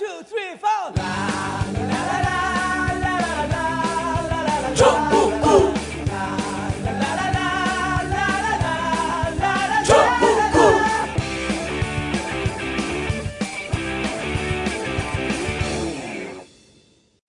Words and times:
two, 0.00 0.22
three, 0.24 0.56
four. 0.56 0.94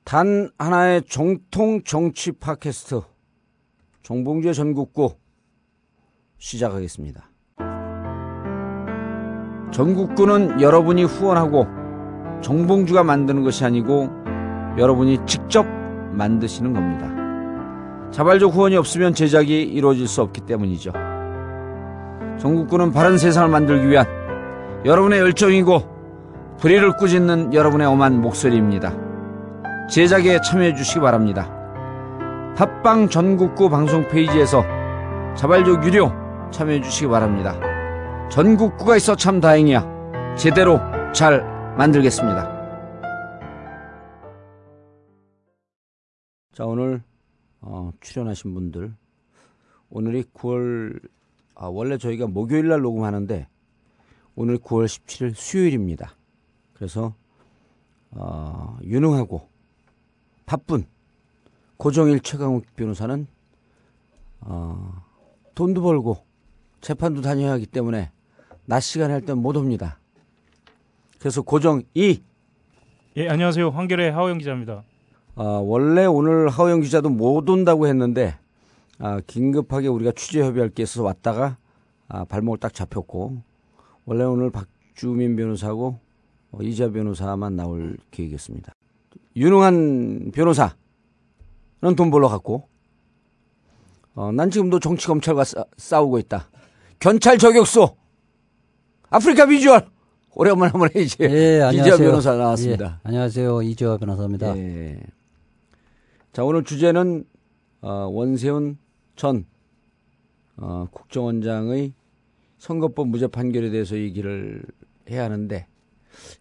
단 0.05 0.49
하나의 0.57 1.03
정통 1.03 1.83
정치 1.83 2.31
팟캐스트 2.31 3.01
정봉주의 4.03 4.53
전국구 4.53 5.17
시작하겠습니다. 6.38 7.29
전국구는 9.73 10.61
여러분이 10.61 11.03
후원하고 11.03 11.80
정봉주가 12.41 13.03
만드는 13.03 13.43
것이 13.43 13.63
아니고 13.65 14.09
여러분이 14.77 15.20
직접 15.25 15.66
만드시는 16.11 16.73
겁니다. 16.73 17.09
자발적 18.11 18.53
후원이 18.53 18.75
없으면 18.75 19.13
제작이 19.13 19.61
이루어질 19.61 20.07
수 20.07 20.21
없기 20.21 20.41
때문이죠. 20.41 20.91
전국구는 22.39 22.91
바른 22.91 23.17
세상을 23.17 23.49
만들기 23.49 23.88
위한 23.89 24.05
여러분의 24.83 25.19
열정이고 25.19 26.57
불의를 26.59 26.97
꾸짖는 26.97 27.53
여러분의 27.53 27.88
엄한 27.88 28.21
목소리입니다. 28.21 28.94
제작에 29.89 30.39
참여해 30.41 30.75
주시기 30.75 30.99
바랍니다. 30.99 31.49
팟빵 32.55 33.09
전국구 33.09 33.69
방송 33.69 34.08
페이지에서 34.08 34.63
자발적 35.35 35.85
유료 35.85 36.11
참여해 36.52 36.81
주시기 36.81 37.08
바랍니다. 37.08 37.55
전국구가 38.30 38.97
있어 38.97 39.16
참 39.16 39.39
다행이야. 39.39 39.85
제대로 40.35 40.80
잘 41.13 41.50
만들겠습니다. 41.81 42.62
자, 46.53 46.66
오늘 46.66 47.02
어, 47.59 47.92
출연하신 48.02 48.53
분들 48.53 48.94
오늘이 49.89 50.23
9월 50.25 51.09
아, 51.55 51.67
원래 51.67 51.97
저희가 51.97 52.28
목요일 52.28 52.67
날 52.67 52.81
녹음하는데 52.81 53.47
오늘 54.36 54.59
9월 54.59 54.86
17일 54.86 55.33
수요일입니다. 55.33 56.16
그래서 56.73 57.16
어, 58.11 58.77
유능하고 58.83 59.50
바쁜 60.45 60.86
고정일 61.77 62.20
최강욱 62.20 62.64
변호사는 62.75 63.25
어, 64.42 65.03
돈도 65.55 65.81
벌고 65.81 66.23
재판도 66.81 67.22
다녀야 67.22 67.53
하기 67.53 67.66
때문에 67.66 68.11
낮 68.66 68.81
시간에 68.81 69.14
할땐 69.14 69.39
못 69.39 69.58
옵니다. 69.58 70.00
그래서 71.22 71.44
고정 71.44 71.83
2 71.94 72.19
예, 73.17 73.30
안녕하세요. 73.30 73.69
한결의 73.69 74.11
하호영 74.11 74.39
기자입니다. 74.39 74.83
어, 75.36 75.44
원래 75.59 76.05
오늘 76.05 76.50
하호영 76.50 76.81
기자도 76.81 77.09
못 77.09 77.47
온다고 77.47 77.86
했는데 77.86 78.39
아, 78.97 79.22
긴급하게 79.27 79.88
우리가 79.88 80.14
취재 80.14 80.42
협의할 80.42 80.69
게 80.69 80.81
있어서 80.81 81.03
왔다가 81.03 81.58
아, 82.08 82.25
발목을 82.25 82.58
딱 82.58 82.73
잡혔고 82.73 83.39
원래 84.05 84.23
오늘 84.23 84.49
박주민 84.49 85.36
변호사하고 85.36 85.99
어, 86.53 86.58
이자 86.64 86.89
변호사만 86.89 87.55
나올 87.55 87.97
계획이었습니다. 88.09 88.73
유능한 89.36 90.31
변호사는 90.33 90.73
돈 91.95 92.09
벌러 92.09 92.30
갔고 92.30 92.67
어, 94.16 94.31
난 94.31 94.49
지금도 94.49 94.80
정치 94.80 95.05
검찰과 95.05 95.44
싸, 95.44 95.66
싸우고 95.77 96.17
있다. 96.17 96.49
경찰 96.99 97.38
저격수 97.38 97.95
아프리카 99.11 99.45
비주얼 99.45 99.86
오래간만에 100.33 100.71
한번 100.71 100.89
해야지. 100.95 101.17
예, 101.21 101.25
이지아 101.57 101.67
안녕하세요. 101.69 101.97
변호사 101.97 102.35
나왔습니다. 102.35 102.85
예, 103.03 103.07
안녕하세요. 103.07 103.61
이지아 103.63 103.97
변호사입니다. 103.97 104.57
예. 104.57 104.99
자, 106.31 106.43
오늘 106.43 106.63
주제는 106.63 107.25
어, 107.81 108.07
원세훈 108.11 108.77
전 109.15 109.45
어, 110.58 110.87
국정원장의 110.91 111.93
선거법 112.58 113.09
무죄 113.09 113.27
판결에 113.27 113.70
대해서 113.71 113.97
얘기를 113.97 114.64
해야 115.09 115.23
하는데 115.25 115.67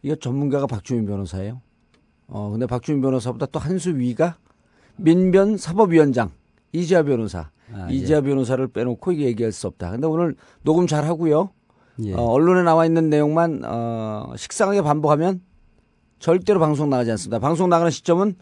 이거 0.02 0.14
전문가가 0.14 0.66
박주민 0.66 1.06
변호사예요. 1.06 1.60
어, 2.28 2.50
근데 2.50 2.66
박주민 2.66 3.00
변호사보다 3.02 3.46
또 3.46 3.58
한 3.58 3.78
수 3.78 3.90
위가 3.96 4.36
민변 4.96 5.56
사법위원장 5.56 6.30
이지아 6.72 7.02
변호사. 7.02 7.50
아, 7.72 7.88
이지아 7.90 8.20
변호사를 8.20 8.64
빼놓고 8.68 9.14
얘기할 9.16 9.50
수 9.52 9.66
없다. 9.66 9.90
근데 9.92 10.06
오늘 10.06 10.36
녹음 10.62 10.86
잘 10.86 11.04
하고요. 11.04 11.50
예. 12.04 12.14
어, 12.14 12.22
언론에 12.22 12.62
나와 12.62 12.86
있는 12.86 13.10
내용만 13.10 13.62
어, 13.64 14.32
식상하게 14.36 14.82
반복하면 14.82 15.42
절대로 16.18 16.60
방송 16.60 16.90
나가지 16.90 17.10
않습니다. 17.12 17.38
방송 17.38 17.68
나가는 17.68 17.90
시점은 17.90 18.36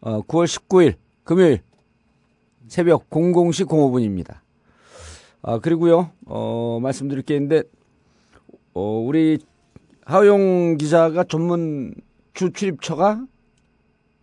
어, 0.00 0.22
9월 0.22 0.46
19일 0.46 0.94
금요일 1.24 1.60
새벽 2.68 3.08
00시 3.10 3.66
05분입니다. 3.66 4.40
아, 5.42 5.58
그리고요, 5.58 6.10
어, 6.26 6.80
말씀드릴 6.82 7.22
게 7.22 7.34
있는데, 7.36 7.62
어, 8.74 9.04
우리 9.06 9.38
하용 10.04 10.76
기자가 10.76 11.24
전문 11.24 11.94
주 12.34 12.52
출입처가 12.52 13.24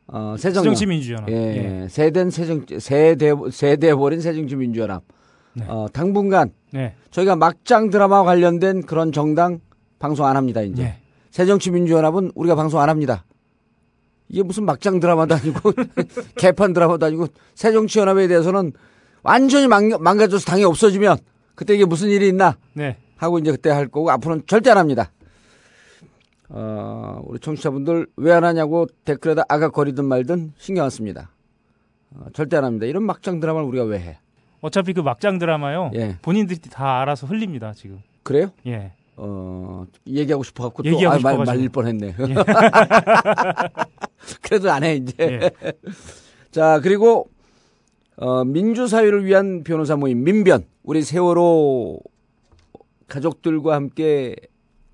어, 0.07 0.35
새정 0.37 0.63
새정치 0.63 0.85
민주연합. 0.85 1.29
예, 1.29 1.87
세된 1.89 2.29
새정 2.29 2.65
세대 2.79 3.31
세대 3.51 3.95
버린 3.95 4.21
새정치 4.21 4.55
민주연합. 4.55 5.03
네. 5.55 5.65
어, 5.67 5.87
당분간 5.93 6.51
네. 6.71 6.95
저희가 7.11 7.35
막장 7.35 7.89
드라마와 7.89 8.23
관련된 8.23 8.83
그런 8.83 9.11
정당 9.11 9.59
방송 9.99 10.25
안 10.25 10.35
합니다, 10.35 10.61
이제. 10.61 10.83
네. 10.83 10.99
새정치민주연합은 11.31 12.31
우리가 12.35 12.55
방송 12.55 12.79
안 12.81 12.89
합니다. 12.89 13.25
이게 14.29 14.43
무슨 14.43 14.65
막장 14.65 14.99
드라마도 14.99 15.35
아니고, 15.35 15.71
개판 16.37 16.73
드라마도 16.73 17.05
아니고, 17.05 17.27
새정치연합에 17.55 18.27
대해서는 18.27 18.73
완전히 19.21 19.67
망, 19.67 19.89
망가져서 19.99 20.45
당이 20.45 20.63
없어지면, 20.63 21.17
그때 21.55 21.75
이게 21.75 21.85
무슨 21.85 22.09
일이 22.09 22.27
있나 22.27 22.57
네. 22.73 22.97
하고 23.15 23.39
이제 23.39 23.51
그때 23.51 23.69
할 23.69 23.87
거고, 23.87 24.09
앞으로는 24.11 24.43
절대 24.47 24.71
안 24.71 24.77
합니다. 24.77 25.11
어, 26.49 27.21
우리 27.25 27.39
청취자분들 27.39 28.07
왜 28.17 28.31
안 28.31 28.43
하냐고 28.43 28.87
댓글에다 29.05 29.43
아각거리든 29.47 30.05
말든 30.05 30.53
신경 30.57 30.83
안 30.83 30.89
씁니다. 30.89 31.31
어, 32.11 32.25
절대 32.33 32.57
안 32.57 32.65
합니다. 32.65 32.85
이런 32.85 33.03
막장 33.03 33.39
드라마를 33.39 33.67
우리가 33.67 33.85
왜 33.85 33.99
해? 33.99 34.19
어차피 34.63 34.93
그 34.93 35.01
막장 35.01 35.37
드라마요. 35.39 35.91
예. 35.93 36.17
본인들이 36.21 36.61
다 36.71 37.01
알아서 37.01 37.27
흘립니다, 37.27 37.73
지금. 37.75 38.01
그래요? 38.23 38.49
예. 38.65 38.93
어, 39.17 39.85
얘기하고 40.07 40.41
싶어 40.43 40.63
갖고 40.63 40.83
또 40.83 40.89
얘기하고 40.89 41.17
아, 41.17 41.35
말. 41.35 41.45
말릴 41.45 41.67
뻔했네. 41.67 42.15
그래도 44.41 44.71
안 44.71 44.85
해, 44.85 44.95
이제. 44.95 45.13
예. 45.19 45.51
자, 46.49 46.79
그리고, 46.81 47.29
어, 48.15 48.45
민주사회를 48.45 49.25
위한 49.25 49.65
변호사 49.65 49.97
모임, 49.97 50.23
민변. 50.23 50.63
우리 50.83 51.01
세월호 51.01 51.99
가족들과 53.09 53.75
함께 53.75 54.33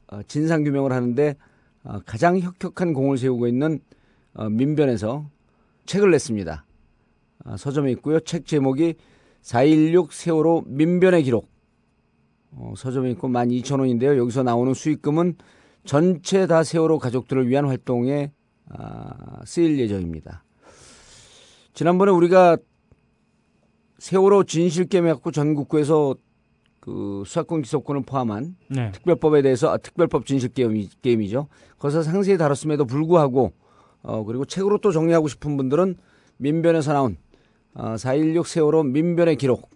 어, 0.08 0.22
진상 0.28 0.64
규명을 0.64 0.92
하는데 0.92 1.36
어, 1.84 2.00
가장 2.08 2.40
혁혁한 2.40 2.94
공을 2.94 3.20
세우고 3.20 3.46
있는 3.48 3.82
어, 4.34 4.50
민변에서 4.50 5.30
책을 5.86 6.10
냈습니다. 6.10 6.66
아, 7.46 7.58
서점에 7.58 7.92
있고요. 7.92 8.20
책 8.20 8.48
제목이 8.48 8.96
4.16 9.42 10.12
세월호 10.12 10.64
민변의 10.68 11.24
기록. 11.24 11.50
어, 12.52 12.74
서점에 12.76 13.12
있고 13.12 13.30
12,000원인데요. 13.30 14.18
여기서 14.18 14.44
나오는 14.44 14.74
수익금은 14.74 15.36
전체 15.86 16.48
다 16.48 16.64
세월호 16.64 17.00
가족들을 17.00 17.48
위한 17.48 17.66
활동에 17.66 18.32
아, 18.70 19.42
쓰일 19.46 19.80
예정입니다. 19.80 20.44
지난번에 21.74 22.12
우리가 22.12 22.58
세월호 23.98 24.44
진실 24.44 24.86
게임 24.86 25.08
해 25.08 25.14
갖고 25.14 25.32
전국구에서 25.32 26.16
그 26.80 27.24
수사권 27.26 27.62
기소권을 27.62 28.04
포함한 28.04 28.56
네. 28.70 28.92
특별법에 28.92 29.42
대해서 29.42 29.70
아, 29.72 29.78
특별법 29.78 30.26
진실 30.26 30.50
게임이, 30.50 30.90
게임이죠. 31.02 31.48
거기서 31.78 32.04
상세히 32.04 32.38
다뤘음에도 32.38 32.86
불구하고 32.86 33.54
어 34.02 34.24
그리고 34.24 34.46
책으로 34.46 34.78
또 34.78 34.92
정리하고 34.92 35.28
싶은 35.28 35.58
분들은 35.58 35.96
민변에서 36.38 36.94
나온 36.94 37.18
어, 37.74 37.96
4.16 37.96 38.46
세월호 38.46 38.84
민변의 38.84 39.38
기록 39.38 39.70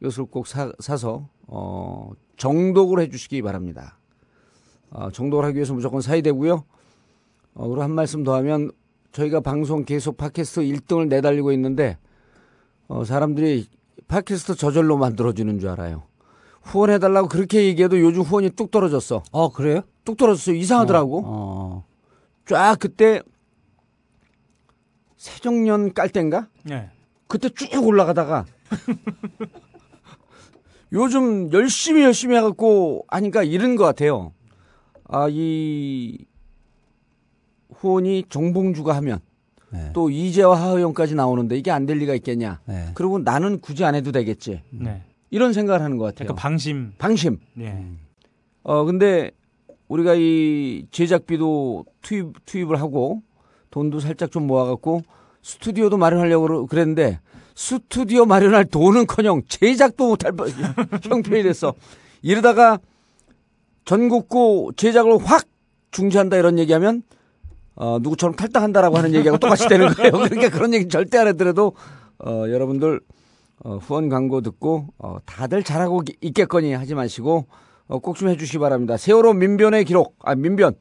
이것을 0.00 0.26
꼭 0.26 0.46
사, 0.46 0.72
사서 0.78 1.28
어 1.46 2.10
정독을 2.36 3.00
해주시기 3.00 3.42
바랍니다. 3.42 3.98
어, 4.90 5.10
정독을 5.10 5.44
하기 5.46 5.56
위해서 5.56 5.72
무조건 5.74 6.00
사야 6.00 6.20
되고요. 6.20 6.64
어, 7.54 7.68
그리고 7.68 7.82
한 7.82 7.92
말씀 7.92 8.24
더 8.24 8.34
하면 8.36 8.70
저희가 9.12 9.40
방송 9.40 9.84
계속 9.84 10.16
팟캐스트 10.16 10.62
1등을 10.62 11.08
내달리고 11.08 11.52
있는데 11.52 11.98
어, 12.88 13.04
사람들이 13.04 13.66
팟캐스트 14.08 14.56
저절로 14.56 14.98
만들어주는 14.98 15.58
줄 15.58 15.70
알아요. 15.70 16.04
후원해달라고 16.62 17.28
그렇게 17.28 17.64
얘기해도 17.64 18.00
요즘 18.00 18.22
후원이 18.22 18.50
뚝 18.50 18.70
떨어졌어. 18.70 19.22
어, 19.32 19.52
그래요? 19.52 19.82
뚝 20.04 20.16
떨어졌어. 20.16 20.52
이상하더라고. 20.52 21.22
어, 21.24 21.84
쫙 22.44 22.76
그때 22.78 23.22
새정년 25.16 25.94
깔 25.94 26.08
땐가? 26.08 26.48
네. 26.66 26.90
그때 27.28 27.48
쭉 27.48 27.84
올라가다가 27.84 28.44
요즘 30.92 31.52
열심히 31.52 32.02
열심히 32.02 32.36
해갖고 32.36 33.04
하니까 33.08 33.42
이런 33.42 33.76
것 33.76 33.84
같아요. 33.84 34.32
아, 35.08 35.28
이 35.30 36.18
후원이 37.74 38.24
정봉주가 38.28 38.94
하면 38.96 39.18
네. 39.70 39.90
또 39.92 40.10
이재와 40.10 40.60
하의영까지 40.60 41.14
나오는데 41.14 41.56
이게 41.58 41.70
안 41.70 41.86
될 41.86 41.98
리가 41.98 42.14
있겠냐. 42.14 42.60
네. 42.66 42.90
그리고 42.94 43.18
나는 43.18 43.60
굳이 43.60 43.84
안 43.84 43.94
해도 43.94 44.12
되겠지. 44.12 44.62
네. 44.70 45.02
이런 45.30 45.52
생각을 45.52 45.82
하는 45.82 45.96
것 45.98 46.04
같아요. 46.04 46.26
약간 46.26 46.36
방심. 46.36 46.92
방심. 46.98 47.38
예. 47.60 47.84
어 48.62 48.84
근데 48.84 49.32
우리가 49.88 50.14
이 50.16 50.86
제작비도 50.92 51.84
투입 52.02 52.46
투입을 52.46 52.80
하고 52.80 53.22
돈도 53.70 54.00
살짝 54.00 54.30
좀 54.30 54.46
모아갖고 54.46 55.02
스튜디오도 55.50 55.96
마련하려고 55.96 56.66
그랬는데 56.66 57.20
스튜디오 57.54 58.26
마련할 58.26 58.64
돈은커녕 58.64 59.42
제작도 59.48 60.08
못할 60.08 60.32
뻔- 60.32 60.48
형편이 61.08 61.44
됐어. 61.44 61.72
이러다가 62.20 62.80
전국구 63.84 64.72
제작을 64.76 65.18
확 65.24 65.44
중지한다 65.92 66.36
이런 66.36 66.58
얘기하면 66.58 67.02
어, 67.76 67.98
누구처럼 68.00 68.34
탈당한다라고 68.34 68.96
하는 68.98 69.14
얘기하고 69.14 69.38
똑같이 69.38 69.68
되는 69.68 69.86
거예요. 69.88 70.10
그러니까 70.28 70.48
그런 70.50 70.74
얘기 70.74 70.88
절대 70.88 71.16
안 71.18 71.28
하더라도 71.28 71.74
어, 72.18 72.44
여러분들 72.48 73.00
어, 73.60 73.76
후원 73.76 74.08
광고 74.08 74.40
듣고 74.40 74.88
어, 74.98 75.18
다들 75.24 75.62
잘하고 75.62 76.02
있- 76.08 76.18
있겠거니 76.24 76.72
하지 76.72 76.96
마시고 76.96 77.46
어, 77.86 77.98
꼭 78.00 78.16
좀 78.16 78.28
해주시기 78.30 78.58
바랍니다. 78.58 78.96
세월호 78.96 79.32
민변의 79.34 79.84
기록, 79.84 80.16
아 80.24 80.34
민변, 80.34 80.74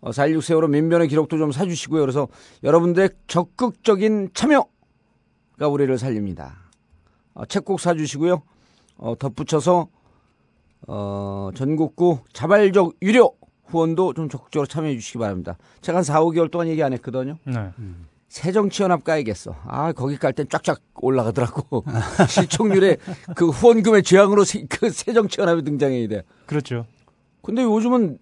어, 0.00 0.10
4.16 0.10 0.40
세월호 0.42 0.68
민변의 0.68 1.08
기록도 1.08 1.38
좀 1.38 1.52
사주시고요. 1.52 2.00
그래서 2.02 2.28
여러분들의 2.62 3.10
적극적인 3.26 4.30
참여가 4.34 5.68
우리를 5.70 5.96
살립니다. 5.98 6.56
어, 7.34 7.44
책꼭 7.46 7.80
사주시고요. 7.80 8.42
어, 8.98 9.14
덧붙여서 9.18 9.88
어, 10.88 11.50
전국구 11.54 12.20
자발적 12.32 12.94
유료 13.02 13.32
후원도 13.66 14.14
좀 14.14 14.28
적극적으로 14.28 14.66
참여해 14.66 14.94
주시기 14.94 15.18
바랍니다. 15.18 15.56
제가 15.80 15.98
한 15.98 16.04
4, 16.04 16.20
5개월 16.22 16.50
동안 16.50 16.68
얘기 16.68 16.82
안 16.82 16.92
했거든요. 16.92 17.36
네. 17.44 17.70
새정치연합 18.28 19.02
가야겠어. 19.02 19.56
아, 19.64 19.92
거기 19.92 20.16
갈 20.16 20.32
땐 20.32 20.46
쫙쫙 20.48 20.80
올라가더라고. 20.94 21.84
실총률에 22.28 22.98
그 23.34 23.48
후원금의 23.48 24.02
죄앙으로 24.04 24.44
세- 24.44 24.66
그 24.68 24.90
새정치연합이 24.90 25.62
등장해야 25.62 26.06
돼. 26.08 26.22
그렇죠. 26.46 26.86
근데 27.42 27.62
요즘은 27.62 28.18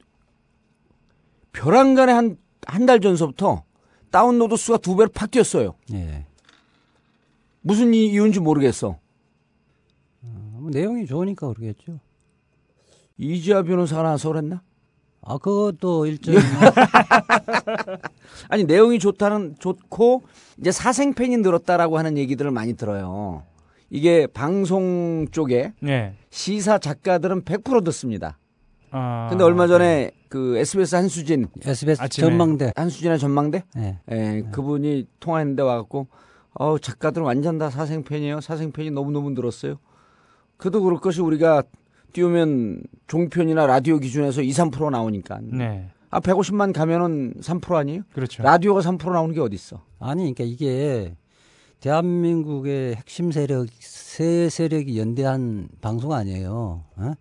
벼랑간에 1.54 2.12
한, 2.12 2.36
한 2.66 2.86
달 2.86 3.00
전서부터 3.00 3.64
다운로드 4.10 4.56
수가 4.56 4.78
두 4.78 4.96
배로 4.96 5.08
팍 5.08 5.30
뛰었어요. 5.30 5.74
예. 5.92 6.26
무슨 7.62 7.94
이- 7.94 8.06
이유인지 8.08 8.40
모르겠어. 8.40 8.98
어, 10.22 10.58
뭐 10.60 10.70
내용이 10.70 11.06
좋으니까 11.06 11.48
그러겠죠. 11.48 11.98
이지아 13.18 13.62
변호사가 13.62 14.02
나와서 14.02 14.28
그랬나? 14.28 14.62
아, 15.22 15.38
그것도 15.38 16.06
일종 16.06 16.34
아니, 18.50 18.64
내용이 18.64 18.98
좋다는, 18.98 19.56
좋고, 19.58 20.22
이제 20.58 20.70
사생팬이 20.70 21.38
늘었다라고 21.38 21.96
하는 21.98 22.18
얘기들을 22.18 22.50
많이 22.50 22.74
들어요. 22.74 23.42
이게 23.88 24.26
방송 24.26 25.26
쪽에 25.30 25.72
예. 25.86 26.14
시사 26.30 26.78
작가들은 26.78 27.42
100% 27.44 27.84
듣습니다. 27.86 28.38
아, 28.96 29.26
근데 29.28 29.42
얼마 29.42 29.66
전에 29.66 30.12
그 30.28 30.56
SBS 30.56 30.94
한수진, 30.94 31.48
SBS 31.60 32.00
아침에. 32.00 32.28
전망대. 32.28 32.72
한수진의 32.76 33.18
전망대? 33.18 33.64
예. 33.76 33.98
예, 34.12 34.42
그분이 34.52 35.08
통화했는데 35.18 35.62
와갖고, 35.62 36.06
어 36.54 36.78
작가들은 36.78 37.26
완전 37.26 37.58
다 37.58 37.70
사생팬이에요. 37.70 38.40
사생팬이 38.40 38.92
너무너무 38.92 39.30
늘었어요. 39.30 39.76
그래도 40.56 40.80
그럴 40.80 41.00
것이 41.00 41.20
우리가 41.20 41.64
띄우면 42.12 42.84
종편이나 43.08 43.66
라디오 43.66 43.98
기준에서 43.98 44.42
2, 44.42 44.50
3% 44.50 44.90
나오니까. 44.90 45.40
네. 45.42 45.90
아, 46.10 46.20
150만 46.20 46.72
가면은 46.72 47.34
3% 47.40 47.74
아니에요? 47.74 48.02
그렇죠. 48.12 48.44
라디오가 48.44 48.80
3% 48.80 49.10
나오는 49.12 49.34
게 49.34 49.40
어딨어? 49.40 49.82
아니, 49.98 50.32
그러니까 50.32 50.44
이게 50.44 51.16
대한민국의 51.80 52.94
핵심 52.94 53.32
세력, 53.32 53.66
세 53.80 54.48
세력이 54.48 54.96
연대한 54.96 55.68
방송 55.80 56.12
아니에요. 56.12 56.84
어? 56.96 57.12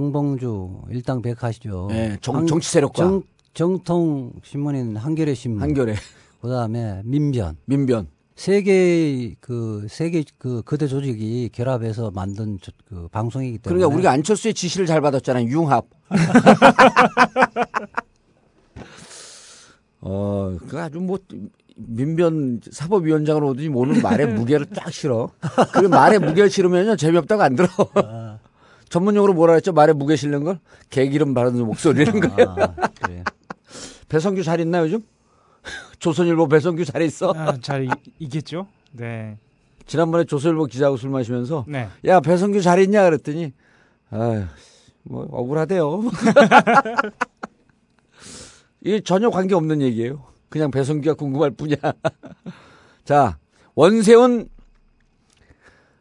정봉주 0.00 0.82
일당 0.90 1.20
백하시죠. 1.20 1.88
예, 1.90 2.16
정, 2.20 2.36
한- 2.36 2.46
정치 2.46 2.70
세력과 2.70 2.94
정, 3.02 3.22
정통 3.54 4.34
신문인 4.44 4.94
한겨레 4.96 5.34
신문. 5.34 5.60
한결에 5.62 5.96
그다음에 6.40 7.02
민변. 7.04 7.56
민변. 7.64 8.06
세계 8.36 9.34
그 9.40 9.88
세계 9.90 10.22
그 10.38 10.62
거대 10.64 10.86
조직이 10.86 11.50
결합해서 11.52 12.12
만든 12.12 12.58
저- 12.62 12.70
그 12.88 13.08
방송이기 13.08 13.58
때문에 13.58 13.78
그러니까 13.80 13.92
우리가 13.96 14.12
안철수의 14.12 14.54
지시를 14.54 14.86
잘 14.86 15.00
받았잖아요. 15.00 15.48
융합. 15.48 15.86
어, 20.02 20.56
그 20.68 20.80
아주 20.80 21.00
뭐 21.00 21.18
민변 21.76 22.60
사법위원장으로 22.70 23.48
오더니 23.48 23.68
오늘 23.68 24.00
말의 24.00 24.34
무게를 24.34 24.66
딱 24.66 24.92
실어. 24.92 25.30
그 25.72 25.80
말의 25.86 26.20
무게를 26.20 26.48
실으면요 26.48 26.94
재미없다고 26.94 27.42
안 27.42 27.56
들어. 27.56 27.66
전문용어로 28.90 29.32
뭐라 29.32 29.54
했죠? 29.54 29.72
말의 29.72 29.94
무게 29.94 30.16
실는 30.16 30.44
걸 30.44 30.58
개기름 30.90 31.32
바르는 31.32 31.64
목소리라는 31.64 32.20
거예요. 32.20 32.54
아, 32.58 32.88
그래. 33.02 33.24
배성규 34.10 34.42
잘 34.42 34.60
있나 34.60 34.80
요즘? 34.80 35.02
조선일보 36.00 36.48
배성규 36.48 36.84
잘 36.84 37.00
있어? 37.02 37.32
아, 37.34 37.56
잘 37.62 37.84
이, 37.84 37.88
있겠죠? 38.18 38.66
네. 38.92 39.38
지난번에 39.86 40.24
조선일보 40.24 40.66
기자하고 40.66 40.96
술 40.96 41.10
마시면서 41.10 41.64
네. 41.68 41.88
야 42.04 42.20
배성규 42.20 42.60
잘 42.60 42.80
있냐 42.80 43.04
그랬더니 43.04 43.52
아유 44.10 44.44
뭐 45.04 45.26
억울하대요. 45.30 46.02
이게 48.82 49.00
전혀 49.00 49.30
관계 49.30 49.54
없는 49.54 49.82
얘기예요. 49.82 50.24
그냥 50.48 50.70
배성규가 50.70 51.14
궁금할 51.14 51.52
뿐이야. 51.52 51.76
자 53.04 53.38
원세훈 53.74 54.48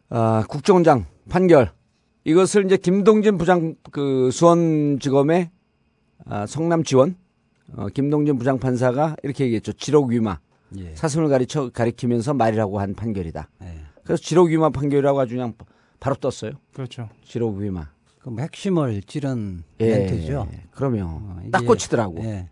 아, 0.09 0.43
국정원장 0.47 1.05
판결 1.29 1.71
이것을 2.23 2.65
이제 2.65 2.77
김동진 2.77 3.37
부장 3.37 3.75
그 3.91 4.29
수원지검의 4.31 5.51
아, 6.25 6.45
성남 6.45 6.83
지원 6.83 7.15
어, 7.75 7.87
김동진 7.87 8.37
부장판사가 8.37 9.17
이렇게 9.23 9.45
얘기했죠. 9.45 9.73
지록 9.73 10.09
위마 10.09 10.39
예. 10.77 10.95
사슴을 10.95 11.29
가리쳐 11.29 11.69
가리키면서 11.69 12.33
말이라고 12.33 12.79
한 12.79 12.93
판결이다. 12.93 13.49
예. 13.63 13.79
그래서 14.03 14.21
지록 14.21 14.49
위마 14.49 14.69
판결이라고 14.69 15.19
아주 15.19 15.35
그냥 15.35 15.53
바로 15.99 16.15
떴어요. 16.15 16.51
그렇죠. 16.73 17.09
지록 17.23 17.57
위마. 17.57 17.89
그럼 18.19 18.39
핵심을 18.39 19.01
찌른 19.03 19.63
멘트죠. 19.77 20.47
그러면 20.71 21.07
어, 21.07 21.39
딱 21.51 21.65
꽂히더라고. 21.65 22.23
예. 22.23 22.49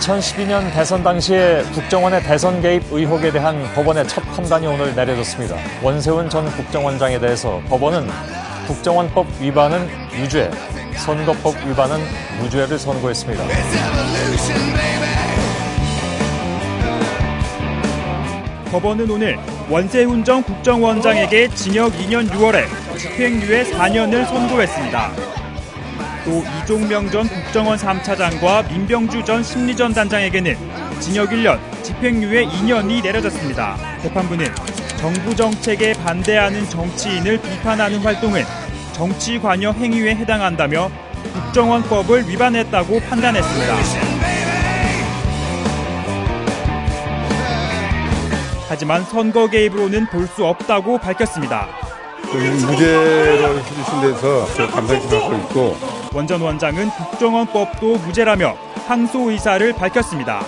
2012년 0.00 0.72
대선 0.72 1.02
당시에 1.02 1.62
국정원의 1.74 2.22
대선 2.22 2.62
개입 2.62 2.82
의혹에 2.90 3.30
대한 3.30 3.62
법원의 3.74 4.08
첫 4.08 4.22
판단이 4.34 4.66
오늘 4.66 4.94
내려졌습니다. 4.94 5.56
원세훈 5.82 6.30
전 6.30 6.46
국정원장에 6.52 7.18
대해서 7.18 7.60
법원은 7.68 8.08
국정원법 8.66 9.26
위반은 9.40 9.88
유죄, 10.14 10.50
선거법 10.96 11.54
위반은 11.66 11.98
무죄를 12.40 12.78
선고했습니다. 12.78 13.44
법원은 18.72 19.10
오늘 19.10 19.38
원세훈 19.68 20.24
전 20.24 20.42
국정원장에게 20.42 21.48
징역 21.54 21.92
2년 21.92 22.26
6월에 22.30 22.64
집행유예 22.96 23.64
4년을 23.64 24.26
선고했습니다. 24.26 25.39
또 26.24 26.44
이종명 26.62 27.10
전 27.10 27.26
국정원 27.28 27.78
3차장과 27.78 28.68
민병주 28.68 29.24
전 29.24 29.42
심리전 29.42 29.92
단장에게는 29.94 30.56
징역 31.00 31.30
1년, 31.30 31.58
집행유예 31.82 32.44
2년이 32.46 33.02
내려졌습니다. 33.02 33.76
재판부는 34.02 34.46
정부 34.98 35.34
정책에 35.34 35.94
반대하는 35.94 36.68
정치인을 36.68 37.40
비판하는 37.40 37.98
활동은 38.00 38.44
정치 38.92 39.38
관여 39.38 39.72
행위에 39.72 40.14
해당한다며 40.14 40.90
국정원법을 41.32 42.28
위반했다고 42.28 43.00
판단했습니다. 43.00 43.74
하지만 48.68 49.02
선거 49.04 49.48
개입으로는 49.48 50.06
볼 50.10 50.28
수 50.28 50.44
없다고 50.44 50.98
밝혔습니다. 50.98 51.89
무죄로 52.38 53.58
해주신 53.58 54.00
데서 54.02 54.46
저 54.54 54.66
감사히 54.68 55.00
생각하고 55.00 55.34
있고 55.36 55.76
원전 56.14 56.40
원장은 56.40 56.90
국정원법도 56.90 57.96
무죄라며 57.98 58.56
항소 58.86 59.30
의사를 59.30 59.72
밝혔습니다. 59.72 60.40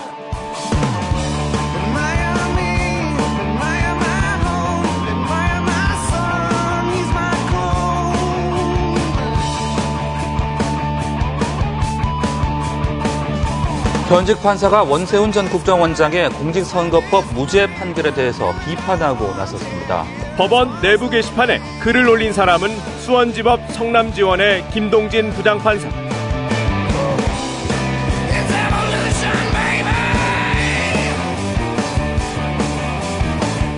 현직 14.08 14.42
판사가 14.42 14.82
원세훈 14.82 15.32
전 15.32 15.48
국정원장의 15.48 16.30
공직선거법 16.30 17.32
무죄 17.32 17.66
판결에 17.66 18.12
대해서 18.12 18.54
비판하고 18.64 19.34
나섰습니다. 19.34 20.04
법원 20.36 20.80
내부 20.82 21.08
게시판에 21.08 21.60
글을 21.80 22.08
올린 22.08 22.32
사람은 22.32 22.68
수원지법 23.00 23.72
성남지원의 23.72 24.70
김동진 24.70 25.30
부장판사. 25.30 25.88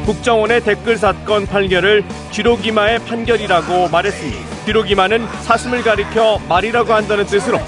국정원의 0.05 0.63
댓글 0.65 0.97
사건 0.99 1.47
판결을 1.47 2.05
쥐로기마의 2.31 2.99
판결이라고 3.01 3.89
말했습니다. 3.89 4.65
쥐로기마는 4.67 5.27
사슴을 5.43 5.83
가리켜 5.83 6.41
말이라고 6.49 6.93
한다는 6.93 7.25
뜻으로 7.25 7.59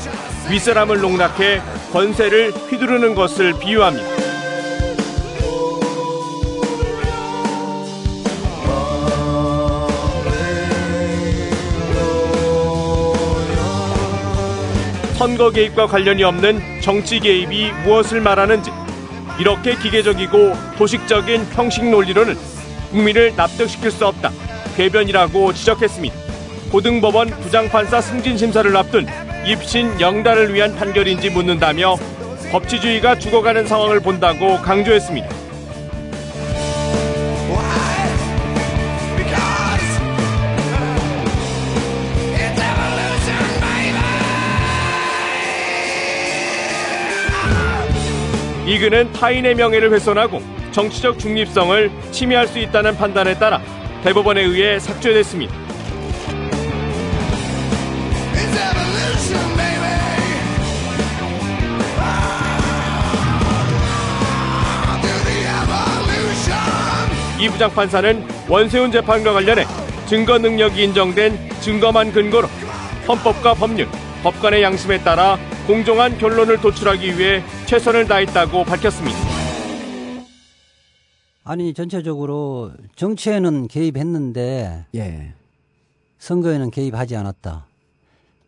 윗사람을 0.51 1.01
농락해 1.01 1.61
권세를 1.97 2.53
휘두르는 2.53 3.15
것을 3.15 3.59
비유합니다. 3.59 4.07
선거 15.15 15.51
개입과 15.51 15.87
관련이 15.87 16.23
없는 16.23 16.83
정치 16.83 17.19
개입이 17.19 17.73
무엇을 17.85 18.21
말하는지 18.21 18.71
이렇게 19.41 19.75
기계적이고 19.75 20.53
도식적인 20.77 21.47
형식 21.53 21.89
논리로는 21.89 22.37
국민을 22.91 23.33
납득시킬 23.37 23.91
수 23.91 24.07
없다. 24.07 24.33
궤변이라고 24.77 25.55
지적했습니다. 25.55 26.15
고등법원 26.71 27.31
부장판사 27.41 28.03
승진 28.03 28.37
심사를 28.37 28.77
앞둔 28.77 29.07
입신 29.47 30.01
영달을 30.01 30.53
위한 30.53 30.75
판결인지 30.75 31.31
묻는다며 31.31 31.95
법치주의가 32.51 33.21
죽어가는 33.21 33.65
상황을 33.69 34.01
본다고 34.01 34.61
강조했습니다. 34.61 35.29
이근은 48.67 49.13
타인의 49.13 49.55
명예를 49.55 49.93
훼손하고 49.93 50.43
정치적 50.73 51.21
중립성을 51.21 51.89
침해할 52.11 52.49
수 52.49 52.59
있다는 52.59 52.97
판단에 52.97 53.39
따라 53.39 53.63
대법원에 54.03 54.43
의해 54.43 54.81
삭제됐습니다. 54.81 55.66
이 67.41 67.49
부장판사는 67.49 68.27
원세훈 68.49 68.91
재판과 68.91 69.33
관련해 69.33 69.65
증거 70.09 70.39
능력이 70.39 70.85
인정된 70.85 71.51
증거만 71.61 72.13
근거로 72.13 72.49
헌법과 73.07 73.55
법률, 73.55 73.89
법관의 74.23 74.63
양심에 74.63 75.03
따라 75.03 75.39
공정한 75.67 76.17
결론을 76.17 76.61
도출하기 76.61 77.19
위해 77.19 77.43
최선을 77.67 78.07
다했다고 78.07 78.65
밝혔습니다. 78.65 79.19
아니 81.45 81.75
전체적으로 81.75 82.73
정치에는 82.97 83.69
개입했는데 83.69 84.87
예. 84.95 85.33
선거에는 86.19 86.71
개입하지 86.71 87.17
않았다. 87.17 87.66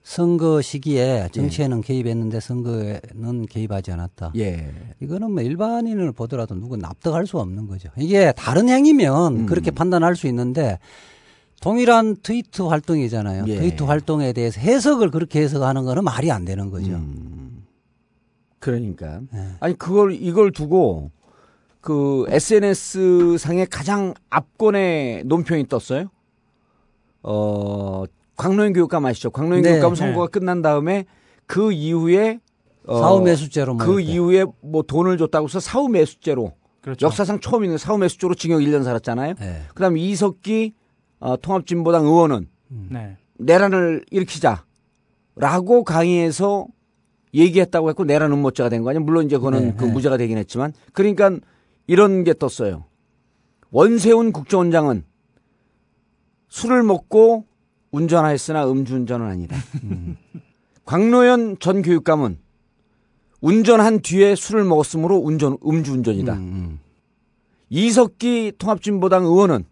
선거 0.08 0.62
시기에 0.62 1.28
정치에는 1.32 1.82
개입했는데 1.82 2.40
선거에는 2.40 3.44
개입하지 3.44 3.92
않았다. 3.92 4.32
예. 4.38 4.72
이거는 5.00 5.32
뭐 5.32 5.42
일반인을 5.42 6.12
보더라도 6.12 6.54
누구 6.54 6.78
납득할 6.78 7.26
수 7.26 7.38
없는 7.38 7.66
거죠. 7.66 7.90
이게 7.98 8.32
다른 8.32 8.70
행위면 8.70 9.40
음. 9.40 9.46
그렇게 9.46 9.70
판단할 9.70 10.16
수 10.16 10.26
있는데 10.28 10.78
동일한 11.60 12.16
트위트 12.22 12.62
활동이잖아요. 12.62 13.44
예. 13.48 13.56
트위트 13.56 13.82
활동에 13.82 14.32
대해서 14.32 14.58
해석을 14.62 15.10
그렇게 15.10 15.42
해석하는 15.42 15.84
거는 15.84 16.04
말이 16.04 16.32
안 16.32 16.46
되는 16.46 16.70
거죠. 16.70 16.92
음. 16.92 17.66
그러니까 18.60 19.20
예. 19.34 19.56
아니 19.60 19.76
그걸 19.76 20.14
이걸 20.14 20.52
두고 20.52 21.10
그 21.82 22.24
SNS 22.30 23.36
상에 23.38 23.66
가장 23.66 24.14
압권의 24.30 25.24
논평이 25.26 25.68
떴어요. 25.68 26.08
어 27.22 28.04
광노현 28.38 28.72
교육감 28.72 29.04
아시죠? 29.04 29.30
광노현 29.30 29.62
네. 29.62 29.72
교육감 29.72 29.94
선거가 29.94 30.28
끝난 30.28 30.62
다음에 30.62 31.04
그 31.46 31.72
이후에 31.72 32.40
어, 32.86 32.98
사후 33.00 33.20
매수죄로 33.22 33.74
뭐 33.74 33.84
그. 33.84 34.00
이후에 34.00 34.46
뭐 34.62 34.82
돈을 34.82 35.18
줬다고 35.18 35.46
해서 35.48 35.60
사후 35.60 35.88
매수죄로 35.88 36.52
그렇죠. 36.80 37.04
역사상 37.06 37.40
처음 37.40 37.64
있는 37.64 37.76
사후 37.76 37.98
매수죄로 37.98 38.34
징역 38.34 38.60
1년 38.60 38.84
살았잖아요. 38.84 39.34
예. 39.42 39.62
그다음 39.74 39.96
에 39.98 40.00
이석기 40.00 40.72
어, 41.20 41.36
통합진보당 41.36 42.06
의원은 42.06 42.48
네. 42.90 43.16
내란을 43.38 44.04
일으키자라고 44.10 45.84
강의해서 45.84 46.66
얘기했다고 47.34 47.90
했고 47.90 48.04
내란 48.04 48.32
음모죄가 48.32 48.68
된 48.70 48.82
거 48.84 48.90
아니에요. 48.90 49.04
물론 49.04 49.26
이제 49.26 49.36
그거는 49.36 49.60
네, 49.60 49.74
그 49.76 49.84
네. 49.84 49.92
무죄가 49.92 50.16
되긴 50.16 50.38
했지만 50.38 50.72
그러니까 50.92 51.30
이런 51.86 52.24
게 52.24 52.32
떴어요. 52.34 52.84
원세훈 53.70 54.32
국정원장은 54.32 55.04
술을 56.48 56.82
먹고 56.84 57.44
운전하였으나 57.90 58.70
음주운전은 58.70 59.26
아니다. 59.26 59.56
음. 59.84 60.16
광노현 60.84 61.58
전 61.60 61.82
교육감은 61.82 62.38
운전한 63.40 64.00
뒤에 64.00 64.34
술을 64.34 64.64
먹었으므로 64.64 65.16
운전 65.18 65.56
음주운전이다. 65.64 66.32
음, 66.34 66.38
음. 66.38 66.80
이석기 67.70 68.54
통합진보당 68.58 69.24
의원은 69.24 69.64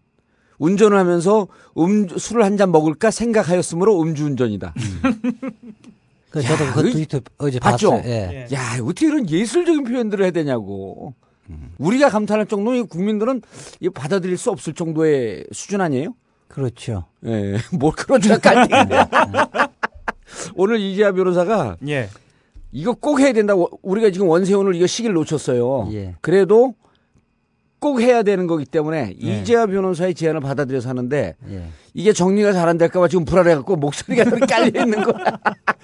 운전을 0.59 0.97
하면서 0.97 1.47
음, 1.77 2.07
술을 2.17 2.43
한 2.43 2.57
잔 2.57 2.71
먹을까 2.71 3.11
생각하였으므로 3.11 4.01
음주운전이다. 4.01 4.73
그 6.29 6.41
저도 6.41 6.65
야, 6.65 6.73
그 6.73 6.81
그- 6.83 6.91
트위터 6.91 7.19
어제 7.37 7.59
봤죠? 7.59 7.91
봤어요. 7.91 8.09
예. 8.09 8.47
야, 8.53 8.77
어떻게 8.81 9.07
이런 9.07 9.29
예술적인 9.29 9.83
표현들을 9.83 10.23
해야 10.23 10.31
되냐고. 10.31 11.13
우리가 11.77 12.09
감탄할 12.09 12.45
정도는 12.47 12.87
국민들은 12.87 13.41
받아들일 13.93 14.37
수 14.37 14.51
없을 14.51 14.73
정도의 14.73 15.45
수준 15.53 15.79
아니에요? 15.79 16.13
그렇죠. 16.61 17.03
예, 17.23 17.55
뭘 17.71 17.91
그렇죠. 17.93 18.39
갈등. 18.39 18.75
오늘 20.55 20.79
이재하 20.79 21.11
변호사가 21.11 21.77
예. 21.87 22.09
이거 22.71 22.93
꼭 22.93 23.19
해야 23.19 23.31
된다고 23.31 23.69
우리가 23.83 24.09
지금 24.09 24.27
원세훈을 24.27 24.73
이거 24.73 24.87
시기를 24.87 25.13
놓쳤어요. 25.13 25.87
예. 25.93 26.15
그래도 26.21 26.73
꼭 27.79 28.01
해야 28.01 28.23
되는 28.23 28.47
거기 28.47 28.65
때문에 28.65 29.13
예. 29.23 29.39
이재하 29.41 29.67
변호사의 29.67 30.15
제안을 30.15 30.41
받아들여서 30.41 30.89
하는데 30.89 31.35
예. 31.47 31.63
이게 31.93 32.11
정리가 32.11 32.53
잘 32.53 32.67
안 32.67 32.79
될까봐 32.79 33.07
지금 33.07 33.23
불안해갖고 33.23 33.75
목소리가 33.75 34.23
깔려 34.47 34.81
있는 34.83 35.03
거야. 35.03 35.37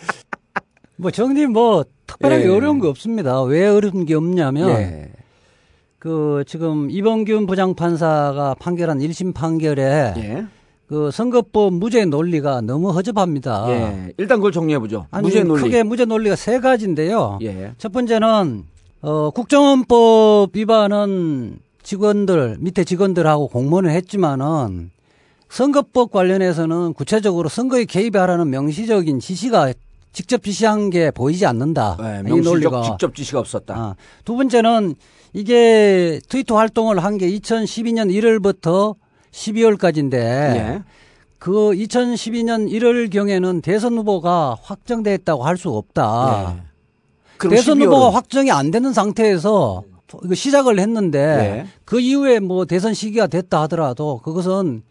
뭐 0.97 1.11
정리 1.11 1.45
뭐 1.45 1.85
특별하게 2.07 2.45
예. 2.45 2.49
어려운 2.49 2.79
거 2.79 2.89
없습니다. 2.89 3.43
왜 3.43 3.67
어려운 3.67 4.05
게 4.05 4.15
없냐면 4.15 4.69
예. 4.71 5.11
그 5.99 6.43
지금 6.47 6.89
이범균 6.89 7.45
부장판사가 7.45 8.55
판결한 8.59 8.97
1심 8.99 9.35
판결에 9.35 10.13
예. 10.17 10.45
그 10.93 11.09
선거법 11.09 11.73
무죄 11.73 12.05
논리가 12.05 12.61
너무 12.61 12.91
허접합니다. 12.91 13.65
예. 13.69 14.13
일단 14.17 14.37
그걸 14.37 14.51
정리해 14.51 14.77
보죠. 14.77 15.07
아니, 15.09 15.25
무죄 15.25 15.41
논리. 15.43 15.63
크게 15.63 15.81
무죄 15.81 16.05
논리가 16.05 16.35
세 16.35 16.59
가지인데요. 16.59 17.39
예. 17.41 17.73
첫 17.79 17.91
번째는 17.91 18.63
어, 19.01 19.31
국정원법 19.31 20.55
위반은 20.55 21.57
직원들 21.81 22.57
밑에 22.59 22.83
직원들하고 22.83 23.47
공모는 23.47 23.89
했지만은 23.89 24.91
선거법 25.49 26.11
관련해서는 26.11 26.93
구체적으로 26.93 27.49
선거에 27.49 27.85
개입하라는 27.85 28.51
명시적인 28.51 29.19
지시가 29.19 29.73
직접 30.11 30.43
지시한 30.43 30.91
게 30.91 31.09
보이지 31.09 31.47
않는다. 31.47 31.97
예, 32.01 32.19
이 32.19 32.33
명시적. 32.33 32.83
직접 32.83 33.15
지시가 33.15 33.39
없었다. 33.39 33.73
아, 33.75 33.95
두 34.25 34.35
번째는 34.35 34.93
이게 35.33 36.19
트위터 36.29 36.55
활동을 36.57 37.03
한 37.03 37.17
게 37.17 37.27
2012년 37.31 38.11
1월부터 38.13 38.93
12월까지인데 39.33 40.13
예. 40.15 40.83
그 41.39 41.51
2012년 41.51 42.69
1월 42.71 43.11
경에는 43.11 43.61
대선 43.61 43.97
후보가 43.97 44.57
확정됐다고 44.61 45.43
할 45.43 45.57
수 45.57 45.69
없다. 45.71 46.55
예. 47.43 47.49
대선 47.49 47.79
12월은? 47.79 47.85
후보가 47.85 48.13
확정이 48.13 48.51
안 48.51 48.71
되는 48.71 48.93
상태에서 48.93 49.83
시작을 50.33 50.79
했는데 50.79 51.19
예. 51.19 51.67
그 51.83 51.99
이후에 51.99 52.39
뭐 52.39 52.65
대선 52.65 52.93
시기가 52.93 53.27
됐다 53.27 53.63
하더라도 53.63 54.19
그것은 54.23 54.83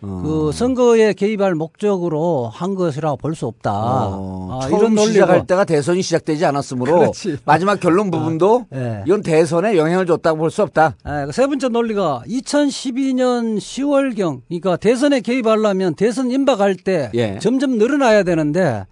어. 0.00 0.22
그 0.24 0.52
선거에 0.52 1.12
개입할 1.12 1.54
목적으로 1.56 2.48
한 2.52 2.74
것이라고 2.76 3.16
볼 3.16 3.34
수 3.34 3.46
없다. 3.46 3.72
어, 3.72 4.60
아, 4.62 4.68
처음 4.68 4.94
논리고. 4.94 5.06
시작할 5.12 5.46
때가 5.46 5.64
대선이 5.64 6.02
시작되지 6.02 6.44
않았으므로 6.44 6.98
그렇지. 7.00 7.38
마지막 7.44 7.80
결론 7.80 8.10
부분도 8.10 8.66
예. 8.74 9.02
이건 9.06 9.22
대선에 9.22 9.76
영향을 9.76 10.06
줬다고 10.06 10.38
볼 10.38 10.50
수 10.50 10.62
없다. 10.62 10.94
예, 11.06 11.26
그세 11.26 11.46
번째 11.48 11.68
논리가 11.68 12.22
2012년 12.28 13.58
10월경, 13.58 14.42
그러니까 14.48 14.76
대선에 14.76 15.20
개입하려면 15.20 15.94
대선 15.94 16.30
임박할 16.30 16.76
때 16.76 17.10
예. 17.14 17.38
점점 17.40 17.78
늘어나야 17.78 18.22
되는데 18.22 18.86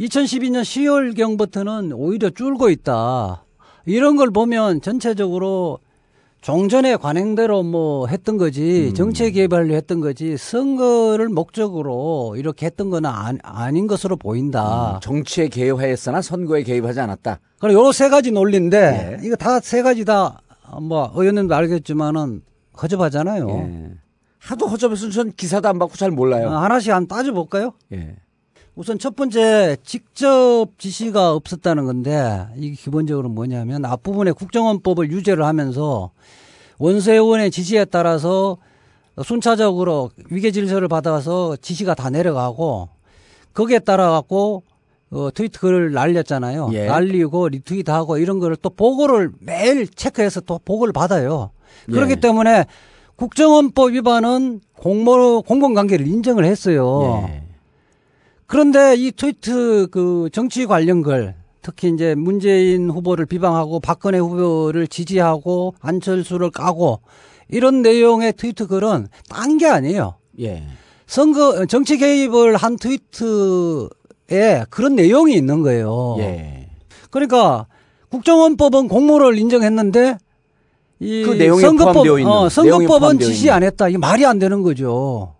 2012년 0.00 0.62
10월경부터는 0.62 1.92
오히려 1.94 2.30
줄고 2.30 2.70
있다. 2.70 3.44
이런 3.86 4.16
걸 4.16 4.30
보면 4.30 4.80
전체적으로 4.82 5.78
종전의 6.40 6.96
관행대로 6.98 7.62
뭐 7.62 8.06
했던 8.06 8.38
거지 8.38 8.94
정치에 8.94 9.30
개입하려 9.30 9.74
했던 9.74 10.00
거지 10.00 10.36
선거를 10.38 11.28
목적으로 11.28 12.34
이렇게 12.38 12.64
했던 12.66 12.88
건 12.88 13.04
아, 13.04 13.32
아닌 13.42 13.86
것으로 13.86 14.16
보인다. 14.16 15.00
정치에 15.02 15.48
개입하였으나 15.48 16.22
선거에 16.22 16.62
개입하지 16.62 16.98
않았다. 17.00 17.40
그럼 17.58 17.74
요 17.74 17.92
세 17.92 18.08
가지 18.08 18.30
논리인데 18.32 19.18
예. 19.22 19.26
이거 19.26 19.36
다 19.36 19.60
세 19.60 19.82
가지 19.82 20.04
다 20.04 20.38
뭐 20.80 21.10
의원님도 21.16 21.52
알겠지만은 21.52 22.42
허접하잖아요. 22.80 23.48
예. 23.50 23.90
하도 24.38 24.68
허접해서 24.68 25.10
전 25.10 25.32
기사도 25.32 25.68
안 25.68 25.80
받고 25.80 25.96
잘 25.96 26.12
몰라요. 26.12 26.46
어, 26.48 26.52
하나씩 26.58 26.92
한 26.92 27.08
따져 27.08 27.32
볼까요? 27.32 27.72
예. 27.92 28.14
우선 28.76 28.98
첫 28.98 29.16
번째 29.16 29.76
직접 29.84 30.66
지시가 30.78 31.32
없었다는 31.32 31.84
건데 31.86 32.46
이게 32.56 32.74
기본적으로 32.74 33.28
뭐냐면 33.28 33.84
앞부분에 33.84 34.32
국정원법을 34.32 35.10
유죄를 35.10 35.44
하면서 35.44 36.10
원세훈의 36.78 37.50
지시에 37.50 37.84
따라서 37.84 38.56
순차적으로 39.22 40.10
위계 40.30 40.50
질서를 40.50 40.88
받아서 40.88 41.56
지시가 41.56 41.94
다 41.94 42.10
내려가고 42.10 42.88
거기에 43.52 43.80
따라 43.80 44.10
갖고 44.10 44.62
어, 45.10 45.28
트위트 45.34 45.58
글을 45.58 45.92
날렸잖아요. 45.92 46.70
예. 46.72 46.86
날리고 46.86 47.48
리트윗하고 47.48 48.18
이런 48.18 48.38
거를 48.38 48.56
또 48.56 48.70
보고를 48.70 49.32
매일 49.40 49.88
체크해서 49.88 50.40
또 50.42 50.60
보고를 50.64 50.92
받아요. 50.92 51.50
그렇기 51.86 52.12
예. 52.12 52.16
때문에 52.16 52.66
국정원법 53.16 53.90
위반은 53.90 54.60
공모 54.74 55.42
공공관계를 55.42 56.06
인정을 56.06 56.44
했어요. 56.44 57.28
예. 57.28 57.49
그런데 58.50 58.96
이 58.96 59.12
트위트 59.12 59.86
그 59.92 60.28
정치 60.32 60.66
관련 60.66 61.02
글 61.02 61.36
특히 61.62 61.88
이제 61.88 62.16
문재인 62.16 62.90
후보를 62.90 63.24
비방하고 63.24 63.78
박근혜 63.78 64.18
후보를 64.18 64.88
지지하고 64.88 65.76
안철수를 65.78 66.50
까고 66.50 66.98
이런 67.48 67.82
내용의 67.82 68.32
트위트 68.32 68.66
글은 68.66 69.06
딴 69.28 69.56
게 69.56 69.68
아니에요. 69.68 70.16
예. 70.40 70.64
선거 71.06 71.64
정치 71.66 71.96
개입을 71.96 72.56
한 72.56 72.76
트위트에 72.76 74.64
그런 74.68 74.96
내용이 74.96 75.32
있는 75.34 75.62
거예요. 75.62 76.16
예. 76.18 76.70
그러니까 77.10 77.66
국정원법은 78.08 78.88
공모를 78.88 79.38
인정했는데 79.38 80.18
이그 80.98 81.34
내용에 81.34 81.60
선거법, 81.60 81.92
포함되어 81.92 82.18
있는, 82.18 82.32
어, 82.32 82.48
선거법은 82.48 83.20
지시. 83.20 83.48
안 83.48 83.62
했다. 83.62 83.88
이게 83.88 83.96
말이 83.96 84.26
안 84.26 84.40
되는 84.40 84.62
거죠. 84.62 85.36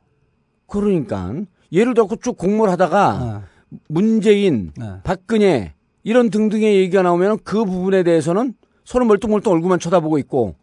그러니까 0.69 1.35
예를 1.73 1.95
들어 1.95 2.09
쭉 2.23 2.37
공모를 2.37 2.73
하다가 2.73 3.19
어, 3.23 3.43
문재인, 3.89 4.73
네. 4.77 4.87
박근혜 5.05 5.75
이런 6.03 6.31
등등의 6.31 6.77
얘기가 6.77 7.03
나오면 7.03 7.39
그 7.45 7.65
부분에 7.65 8.03
대해서는 8.03 8.55
서로 8.85 9.05
멀뚱멀뚱 9.05 9.53
얼굴만 9.53 9.79
쳐다보고 9.79 10.19
있고 10.19 10.55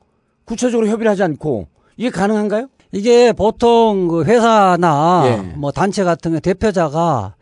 구체적으로 0.45 0.87
협의를 0.87 1.09
하지 1.11 1.23
않고 1.23 1.67
이게 1.95 2.09
가능한가요? 2.09 2.67
이게 2.91 3.31
보통 3.33 4.07
그 4.07 4.23
회사나 4.23 5.23
예. 5.25 5.55
뭐 5.57 5.71
단체 5.71 6.03
같은 6.03 6.33
게 6.33 6.39
대표자가 6.39 7.35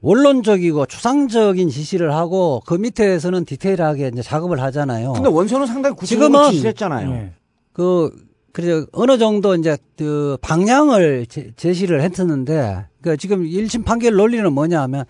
원론적이고 0.00 0.86
추상적인 0.86 1.68
지시를 1.70 2.14
하고 2.14 2.60
그 2.66 2.74
밑에서는 2.74 3.44
디테일하게 3.44 4.08
이제 4.12 4.22
작업을 4.22 4.60
하잖아요. 4.60 5.14
근데 5.14 5.28
원서는 5.28 5.66
상당히 5.66 5.96
구체적으로 5.96 6.38
지금은- 6.40 6.50
지시를 6.50 6.68
했잖아요. 6.70 7.10
예. 7.10 7.32
그 7.72 8.10
그래서 8.52 8.86
어느 8.92 9.18
정도 9.18 9.54
이제 9.56 9.76
그 9.96 10.36
방향을 10.42 11.26
제, 11.28 11.50
제시를 11.56 12.02
했었는데 12.02 12.86
그 13.04 13.18
지금 13.18 13.44
1심 13.44 13.84
판결 13.84 14.14
논리는 14.14 14.50
뭐냐 14.50 14.80
하면 14.84 15.04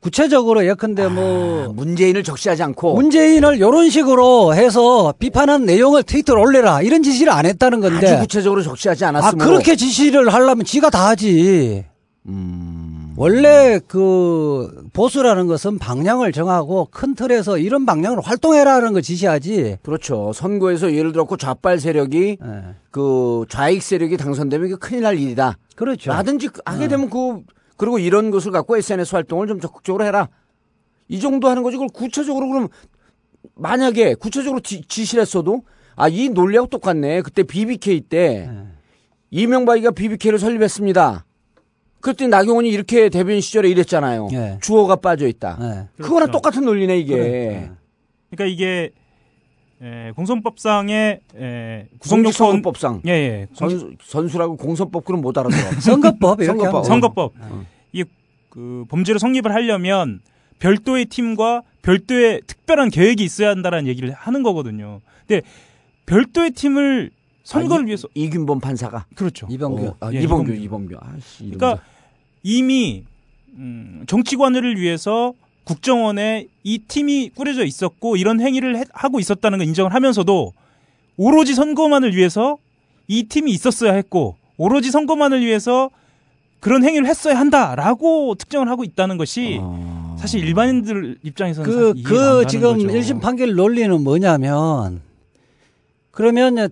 구체적으로 0.00 0.66
예컨대 0.66 1.06
뭐 1.06 1.66
아, 1.68 1.72
문재인을 1.72 2.24
적시하지 2.24 2.60
않고 2.64 2.94
문재인을 2.94 3.56
이런 3.56 3.88
식으로 3.88 4.52
해서 4.52 5.14
비판한 5.16 5.64
내용을 5.64 6.02
트위터에 6.02 6.36
올려라. 6.36 6.82
이런 6.82 7.04
지시를 7.04 7.32
안 7.32 7.46
했다는 7.46 7.80
건데. 7.80 8.08
아주 8.08 8.18
구체적으로 8.18 8.62
적시하지 8.62 9.04
아 9.04 9.08
않았으므로. 9.08 9.48
그렇게 9.48 9.76
지시를 9.76 10.28
하려면 10.34 10.64
지가 10.64 10.90
다 10.90 11.06
하지. 11.08 11.84
음, 12.26 12.95
원래 13.16 13.80
그 13.88 14.88
보수라는 14.92 15.46
것은 15.46 15.78
방향을 15.78 16.32
정하고 16.32 16.88
큰 16.90 17.14
틀에서 17.14 17.58
이런 17.58 17.86
방향으로 17.86 18.20
활동해라는 18.22 18.92
걸 18.92 19.02
지시하지. 19.02 19.78
그렇죠. 19.82 20.32
선거에서 20.34 20.92
예를 20.92 21.12
들었고 21.12 21.36
좌빨 21.36 21.78
세력이 21.80 22.38
예. 22.42 22.74
그 22.90 23.44
좌익 23.48 23.82
세력이 23.82 24.16
당선되면 24.18 24.66
이게 24.66 24.76
큰일 24.76 25.02
날 25.02 25.18
일이다. 25.18 25.56
그렇죠. 25.76 26.12
하든지 26.12 26.50
하게 26.64 26.88
되면 26.88 27.08
그 27.08 27.42
그리고 27.76 27.98
이런 27.98 28.30
것을 28.30 28.50
갖고 28.52 28.76
SNS 28.76 29.14
활동을 29.14 29.46
좀 29.46 29.60
적극적으로 29.60 30.04
해라. 30.04 30.28
이 31.08 31.20
정도 31.20 31.48
하는 31.48 31.62
거지. 31.62 31.76
그걸 31.76 31.88
구체적으로 31.92 32.48
그럼 32.48 32.68
만약에 33.54 34.14
구체적으로 34.14 34.60
지, 34.60 34.82
지시를 34.86 35.22
했어도 35.22 35.62
아 35.94 36.08
이 36.08 36.28
논리하고 36.28 36.68
똑같네. 36.68 37.22
그때 37.22 37.42
BBK 37.42 38.00
때 38.02 38.50
예. 38.50 38.66
이명박이가 39.30 39.92
BBK를 39.92 40.38
설립했습니다. 40.38 41.24
그때 42.00 42.26
나경원이 42.28 42.68
이렇게 42.68 43.08
대변인 43.08 43.40
시절에 43.40 43.68
이랬잖아요. 43.70 44.28
예. 44.32 44.58
주어가 44.60 44.96
빠져 44.96 45.26
있다. 45.26 45.58
예. 45.60 46.02
그거랑 46.02 46.26
그렇죠. 46.28 46.32
똑같은 46.32 46.64
논리네 46.64 46.98
이게. 46.98 47.14
그래. 47.16 47.70
그러니까 48.30 48.44
이게 48.52 48.90
에, 49.82 50.12
공선법상의 50.12 51.20
에, 51.36 51.86
구성요건 51.98 52.24
공직선거법상 52.24 53.02
예, 53.06 53.10
예. 53.10 53.46
공직- 53.58 53.78
선수, 53.78 53.92
선수라고 54.02 54.56
공선법 54.56 55.04
그럼 55.04 55.20
못 55.20 55.36
알아들어. 55.36 55.58
선거법 55.80 56.42
선거법. 56.44 56.84
선거법. 56.86 57.32
이그 57.92 58.84
범죄를 58.88 59.18
성립을 59.18 59.52
하려면 59.52 60.20
별도의 60.60 61.06
팀과 61.06 61.62
별도의 61.82 62.40
특별한 62.46 62.88
계획이 62.90 63.22
있어야 63.22 63.50
한다라는 63.50 63.86
얘기를 63.86 64.10
하는 64.12 64.42
거거든요. 64.42 65.00
근데 65.26 65.42
별도의 66.06 66.52
팀을 66.52 67.10
선거를 67.46 67.82
아, 67.82 67.84
이- 67.84 67.86
위해서 67.86 68.08
이균범 68.14 68.58
판사가 68.60 69.06
이병규. 69.12 69.46
이병규. 69.50 69.86
어, 69.86 69.96
아, 70.00 70.12
예, 70.12 70.20
이범규 70.22 70.52
이범규. 70.52 70.94
이범규. 70.94 70.96
아씨. 71.00 71.44
그러니까 71.50 71.80
이미 72.42 73.04
음, 73.54 74.02
정치관을 74.08 74.78
위해서 74.80 75.32
국정원에 75.64 76.48
이 76.64 76.78
팀이 76.78 77.30
꾸려져 77.36 77.64
있었고 77.64 78.16
이런 78.16 78.40
행위를 78.40 78.76
해- 78.76 78.84
하고 78.92 79.20
있었다는 79.20 79.58
걸 79.58 79.66
인정을 79.68 79.94
하면서도 79.94 80.52
오로지 81.16 81.54
선거만을 81.54 82.14
위해서 82.16 82.58
이 83.06 83.22
팀이 83.24 83.52
있었어야 83.52 83.92
했고 83.92 84.36
오로지 84.56 84.90
선거만을 84.90 85.44
위해서 85.46 85.90
그런 86.60 86.82
행위를 86.84 87.06
했어야 87.06 87.38
한다라고 87.38 88.34
특정을 88.34 88.68
하고 88.68 88.82
있다는 88.82 89.18
것이 89.18 89.58
어. 89.60 90.16
사실 90.18 90.42
일반인들 90.44 91.18
입장에서는 91.22 91.70
그, 91.70 92.02
그 92.02 92.44
지금 92.48 92.74
거죠. 92.78 92.90
일심 92.90 93.20
판결 93.20 93.54
논리는 93.54 94.02
뭐냐면 94.02 95.00
그러면 96.10 96.68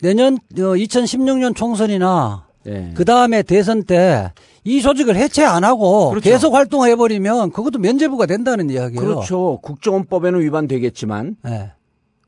내년 0.00 0.38
2016년 0.54 1.54
총선이나 1.56 2.46
예. 2.66 2.92
그 2.94 3.04
다음에 3.04 3.42
대선 3.42 3.84
때 3.84 4.30
이 4.66 4.82
조직을 4.82 5.14
해체 5.14 5.44
안 5.44 5.62
하고 5.62 6.10
그렇죠. 6.10 6.28
계속 6.28 6.54
활동해 6.54 6.96
버리면 6.96 7.52
그것도 7.52 7.78
면제부가 7.78 8.26
된다는 8.26 8.68
이야기예요. 8.68 9.00
그렇죠. 9.00 9.60
국정원법에는 9.62 10.40
위반되겠지만 10.40 11.36
예. 11.46 11.70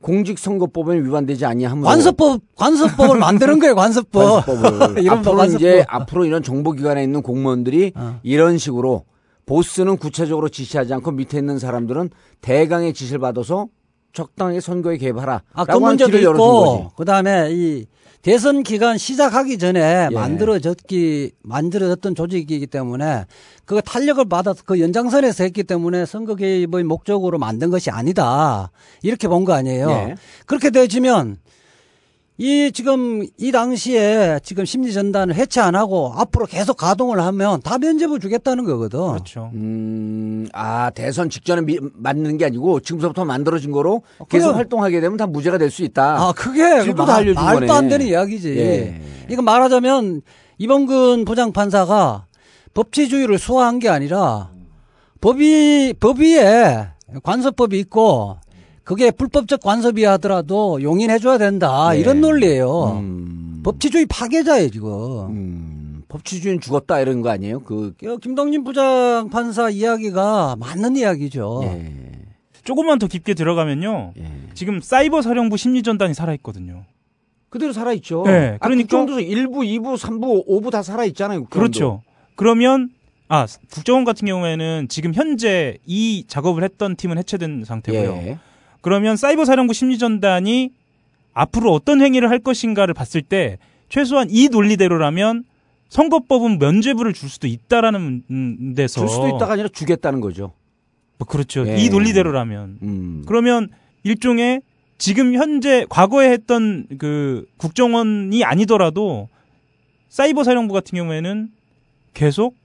공직선거법에는 0.00 1.04
위반되지 1.04 1.44
아니하므로 1.44 1.88
관서법 1.88 2.40
관서법을 2.54 3.18
만드는 3.18 3.58
거예요. 3.58 3.74
관서법. 3.74 4.46
관서법을 4.46 5.02
이런 5.02 5.18
앞으로 5.18 5.36
관서법. 5.36 5.60
이제 5.60 5.84
앞으로 5.88 6.24
이런 6.26 6.44
정보기관에 6.44 7.02
있는 7.02 7.22
공무원들이 7.22 7.94
어. 7.96 8.20
이런 8.22 8.56
식으로 8.56 9.02
보스는 9.44 9.96
구체적으로 9.96 10.48
지시하지 10.48 10.94
않고 10.94 11.10
밑에 11.10 11.38
있는 11.38 11.58
사람들은 11.58 12.10
대강의 12.40 12.94
지시를 12.94 13.18
받아서 13.18 13.66
적당히 14.22 14.60
선거에 14.60 14.96
개입하라. 14.96 15.42
아, 15.52 15.64
그 15.64 15.70
하는 15.70 15.86
문제도 15.86 16.18
있고, 16.18 16.32
거지. 16.82 16.94
그 16.96 17.04
다음에 17.04 17.48
이 17.52 17.86
대선 18.20 18.64
기간 18.64 18.98
시작하기 18.98 19.58
전에 19.58 20.08
예. 20.10 20.14
만들어졌기, 20.14 21.30
만들어졌던 21.42 22.16
조직이기 22.16 22.66
때문에 22.66 23.26
그 23.64 23.80
탄력을 23.80 24.24
받아서 24.28 24.62
그 24.66 24.80
연장선에서 24.80 25.44
했기 25.44 25.62
때문에 25.62 26.04
선거 26.04 26.34
개입의 26.34 26.82
목적으로 26.82 27.38
만든 27.38 27.70
것이 27.70 27.90
아니다. 27.90 28.72
이렇게 29.02 29.28
본 29.28 29.44
거 29.44 29.52
아니에요. 29.52 29.88
예. 29.90 30.14
그렇게 30.46 30.70
되어지면 30.70 31.36
이 32.40 32.70
지금 32.72 33.26
이 33.36 33.50
당시에 33.50 34.38
지금 34.44 34.64
심리 34.64 34.92
전단을 34.92 35.34
해체 35.34 35.60
안 35.60 35.74
하고 35.74 36.12
앞으로 36.16 36.46
계속 36.46 36.76
가동을 36.76 37.20
하면 37.20 37.60
다 37.62 37.78
면제부 37.78 38.20
주겠다는 38.20 38.64
거거든. 38.64 39.00
그렇죠. 39.10 39.50
음, 39.54 40.46
아, 40.52 40.90
대선 40.90 41.30
직전에 41.30 41.62
미, 41.62 41.78
만드는 41.94 42.38
게 42.38 42.44
아니고 42.44 42.78
지금부터 42.78 43.24
만들어진 43.24 43.72
거로 43.72 44.02
계속 44.28 44.46
그럼- 44.48 44.56
활동하게 44.56 45.00
되면 45.00 45.16
다 45.16 45.26
무죄가 45.26 45.58
될 45.58 45.68
수 45.72 45.82
있다. 45.82 46.16
아, 46.28 46.32
그게 46.32 46.84
그다 46.84 47.04
말- 47.06 47.16
알려준 47.16 47.44
말도 47.44 47.66
거네. 47.66 47.72
안 47.72 47.88
되는 47.88 48.06
이야기지. 48.06 48.56
예. 48.56 49.02
이거 49.28 49.42
말하자면 49.42 50.22
이범근 50.58 51.24
부장 51.24 51.52
판사가 51.52 52.26
법치주의를 52.72 53.38
수호한 53.38 53.80
게 53.80 53.88
아니라 53.88 54.50
법이 55.20 55.94
법위에 55.98 56.86
관서법이 57.24 57.76
있고 57.80 58.36
그게 58.88 59.10
불법적 59.10 59.60
관섭이 59.60 60.02
하더라도 60.04 60.80
용인해줘야 60.80 61.36
된다 61.36 61.90
예. 61.92 62.00
이런 62.00 62.22
논리예요. 62.22 62.98
음, 62.98 63.60
법치주의 63.62 64.06
파괴자예요 64.06 64.70
지금. 64.70 64.88
음, 65.28 66.02
법치주의는 66.08 66.62
죽었다 66.62 66.98
이런 66.98 67.20
거 67.20 67.28
아니에요? 67.28 67.60
그, 67.60 67.92
어, 68.06 68.16
김동진 68.16 68.64
부장 68.64 69.28
판사 69.28 69.68
이야기가 69.68 70.56
맞는 70.58 70.96
이야기죠. 70.96 71.60
예. 71.64 71.92
조금만 72.64 72.98
더 72.98 73.08
깊게 73.08 73.34
들어가면요. 73.34 74.14
예. 74.16 74.32
지금 74.54 74.80
사이버 74.80 75.20
사령부 75.20 75.58
심리전단이 75.58 76.14
살아있거든요. 76.14 76.86
그대로 77.50 77.74
살아있죠. 77.74 78.22
네, 78.24 78.56
아, 78.58 78.68
그러니까- 78.68 78.96
국정원도 78.96 79.18
1부, 79.18 79.66
2부, 79.66 79.98
3부, 79.98 80.48
5부 80.48 80.70
다 80.70 80.82
살아있잖아요. 80.82 81.44
그렇죠. 81.50 82.00
그러면 82.36 82.88
아 83.28 83.46
국정원 83.70 84.04
같은 84.06 84.24
경우에는 84.26 84.86
지금 84.88 85.12
현재 85.12 85.76
이 85.84 86.24
작업을 86.26 86.64
했던 86.64 86.96
팀은 86.96 87.18
해체된 87.18 87.64
상태고요. 87.66 88.12
예. 88.24 88.38
그러면 88.80 89.16
사이버 89.16 89.44
사령부 89.44 89.72
심리전단이 89.74 90.70
앞으로 91.34 91.72
어떤 91.72 92.00
행위를 92.00 92.30
할 92.30 92.38
것인가를 92.38 92.94
봤을 92.94 93.22
때 93.22 93.58
최소한 93.88 94.28
이 94.30 94.48
논리대로라면 94.48 95.44
선거법은 95.88 96.58
면죄부를 96.58 97.12
줄 97.12 97.28
수도 97.28 97.46
있다라는 97.46 98.22
음, 98.30 98.74
데서 98.74 99.00
줄 99.00 99.08
수도 99.08 99.28
있다가 99.28 99.54
아니라 99.54 99.68
주겠다는 99.68 100.20
거죠. 100.20 100.52
뭐 101.18 101.26
그렇죠. 101.26 101.66
예. 101.66 101.76
이 101.78 101.88
논리대로라면 101.88 102.78
음. 102.82 103.22
그러면 103.26 103.68
일종의 104.02 104.62
지금 104.98 105.34
현재 105.34 105.86
과거에 105.88 106.30
했던 106.30 106.86
그 106.98 107.46
국정원이 107.56 108.44
아니더라도 108.44 109.28
사이버 110.08 110.44
사령부 110.44 110.74
같은 110.74 110.96
경우에는 110.96 111.50
계속 112.14 112.56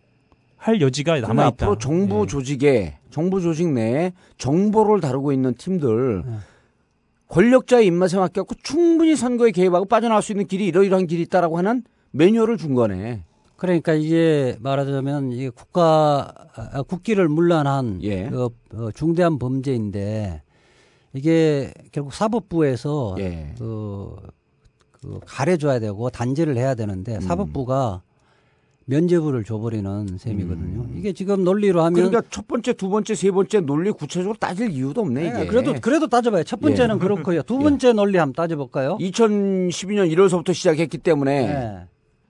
할 0.58 0.82
여지가 0.82 1.20
남아 1.20 1.34
있다. 1.34 1.48
앞으로 1.48 1.78
정부 1.78 2.24
예. 2.24 2.28
조직에 2.28 2.98
정부 3.14 3.40
조직 3.40 3.72
내에 3.72 4.12
정보를 4.40 5.00
다루고 5.00 5.34
있는 5.34 5.54
팀들 5.54 6.24
네. 6.26 6.34
권력자의 7.28 7.86
입맛에 7.86 8.18
맡겨갖고 8.18 8.56
충분히 8.64 9.16
선거에 9.16 9.52
개입하고 9.52 9.86
빠져나올 9.86 10.24
수 10.24 10.32
있는 10.32 10.48
길이 10.48 10.66
이러이러한 10.66 11.06
길이 11.06 11.22
있다라고 11.22 11.60
하는 11.60 11.84
매뉴얼을 12.10 12.58
준 12.58 12.74
거네. 12.74 13.24
그러니까 13.56 13.94
이게 13.94 14.58
말하자면 14.62 15.32
이게 15.32 15.50
국가 15.52 16.34
아, 16.56 16.82
국기를 16.82 17.30
물란한 17.30 18.00
예. 18.02 18.30
그, 18.30 18.50
어, 18.74 18.92
중대한 18.96 19.38
범죄인데 19.38 20.42
이게 21.14 21.72
결국 21.92 22.14
사법부에서 22.14 23.16
예. 23.20 23.54
그, 23.60 24.16
그 24.92 25.20
가려줘야 25.26 25.80
되고 25.80 26.10
단죄를 26.10 26.58
해야 26.58 26.74
되는데 26.74 27.16
음. 27.16 27.22
사법부가 27.22 28.02
면죄부를 28.86 29.44
줘버리는 29.44 30.18
셈이거든요. 30.18 30.86
이게 30.96 31.14
지금 31.14 31.44
논리로 31.44 31.82
하면 31.84 31.94
그러니까 31.94 32.22
첫 32.30 32.48
번째, 32.48 32.74
두 32.74 32.90
번째, 32.90 33.16
세 33.16 33.32
번째 33.32 33.62
논리 33.62 33.92
구체적으로 33.92 34.36
따질 34.38 34.72
이유도 34.72 35.02
없네 35.02 35.28
이게. 35.28 35.34
네, 35.40 35.46
그래도 35.48 35.74
그래도 35.82 36.08
따져봐요. 36.08 36.44
첫 36.44 36.60
번째는 36.60 37.00
그렇고요. 37.00 37.44
두 37.44 37.58
번째 37.60 37.94
논리 37.94 38.18
한번 38.18 38.34
따져볼까요? 38.34 38.98
2012년 39.00 40.12
1월서부터 40.14 40.54
시작했기 40.54 40.98
때문에 40.98 41.48
네. 41.48 41.80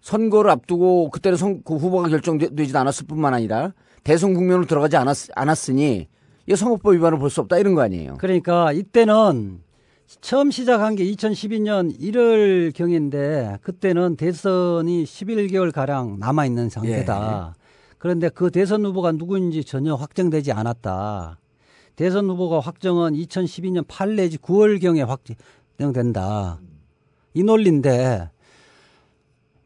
선거를 0.01 0.51
앞두고 0.51 1.09
그때는 1.09 1.37
선, 1.37 1.63
그 1.63 1.75
후보가 1.77 2.09
결정되지 2.09 2.75
않았을 2.75 3.07
뿐만 3.07 3.33
아니라 3.33 3.73
대선 4.03 4.33
국면으로 4.33 4.65
들어가지 4.65 4.97
않았, 4.97 5.29
않았으니 5.33 6.07
이 6.45 6.55
선거법 6.55 6.93
위반을 6.93 7.17
볼 7.19 7.29
수 7.29 7.39
없다 7.41 7.57
이런 7.57 7.73
거 7.73 7.81
아니에요. 7.81 8.17
그러니까 8.19 8.73
이때는 8.73 9.59
처음 10.21 10.51
시작한 10.51 10.95
게 10.95 11.05
2012년 11.05 11.97
1월 11.99 12.73
경인데 12.73 13.57
그때는 13.61 14.15
대선이 14.15 15.03
11개월 15.03 15.71
가량 15.71 16.19
남아 16.19 16.45
있는 16.45 16.69
상태다. 16.69 17.55
그런데 17.97 18.29
그 18.29 18.51
대선 18.51 18.85
후보가 18.85 19.13
누구인지 19.13 19.63
전혀 19.63 19.95
확정되지 19.95 20.51
않았다. 20.51 21.39
대선 21.95 22.29
후보가 22.29 22.59
확정은 22.59 23.13
2012년 23.13 23.85
8 23.87 24.15
내지 24.15 24.37
9월 24.37 24.81
경에 24.81 25.01
확정된다. 25.03 26.59
이 27.33 27.43
논리인데 27.43 28.29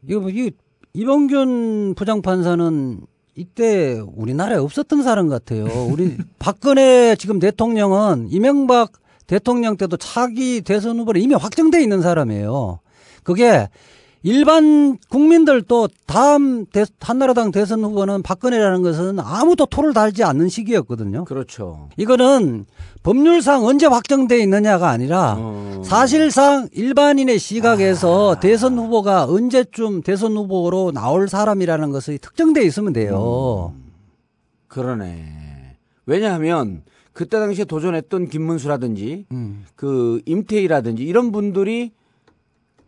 이거 0.06 0.20
뭐이 0.20 0.52
이봉균 0.94 1.94
부장판사는 1.94 3.00
이때 3.34 4.00
우리나라에 4.16 4.58
없었던 4.58 5.02
사람 5.02 5.28
같아요. 5.28 5.66
우리 5.90 6.16
박근혜 6.38 7.14
지금 7.16 7.38
대통령은 7.38 8.28
이명박 8.30 8.92
대통령 9.28 9.76
때도 9.76 9.96
차기 9.98 10.62
대선 10.62 10.98
후보로 10.98 11.20
이미 11.20 11.34
확정돼 11.34 11.80
있는 11.80 12.02
사람이에요. 12.02 12.80
그게 13.22 13.68
일반 14.22 14.98
국민들도 15.10 15.88
다음 16.06 16.66
대, 16.66 16.84
한나라당 16.98 17.52
대선 17.52 17.84
후보는 17.84 18.22
박근혜라는 18.22 18.82
것은 18.82 19.20
아무도 19.20 19.66
토를 19.66 19.94
달지 19.94 20.24
않는 20.24 20.48
시기였거든요. 20.48 21.24
그렇죠. 21.24 21.88
이거는 21.96 22.64
법률상 23.04 23.64
언제 23.64 23.86
확정돼 23.86 24.40
있느냐가 24.40 24.88
아니라 24.88 25.36
어. 25.38 25.82
사실상 25.84 26.68
일반인의 26.72 27.38
시각에서 27.38 28.32
아. 28.32 28.40
대선 28.40 28.76
후보가 28.78 29.26
언제쯤 29.26 30.02
대선 30.02 30.36
후보로 30.36 30.90
나올 30.92 31.28
사람이라는 31.28 31.90
것이 31.92 32.18
특정돼 32.18 32.62
있으면 32.62 32.92
돼요. 32.92 33.72
음. 33.76 33.92
그러네. 34.66 35.47
왜냐하면 36.08 36.82
그때 37.12 37.38
당시에 37.38 37.66
도전했던 37.66 38.28
김문수라든지 38.28 39.26
음. 39.30 39.66
그 39.76 40.22
임태희라든지 40.24 41.04
이런 41.04 41.30
분들이 41.32 41.92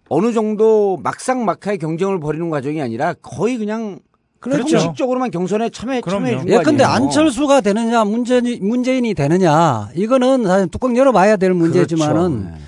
어느 0.09 0.33
정도 0.33 0.97
막상 1.03 1.45
막하의 1.45 1.79
경쟁을 1.79 2.19
벌이는 2.19 2.49
과정이 2.49 2.81
아니라 2.81 3.15
거의 3.21 3.59
그냥 3.59 4.01
그렇죠. 4.41 4.79
형식적으로만 4.79 5.31
경선에 5.31 5.69
참여. 5.69 6.01
참여해 6.01 6.39
준 6.39 6.49
예, 6.49 6.57
거 6.57 6.63
근데 6.63 6.83
아니에요. 6.83 7.09
안철수가 7.09 7.61
되느냐, 7.61 8.05
문재인, 8.05 8.67
문재인이 8.67 9.13
되느냐, 9.13 9.91
이거는 9.95 10.45
사실 10.45 10.69
뚜껑 10.69 10.97
열어봐야 10.97 11.37
될 11.37 11.53
문제지만은, 11.53 12.45
그렇죠. 12.45 12.59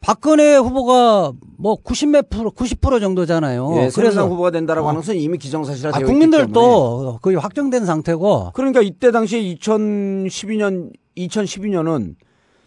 박근혜 0.00 0.56
후보가 0.56 1.32
뭐 1.58 1.76
90몇 1.82 2.30
프로, 2.30 2.50
90% 2.50 3.00
정도잖아요. 3.00 3.74
예, 3.78 3.90
그래서 3.94 4.26
후보가 4.26 4.50
된다라고 4.52 4.86
어. 4.86 4.90
하는 4.90 5.00
것은 5.00 5.16
이미 5.16 5.38
기정사실화 5.38 5.90
아, 5.90 5.92
되어 5.98 6.06
때문에. 6.06 6.12
국민들도 6.26 7.18
거의 7.20 7.36
확정된 7.36 7.84
상태고, 7.84 8.52
그러니까 8.54 8.80
이때 8.80 9.10
당시에 9.10 9.40
2012년 9.56 10.90
2012년은 11.16 12.14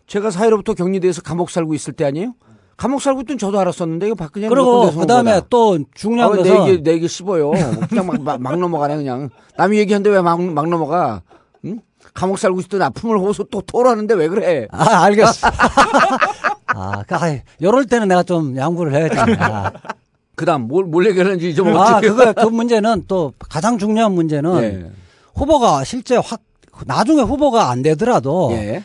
제가 0.07 0.29
사회로부터 0.29 0.73
격리돼서 0.73 1.21
감옥 1.21 1.49
살고 1.49 1.73
있을 1.73 1.93
때 1.93 2.03
아니에요? 2.05 2.33
감옥 2.75 3.01
살고 3.01 3.21
있던 3.21 3.37
저도 3.37 3.59
알았었는데 3.59 4.07
이거 4.07 4.15
박근혜 4.15 4.49
그리고 4.49 4.89
그 4.91 5.05
다음에 5.05 5.39
또 5.49 5.77
중요한 5.93 6.33
아, 6.33 6.35
내 6.35 6.49
것은, 6.49 6.67
얘기 6.67 6.83
내 6.83 6.91
얘기 6.93 7.07
씹어요. 7.07 7.51
그냥 7.87 8.07
막, 8.07 8.21
막, 8.21 8.41
막 8.41 8.57
넘어가네 8.57 8.97
그냥. 8.97 9.29
남이 9.55 9.77
얘기하는데 9.77 10.09
왜 10.09 10.21
막 10.21 10.39
막 10.41 10.67
넘어가? 10.67 11.21
응? 11.63 11.79
감옥 12.13 12.39
살고 12.39 12.59
있던 12.61 12.81
아픔을 12.81 13.19
호소 13.19 13.43
또 13.45 13.61
토라는데 13.61 14.15
왜 14.15 14.27
그래? 14.27 14.67
아, 14.71 15.03
알겠어. 15.03 15.47
아, 16.75 17.03
그, 17.07 17.15
아, 17.15 17.37
요럴 17.61 17.85
때는 17.85 18.07
내가 18.07 18.23
좀 18.23 18.55
양보를 18.55 18.93
해야 18.93 19.09
된다. 19.09 19.73
그다음 20.35 20.67
뭘, 20.67 20.85
뭘 20.85 21.05
얘기하는지 21.07 21.49
잊어먹었지. 21.49 21.93
아, 21.93 21.99
그거, 21.99 22.33
그 22.33 22.45
문제는 22.47 23.05
또 23.07 23.33
가장 23.37 23.77
중요한 23.77 24.13
문제는 24.13 24.63
예. 24.63 24.91
후보가 25.35 25.83
실제 25.83 26.15
확, 26.15 26.41
나중에 26.85 27.21
후보가 27.21 27.69
안 27.69 27.81
되더라도 27.83 28.49
예. 28.53 28.83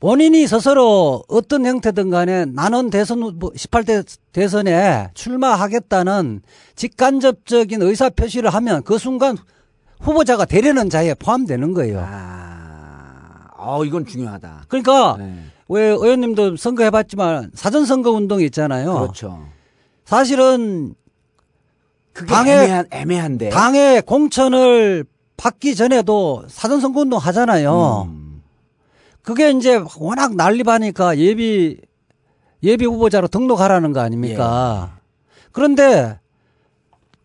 본인이 0.00 0.46
스스로 0.46 1.22
어떤 1.28 1.66
형태든 1.66 2.10
간에 2.10 2.44
나는 2.44 2.90
대선 2.90 3.22
후보 3.22 3.52
18대 3.52 4.06
대선에 4.32 5.10
출마하겠다는 5.14 6.42
직간접적인 6.76 7.82
의사 7.82 8.08
표시를 8.08 8.50
하면 8.50 8.82
그 8.82 8.98
순간 8.98 9.36
후보자가 10.00 10.44
되려는 10.44 10.90
자에 10.90 11.14
포함되는 11.14 11.72
거예요. 11.74 12.04
아, 12.06 13.48
어, 13.56 13.84
이건 13.84 14.06
중요하다. 14.06 14.64
그러니까 14.68 15.16
네. 15.18 15.34
왜 15.68 15.82
의원님도 15.88 16.56
선거 16.56 16.84
해봤지만 16.84 17.50
사전 17.54 17.86
선거 17.86 18.10
운동 18.10 18.40
있잖아요. 18.42 18.94
그렇죠. 18.94 19.46
사실은 20.04 20.94
그게 22.12 22.32
당에- 22.32 22.48
애매한 22.64 22.86
애매한데. 22.90 23.48
당의 23.50 24.02
공천을 24.02 25.04
받기 25.36 25.74
전에도 25.74 26.44
사전 26.48 26.80
선거 26.80 27.00
운동 27.00 27.18
하잖아요. 27.18 28.06
음. 28.08 28.42
그게 29.22 29.50
이제 29.50 29.82
워낙 29.98 30.36
난립하니까 30.36 31.16
예비 31.18 31.80
예비 32.62 32.84
후보자로 32.84 33.28
등록하라는 33.28 33.92
거 33.92 34.00
아닙니까? 34.00 34.98
그런데 35.52 36.18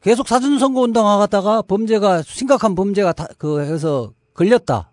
계속 0.02 0.28
사전 0.28 0.58
선거 0.60 0.82
운동하다가 0.82 1.64
범죄가 1.64 2.22
심각한 2.24 2.74
범죄가 2.74 3.12
다, 3.14 3.28
그 3.38 3.62
해서 3.62 4.12
걸렸다. 4.34 4.92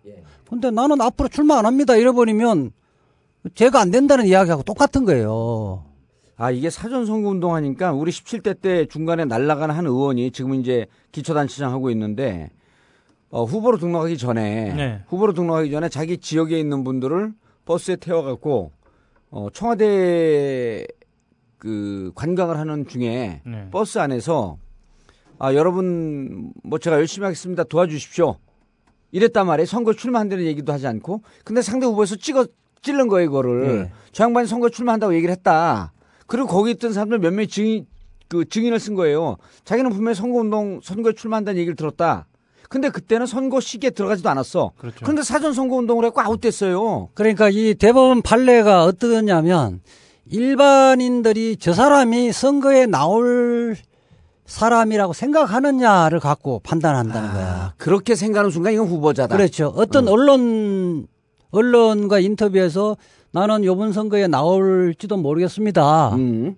근데 0.49 0.69
나는 0.71 1.01
앞으로 1.01 1.27
출마 1.29 1.57
안 1.59 1.65
합니다. 1.65 1.95
이래 1.95 2.11
버리면 2.11 2.71
제가 3.53 3.79
안 3.79 3.91
된다는 3.91 4.25
이야기하고 4.25 4.63
똑같은 4.63 5.05
거예요. 5.05 5.85
아, 6.35 6.51
이게 6.51 6.69
사전 6.69 7.05
선거 7.05 7.29
운동하니까 7.29 7.93
우리 7.93 8.11
17대 8.11 8.61
때 8.61 8.85
중간에 8.85 9.25
날라간 9.25 9.71
한 9.71 9.85
의원이 9.85 10.31
지금 10.31 10.53
이제 10.53 10.85
기초단체장 11.11 11.71
하고 11.71 11.89
있는데 11.89 12.51
어, 13.29 13.43
후보로 13.43 13.77
등록하기 13.77 14.17
전에 14.17 14.73
네. 14.73 15.03
후보로 15.07 15.33
등록하기 15.33 15.71
전에 15.71 15.89
자기 15.89 16.17
지역에 16.17 16.59
있는 16.59 16.83
분들을 16.83 17.33
버스에 17.65 17.95
태워갖고 17.95 18.71
어, 19.31 19.47
청와대 19.51 20.85
그 21.57 22.11
관광을 22.15 22.57
하는 22.57 22.87
중에 22.87 23.41
네. 23.45 23.69
버스 23.71 23.97
안에서 23.97 24.57
아, 25.39 25.53
여러분 25.53 26.51
뭐 26.63 26.79
제가 26.79 26.97
열심히 26.97 27.25
하겠습니다. 27.25 27.63
도와주십시오. 27.63 28.37
이랬단 29.11 29.47
말이에요. 29.47 29.65
선거 29.65 29.93
출마한다는 29.93 30.45
얘기도 30.45 30.73
하지 30.73 30.87
않고. 30.87 31.21
근데 31.43 31.61
상대 31.61 31.85
후보에서 31.85 32.15
찍어 32.15 32.45
찔른 32.87 33.07
거예요, 33.09 33.27
이거를. 33.27 33.77
네. 33.83 33.91
저 34.13 34.23
양반이 34.23 34.47
선거 34.47 34.69
출마한다고 34.69 35.13
얘기를 35.13 35.31
했다. 35.31 35.91
그리고 36.25 36.47
거기 36.47 36.71
있던 36.71 36.93
사람들 36.93 37.19
몇 37.19 37.33
명이 37.33 37.47
증인 37.47 37.85
그 38.29 38.47
증인을 38.47 38.79
쓴 38.79 38.95
거예요. 38.95 39.37
자기는 39.63 39.91
분명히 39.91 40.15
선거 40.15 40.39
운동 40.39 40.79
선거에 40.81 41.13
출마한다는 41.13 41.59
얘기를 41.59 41.75
들었다. 41.75 42.27
근데 42.69 42.89
그때는 42.89 43.25
선거 43.25 43.59
시기에 43.61 43.91
들어가지도 43.91 44.29
않았어. 44.29 44.71
그렇죠. 44.77 44.97
그런데 45.01 45.23
사전 45.23 45.53
선거 45.53 45.75
운동을 45.77 46.05
했고 46.05 46.21
아웃됐어요. 46.21 47.09
그러니까 47.13 47.49
이 47.49 47.75
대법원 47.75 48.21
판례가 48.21 48.83
어떠냐면 48.83 49.81
일반인들이 50.29 51.57
저 51.59 51.73
사람이 51.73 52.33
선거에 52.33 52.85
나올 52.85 53.77
사람이라고 54.45 55.13
생각하느냐를 55.13 56.19
갖고 56.19 56.59
판단한다는 56.59 57.31
거야. 57.31 57.45
아, 57.45 57.73
그렇게 57.77 58.15
생각하는 58.15 58.51
순간 58.51 58.73
이건 58.73 58.87
후보자다. 58.87 59.35
그렇죠. 59.35 59.73
어떤 59.75 60.07
언론 60.07 61.07
언론과 61.51 62.19
인터뷰에서 62.19 62.97
나는 63.31 63.63
이번 63.63 63.91
선거에 63.93 64.27
나올지도 64.27 65.17
모르겠습니다. 65.17 66.15
음. 66.15 66.55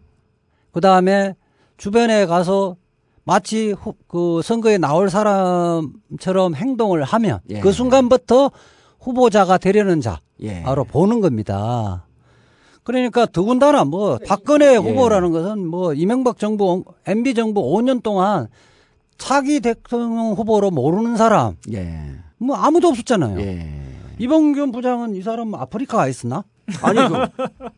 그 0.71 0.81
다음에 0.81 1.35
주변에 1.77 2.25
가서 2.25 2.75
마치 3.23 3.71
후- 3.71 3.95
그 4.07 4.41
선거에 4.43 4.77
나올 4.77 5.09
사람처럼 5.09 6.55
행동을 6.55 7.03
하면 7.03 7.39
예. 7.49 7.59
그 7.59 7.71
순간부터 7.71 8.51
후보자가 8.99 9.57
되려는 9.57 10.01
자 10.01 10.19
예. 10.41 10.63
바로 10.63 10.83
보는 10.83 11.21
겁니다. 11.21 12.05
그러니까 12.83 13.25
더군다나 13.27 13.83
뭐 13.83 14.17
박근혜 14.27 14.75
후보라는 14.75 15.31
것은 15.31 15.67
뭐 15.67 15.93
이명박 15.93 16.39
정부, 16.39 16.83
MB 17.05 17.33
정부 17.35 17.61
5년 17.61 18.01
동안 18.01 18.47
차기 19.17 19.59
대통령 19.59 20.31
후보로 20.33 20.71
모르는 20.71 21.15
사람 21.17 21.55
예. 21.71 22.15
뭐 22.37 22.55
아무도 22.55 22.87
없었잖아요. 22.87 23.39
예. 24.19 24.23
이봉균 24.23 24.71
부장은 24.71 25.15
이 25.15 25.21
사람 25.21 25.53
아프리카 25.55 25.97
가 25.97 26.07
있었나? 26.07 26.43
아니 26.81 26.99
그, 27.07 27.15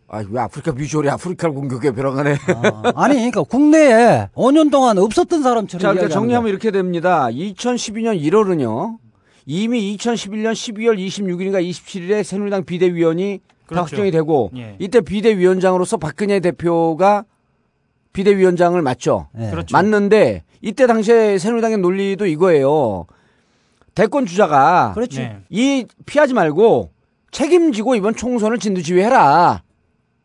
아, 0.09 0.23
왜 0.29 0.41
아프리카 0.41 0.73
비주얼이 0.73 1.09
아프리카를 1.09 1.55
공격해 1.55 1.91
벼랑하네. 1.93 2.35
아, 2.55 2.91
아니 2.95 3.15
그러니까 3.15 3.43
국내에 3.43 4.27
5년 4.35 4.69
동안 4.71 4.97
없었던 4.97 5.41
사람처럼 5.43 5.81
자, 5.81 5.91
그러니까 5.93 6.13
정리하면 6.13 6.43
거야. 6.43 6.49
이렇게 6.51 6.71
됩니다. 6.71 7.27
2012년 7.31 8.21
1월은요. 8.21 8.97
이미 9.45 9.95
2011년 9.95 10.51
12월 10.53 10.97
26일인가 10.97 11.67
27일에 11.67 12.23
새누리당 12.23 12.65
비대위원이 12.65 13.39
다 13.39 13.55
그렇죠. 13.65 13.95
확정이 13.95 14.11
되고 14.11 14.51
예. 14.55 14.75
이때 14.79 15.01
비대위원장으로서 15.01 15.97
박근혜 15.97 16.39
대표가 16.41 17.23
비대위원장을 18.13 18.79
맡죠. 18.81 19.27
예. 19.39 19.49
그렇죠. 19.49 19.75
맞는데 19.75 20.43
이때 20.61 20.85
당시에 20.85 21.37
새누리당의 21.37 21.77
논리도 21.77 22.25
이거예요. 22.25 23.05
대권 23.95 24.25
주자가 24.25 24.93
그렇지. 24.93 25.19
네. 25.19 25.39
이 25.49 25.85
피하지 26.05 26.33
말고 26.33 26.91
책임지고 27.31 27.95
이번 27.95 28.15
총선을 28.15 28.59
진두지휘해라. 28.59 29.63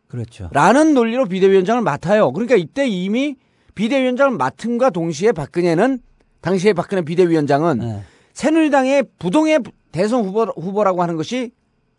그렇죠. 0.09 0.49
라는 0.53 0.95
논리로 0.95 1.27
비대위원장을 1.27 1.83
맡아요. 1.83 2.33
그러니까 2.33 2.57
이때 2.57 2.87
이미 2.87 3.37
비대위원장을 3.75 4.37
맡음과 4.37 4.91
동시에 4.91 5.33
박근혜는 5.33 5.99
당시에 6.41 6.73
박근혜 6.73 7.03
비대위원장은 7.03 7.83
예. 7.83 8.03
새누리당의 8.33 9.05
부동의 9.19 9.61
대선 9.91 10.25
후보, 10.25 10.45
후보라고 10.45 11.03
하는 11.03 11.17
것이 11.17 11.51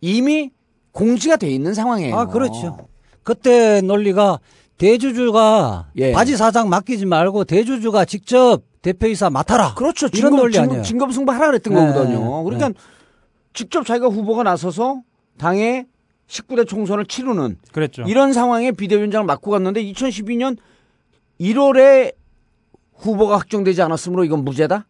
이미 0.02 0.52
공지가 0.92 1.36
돼 1.36 1.50
있는 1.50 1.74
상황이에요. 1.74 2.16
아, 2.16 2.26
그렇죠. 2.28 2.88
그때 3.24 3.82
논리가 3.82 4.40
대주주가 4.78 5.90
예. 5.98 6.12
바지 6.14 6.38
사장 6.38 6.70
맡기지 6.70 7.06
말고 7.06 7.44
대주주가 7.44 8.06
직접 8.06 8.62
대표이사 8.88 9.30
맡아라. 9.30 9.74
그렇죠. 9.74 10.08
이런 10.08 10.32
진검, 10.32 10.38
논리 10.38 10.54
진검, 10.54 10.70
아니에요. 10.70 10.84
진검 10.84 11.12
승부하라 11.12 11.48
그랬던 11.48 11.74
네, 11.74 11.80
거거든요. 11.88 12.44
그러니까 12.44 12.70
네. 12.70 12.76
직접 13.54 13.86
자기가 13.86 14.08
후보가 14.08 14.44
나서서 14.44 15.02
당의 15.38 15.88
19대 16.28 16.66
총선을 16.68 17.06
치르는 17.06 17.58
그랬죠. 17.74 18.04
이런 18.08 18.32
상황에 18.32 18.72
비대위원장을 18.72 19.26
맡고 19.26 19.52
갔는데 19.52 19.84
2012년 19.84 20.58
1월에 21.40 22.14
후보가 22.96 23.38
확정되지 23.40 23.82
않았으므로 23.82 24.24
이건 24.24 24.46
무죄다? 24.46 24.88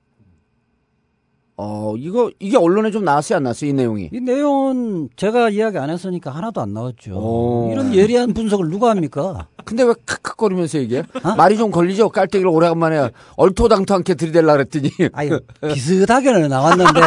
어, 1.60 1.96
이거, 1.98 2.30
이게 2.40 2.56
언론에 2.56 2.92
좀 2.92 3.04
나왔어요, 3.04 3.38
안 3.38 3.44
나왔어요, 3.44 3.72
이 3.72 3.74
내용이? 3.74 4.10
이 4.14 4.22
내용은 4.22 5.10
제가 5.16 5.50
이야기 5.50 5.80
안 5.80 5.90
했으니까 5.90 6.30
하나도 6.30 6.62
안 6.62 6.72
나왔죠. 6.72 7.16
오. 7.16 7.70
이런 7.72 7.96
예리한 7.96 8.34
분석을 8.36 8.70
누가 8.70 8.92
합니까? 8.92 9.48
근데 9.66 9.82
왜 9.84 9.96
칵칵거리면서 10.06 10.78
얘기해? 10.78 11.04
말이 11.36 11.58
좀 11.58 11.72
걸리죠? 11.72 12.10
깔때기를 12.10 12.48
오래간만에 12.48 13.10
얼토당토않게 13.38 14.14
들이댈라 14.14 14.54
그랬더니. 14.54 14.92
아유, 15.14 15.40
비슷하게는 15.74 16.48
나왔는데. 16.48 17.00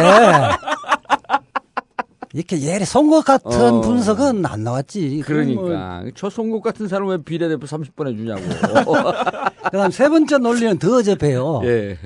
이렇게 2.33 2.61
예리 2.61 2.85
송곳 2.85 3.25
같은 3.25 3.51
어. 3.51 3.81
분석은 3.81 4.45
안 4.45 4.63
나왔지. 4.63 5.23
그건 5.25 5.53
뭐 5.53 5.63
그러니까. 5.63 6.03
저 6.15 6.29
송곳 6.29 6.61
같은 6.61 6.87
사람 6.87 7.07
왜 7.07 7.17
비례대표 7.17 7.65
30번 7.65 8.09
해주냐고. 8.09 8.41
그 9.71 9.77
다음 9.77 9.91
세 9.91 10.09
번째 10.09 10.37
논리는 10.37 10.77
더 10.77 10.97
어접해요. 10.97 11.61
예. 11.63 11.97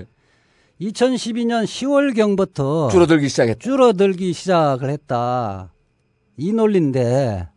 2012년 0.81 1.63
10월경부터 1.63 2.91
줄어들기 2.91 3.29
시작했죠. 3.29 3.59
줄어들기 3.59 4.33
시작을 4.33 4.89
했다. 4.89 5.71
이 6.38 6.51
논리인데 6.51 7.47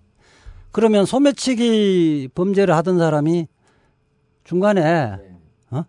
그러면 0.71 1.05
소매치기 1.05 2.31
범죄를 2.35 2.75
하던 2.77 2.99
사람이 2.99 3.49
중간에 4.45 5.19
어? 5.71 5.85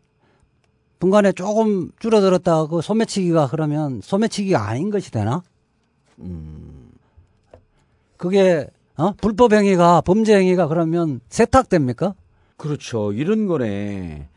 중간에 1.00 1.32
조금 1.34 1.92
줄어들었다 2.00 2.66
그 2.66 2.82
소매치기가 2.82 3.48
그러면 3.50 4.02
소매치기가 4.02 4.68
아닌 4.68 4.90
것이 4.90 5.12
되나? 5.12 5.44
그게 8.18 8.68
어? 8.98 9.14
불법 9.22 9.54
행위가 9.54 10.02
범죄 10.02 10.36
행위가 10.36 10.68
그러면 10.68 11.22
세탁됩니까? 11.30 12.16
그렇죠. 12.58 13.14
이런 13.14 13.48
거네. 13.48 14.28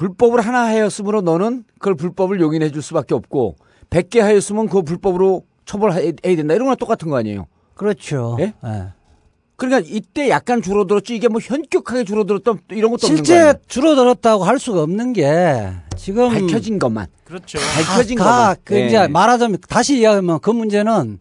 불법을 0.00 0.40
하나 0.40 0.64
하였으므로 0.64 1.20
너는 1.20 1.64
그걸 1.74 1.94
불법을 1.94 2.40
용인해 2.40 2.70
줄 2.70 2.80
수밖에 2.80 3.14
없고 3.14 3.56
100개 3.90 4.20
하였으면 4.20 4.66
그거 4.66 4.80
불법으로 4.80 5.44
처벌해야 5.66 6.12
된다. 6.22 6.54
이런 6.54 6.60
거랑 6.64 6.76
똑같은 6.78 7.10
거 7.10 7.18
아니에요. 7.18 7.46
그렇죠. 7.74 8.38
예? 8.40 8.54
예. 8.64 8.84
그러니까 9.56 9.86
이때 9.92 10.30
약간 10.30 10.62
줄어들었지 10.62 11.14
이게 11.14 11.28
뭐 11.28 11.38
현격하게 11.38 12.04
줄어들었다 12.04 12.54
이런 12.70 12.92
것도 12.92 13.08
없는 13.08 13.16
실제 13.16 13.34
거예요. 13.40 13.52
줄어들었다고 13.68 14.44
할 14.44 14.58
수가 14.58 14.82
없는 14.84 15.12
게 15.12 15.70
지금 15.98 16.30
밝혀진 16.30 16.78
것만. 16.78 17.06
그렇죠. 17.24 17.58
밝혀진 17.58 18.16
가, 18.16 18.24
것만. 18.24 18.56
그 18.64 18.76
예. 18.76 18.86
이제 18.86 19.06
말하자면 19.06 19.58
다시 19.68 19.98
이야기하면 19.98 20.40
그 20.40 20.48
문제는 20.48 21.18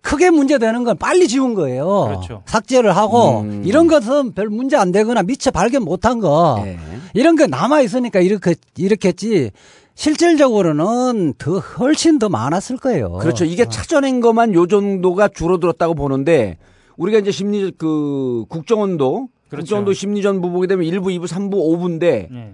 크게 0.00 0.30
문제되는 0.30 0.84
건 0.84 0.96
빨리 0.96 1.28
지운 1.28 1.54
거예요. 1.54 2.04
그렇죠. 2.06 2.42
삭제를 2.46 2.96
하고 2.96 3.40
음. 3.40 3.62
이런 3.64 3.88
것은 3.88 4.32
별 4.32 4.48
문제 4.48 4.76
안 4.76 4.92
되거나 4.92 5.22
미처 5.22 5.50
발견 5.50 5.82
못한 5.82 6.18
거 6.20 6.62
예. 6.64 6.78
이런 7.14 7.36
거 7.36 7.46
남아 7.46 7.80
있으니까 7.82 8.20
이렇게 8.20 8.54
이렇겠지. 8.76 9.50
실질적으로는 9.94 11.34
더 11.38 11.58
훨씬 11.58 12.18
더 12.18 12.28
많았을 12.28 12.76
거예요. 12.76 13.12
그렇죠. 13.14 13.44
이게 13.44 13.64
찾아낸 13.68 14.20
것만 14.20 14.54
요 14.54 14.66
정도가 14.66 15.28
줄어들었다고 15.28 15.94
보는데 15.94 16.58
우리가 16.96 17.18
이제 17.18 17.30
심리 17.30 17.72
그 17.76 18.44
국정원도 18.48 19.28
그렇죠. 19.48 19.62
국정원도 19.64 19.92
심리전부 19.94 20.50
보게 20.50 20.66
되면 20.66 20.84
1부, 20.86 21.06
2부, 21.18 21.26
3부, 21.26 21.52
5부인데 21.54 22.04
예. 22.04 22.52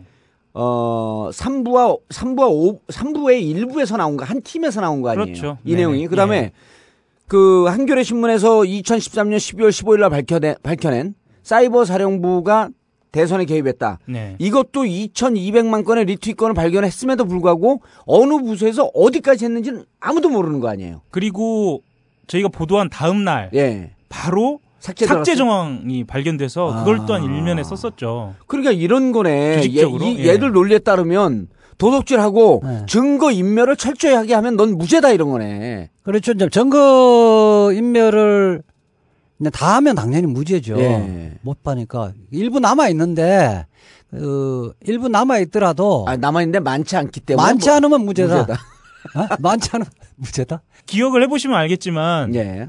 어 0.55 1.31
3부와 1.33 1.99
3부와 2.09 2.49
5 2.49 2.81
3부의 2.89 3.43
일부에서 3.43 3.97
나온 3.97 4.17
거 4.17 4.25
한 4.25 4.41
팀에서 4.41 4.81
나온 4.81 5.03
거 5.03 5.11
아니에요. 5.11 5.25
그렇죠. 5.27 5.59
이 5.65 5.71
네네. 5.71 5.79
내용이. 5.79 6.07
그다음에 6.07 6.37
예. 6.37 6.53
그 7.27 7.67
한겨레 7.67 8.03
신문에서 8.03 8.61
2013년 8.61 9.37
12월 9.37 9.71
15일 9.71 10.01
날 10.01 10.11
밝혀낸 10.11 10.55
밝혀낸 10.63 11.15
사이버 11.43 11.85
사령부가 11.85 12.71
대선에 13.13 13.45
개입했다. 13.45 14.01
네. 14.07 14.35
이것도 14.41 14.83
2,200만 14.83 15.85
건의 15.85 16.05
리트윗 16.05 16.37
건을 16.37 16.53
발견했음에도 16.55 17.25
불구하고 17.27 17.81
어느 18.07 18.39
부서에서 18.43 18.91
어디까지 18.93 19.45
했는지는 19.45 19.85
아무도 20.01 20.29
모르는 20.29 20.59
거 20.59 20.69
아니에요. 20.69 21.03
그리고 21.11 21.83
저희가 22.27 22.49
보도한 22.49 22.91
다음 22.91 23.23
날 23.23 23.51
예. 23.55 23.93
바로 24.09 24.59
삭제 24.81 25.07
삭제? 25.07 25.37
정황이 25.37 26.05
발견돼서 26.05 26.73
아. 26.73 26.79
그걸 26.81 27.07
또한 27.07 27.23
일면에 27.23 27.63
썼었죠. 27.63 28.35
그러니까 28.49 28.73
이런 28.73 29.13
거네. 29.13 29.61
얘, 29.61 29.63
이, 29.63 29.79
예. 30.19 30.27
얘들 30.31 30.51
논리에 30.51 30.81
따르면 30.81 31.49
도덕질하고 31.79 32.63
네. 32.65 32.87
증거 32.87 33.31
인멸을 33.31 33.77
철저히 33.77 34.15
하게 34.15 34.35
하면 34.35 34.57
넌 34.57 34.77
무죄다 34.77 35.11
이런 35.13 35.31
거네. 35.31 35.91
그렇죠. 36.03 36.33
이제 36.33 36.49
증거 36.51 37.71
인멸을 37.75 38.63
다 39.53 39.77
하면 39.77 39.95
당연히 39.97 40.27
무죄죠. 40.27 40.79
예. 40.79 41.33
못 41.43 41.63
파니까 41.63 42.13
일부 42.31 42.61
남아 42.61 42.89
있는데 42.91 43.67
그 44.11 44.73
일부 44.83 45.09
남아 45.09 45.39
있더라도 45.41 46.05
아, 46.09 46.17
남아 46.17 46.43
있는데 46.43 46.61
많지 46.61 46.97
않기 46.97 47.21
때문에. 47.21 47.45
많지 47.45 47.69
뭐- 47.69 47.77
않으면 47.77 48.05
무죄다. 48.05 48.35
무죄다. 48.43 48.55
어? 49.17 49.37
많지 49.41 49.71
않으면 49.73 49.91
무죄다. 50.17 50.63
기억을 50.87 51.23
해보시면 51.25 51.57
알겠지만 51.59 52.35
예. 52.37 52.69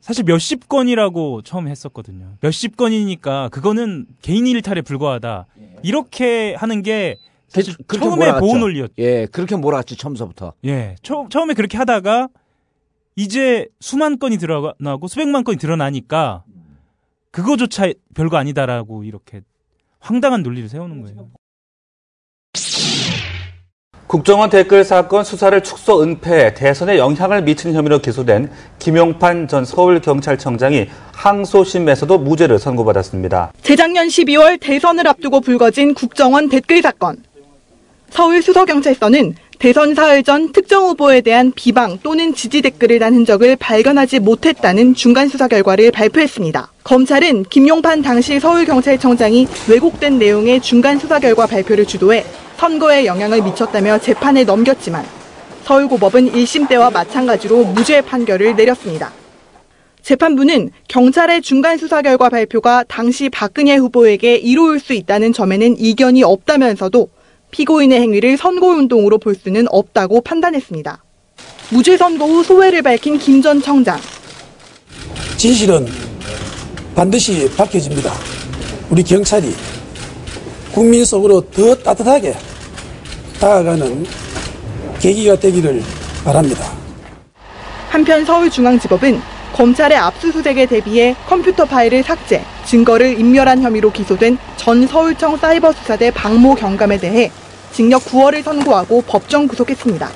사실 0.00 0.24
몇십 0.24 0.68
건이라고 0.68 1.40
처음 1.42 1.68
했었거든요. 1.68 2.32
몇십 2.42 2.76
건이니까 2.76 3.48
그거는 3.50 4.06
개인 4.20 4.46
일탈에 4.46 4.82
불과하다. 4.82 5.46
이렇게 5.82 6.54
하는 6.56 6.82
게 6.82 7.16
사실 7.48 7.74
그- 7.76 7.84
그렇게 7.84 8.06
처음에 8.06 8.16
몰아갔죠. 8.26 8.40
보호 8.46 8.58
논리였. 8.58 8.90
예, 8.98 9.26
그렇게 9.26 9.56
몰아갔지, 9.56 9.96
처음서부터. 9.96 10.54
예, 10.64 10.96
처, 11.02 11.26
처음에 11.30 11.54
그렇게 11.54 11.76
하다가 11.78 12.28
이제 13.16 13.68
수만 13.80 14.18
건이 14.18 14.38
드러나고 14.38 15.06
수백만 15.08 15.44
건이 15.44 15.58
드러나니까 15.58 16.42
그거조차 17.30 17.86
별거 18.14 18.36
아니다라고 18.36 19.04
이렇게 19.04 19.42
황당한 20.00 20.42
논리를 20.42 20.68
세우는 20.68 21.02
거예요. 21.02 21.28
국정원 24.06 24.50
댓글 24.50 24.84
사건 24.84 25.24
수사를 25.24 25.60
축소 25.62 26.02
은폐, 26.02 26.54
대선에 26.54 26.98
영향을 26.98 27.42
미치는 27.42 27.74
혐의로 27.74 27.98
기소된 28.00 28.50
김용판 28.78 29.48
전 29.48 29.64
서울경찰청장이 29.64 30.86
항소심에서도 31.12 32.18
무죄를 32.18 32.58
선고받았습니다. 32.58 33.52
재작년 33.62 34.06
12월 34.08 34.60
대선을 34.60 35.08
앞두고 35.08 35.40
불거진 35.40 35.94
국정원 35.94 36.48
댓글 36.48 36.80
사건. 36.82 37.16
서울수서경찰서는 38.14 39.34
대선 39.58 39.96
사흘 39.96 40.22
전 40.22 40.52
특정 40.52 40.84
후보에 40.84 41.20
대한 41.20 41.52
비방 41.52 41.98
또는 42.00 42.32
지지 42.32 42.62
댓글을 42.62 43.00
단 43.00 43.12
흔적을 43.12 43.56
발견하지 43.56 44.20
못했다는 44.20 44.94
중간 44.94 45.28
수사 45.28 45.48
결과를 45.48 45.90
발표했습니다. 45.90 46.72
검찰은 46.84 47.42
김용판 47.44 48.02
당시 48.02 48.38
서울경찰청장이 48.38 49.48
왜곡된 49.68 50.20
내용의 50.20 50.60
중간 50.60 50.96
수사 51.00 51.18
결과 51.18 51.48
발표를 51.48 51.86
주도해 51.86 52.24
선거에 52.56 53.04
영향을 53.04 53.42
미쳤다며 53.42 53.98
재판에 53.98 54.44
넘겼지만 54.44 55.04
서울고법은 55.64 56.32
1심 56.32 56.68
때와 56.68 56.90
마찬가지로 56.90 57.64
무죄 57.64 58.00
판결을 58.00 58.54
내렸습니다. 58.54 59.10
재판부는 60.02 60.70
경찰의 60.86 61.42
중간 61.42 61.78
수사 61.78 62.00
결과 62.00 62.28
발표가 62.28 62.84
당시 62.86 63.28
박근혜 63.28 63.74
후보에게 63.74 64.36
이로울 64.36 64.78
수 64.78 64.92
있다는 64.92 65.32
점에는 65.32 65.76
이견이 65.80 66.22
없다면서도 66.22 67.08
피고인의 67.58 68.00
행위를 68.00 68.36
선거운동으로 68.36 69.18
볼 69.18 69.36
수는 69.36 69.66
없다고 69.70 70.22
판단했습니다. 70.22 71.04
무죄 71.70 71.96
선고 71.96 72.26
후 72.26 72.42
소회를 72.42 72.82
밝힌 72.82 73.16
김 73.16 73.40
전 73.40 73.62
청장. 73.62 73.96
진실은 75.36 75.86
반드시 76.96 77.48
밝혀집니다. 77.56 78.12
우리 78.90 79.04
경찰이 79.04 79.54
국민 80.72 81.04
속으로 81.04 81.42
더 81.52 81.76
따뜻하게 81.76 82.34
다가가는 83.38 84.04
계기가 84.98 85.36
되기를 85.38 85.80
바랍니다. 86.24 86.72
한편 87.90 88.24
서울중앙지법은 88.24 89.20
검찰의 89.52 89.96
압수수색에 89.96 90.66
대비해 90.66 91.14
컴퓨터 91.28 91.64
파일을 91.64 92.02
삭제, 92.02 92.42
증거를 92.66 93.20
인멸한 93.20 93.62
혐의로 93.62 93.92
기소된 93.92 94.38
전 94.56 94.88
서울청 94.88 95.36
사이버수사대 95.36 96.10
박모 96.10 96.56
경감에 96.56 96.98
대해 96.98 97.30
징역 97.74 98.02
9월을 98.02 98.42
선고하고 98.42 99.02
법정 99.02 99.48
구속했습니다. 99.48 100.08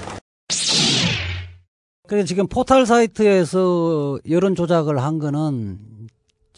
그래서 2.07 2.25
지금 2.25 2.47
포털 2.47 2.87
사이트에서 2.87 4.19
여론 4.31 4.55
조작을 4.55 5.03
한 5.03 5.19
거는 5.19 5.79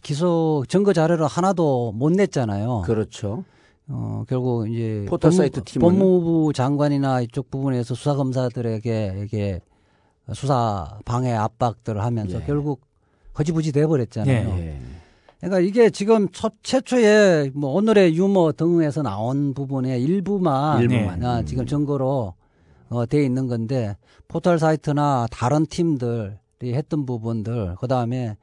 기소 0.03 0.63
증거 0.69 0.93
자료를 0.93 1.27
하나도 1.27 1.93
못 1.93 2.13
냈잖아요. 2.13 2.83
그렇죠. 2.85 3.45
어, 3.89 4.25
결국 4.29 4.71
이제 4.71 5.07
포털 5.09 5.33
사이트 5.33 5.65
팀은? 5.65 5.81
법무부 5.89 6.53
장관이나 6.55 7.23
이쪽 7.23 7.51
부분에서 7.51 7.95
수사 7.95 8.15
검사들에게 8.15 9.23
이게 9.25 9.61
수사 10.35 10.99
방해 11.07 11.33
압박들을 11.33 12.01
하면서 12.05 12.41
예. 12.41 12.45
결국 12.45 12.83
허지부지 13.39 13.73
돼 13.73 13.87
버렸잖아요. 13.87 14.49
예. 14.59 14.79
그러니까 15.40 15.61
이게 15.61 15.88
지금 15.88 16.29
첫 16.33 16.53
최초에 16.62 17.50
뭐 17.55 17.72
오늘의 17.72 18.14
유머 18.14 18.53
등에서 18.53 19.03
나온 19.03 19.55
부분의 19.55 20.03
일부만, 20.03 20.83
일부만. 20.83 21.24
아, 21.24 21.42
지금 21.44 21.66
증거로 21.66 22.35
어, 22.90 23.07
돼 23.07 23.24
있는 23.24 23.46
건데 23.48 23.96
포털 24.29 24.59
사이트나 24.59 25.29
다른 25.31 25.64
팀들이 25.64 26.74
했던 26.74 27.07
부분들 27.07 27.76
그 27.81 27.88
다음에 27.88 28.37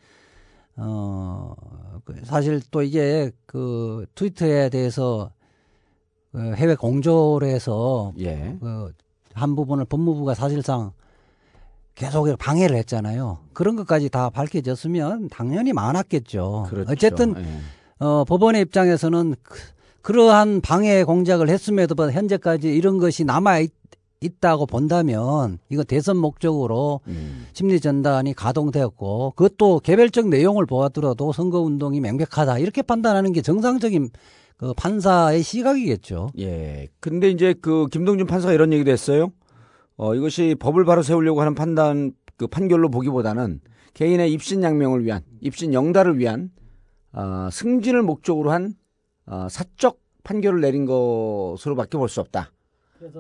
어그 0.76 2.22
사실 2.24 2.62
또 2.72 2.82
이게 2.82 3.32
그 3.46 4.06
트위터에 4.16 4.70
대해서 4.70 5.32
그 6.32 6.54
해외 6.56 6.76
공조를 6.76 7.48
해서 7.48 8.14
예. 8.20 8.58
그한 9.34 9.56
부분을 9.56 9.86
법무부가 9.86 10.34
사실상 10.34 10.92
계속 11.98 12.28
방해를 12.38 12.78
했잖아요. 12.78 13.40
그런 13.54 13.76
것까지 13.76 14.10
다 14.10 14.30
밝혀졌으면 14.30 15.30
당연히 15.30 15.74
많았겠죠. 15.74 16.68
그렇죠. 16.70 16.92
어쨌든 16.92 17.34
예. 17.38 18.06
어, 18.06 18.24
법원의 18.24 18.62
입장에서는 18.62 19.36
그, 19.42 19.60
그러한 20.04 20.62
방해 20.62 21.04
공작을 21.04 21.50
했음에도 21.50 21.96
불구하고 21.96 22.18
현재까지 22.18 22.74
이런 22.74 23.00
것이 23.00 23.26
남아 23.26 23.60
있, 23.60 23.72
있다고 24.22 24.68
본다면 24.68 25.58
이거 25.70 25.84
대선 25.84 26.18
목적으로 26.18 27.02
음. 27.08 27.48
심리 27.54 27.80
전단이 27.80 28.34
가동되었고 28.34 29.34
그것도 29.36 29.80
개별적 29.80 30.30
내용을 30.30 30.66
보아들어도 30.66 31.34
선거 31.34 31.60
운동이 31.62 32.00
명백하다 32.00 32.60
이렇게 32.60 32.82
판단하는 32.82 33.32
게 33.34 33.42
정상적인 33.42 34.10
그 34.58 34.74
판사의 34.74 35.44
시각이겠죠. 35.44 36.32
예. 36.40 36.88
근데 37.00 37.30
이제 37.30 37.54
그 37.60 37.88
김동준 37.92 38.26
판사가 38.28 38.54
이런 38.54 38.74
얘기도 38.74 38.92
했어요. 38.92 39.32
어, 39.98 40.14
이것이 40.16 40.56
법을 40.60 40.86
바로 40.86 41.02
세우려고 41.02 41.42
하는 41.42 41.56
판단, 41.56 42.12
그 42.38 42.48
판결로 42.48 42.90
보기보다는 42.90 43.62
개인의 43.94 44.32
입신 44.32 44.62
양명을 44.64 45.04
위한, 45.04 45.24
입신 45.42 45.74
영달을 45.74 46.20
위한, 46.20 46.52
아, 47.12 47.50
승진을 47.52 48.04
목적으로 48.04 48.52
한, 48.52 48.74
아, 49.26 49.48
사적 49.50 50.00
판결을 50.24 50.62
내린 50.62 50.86
것으로밖에 50.86 51.98
볼 51.98 52.08
수 52.10 52.22
없다. 52.22 52.52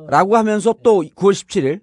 라고 0.07 0.35
하면서 0.37 0.73
또 0.83 1.01
9월 1.01 1.33
17일, 1.33 1.81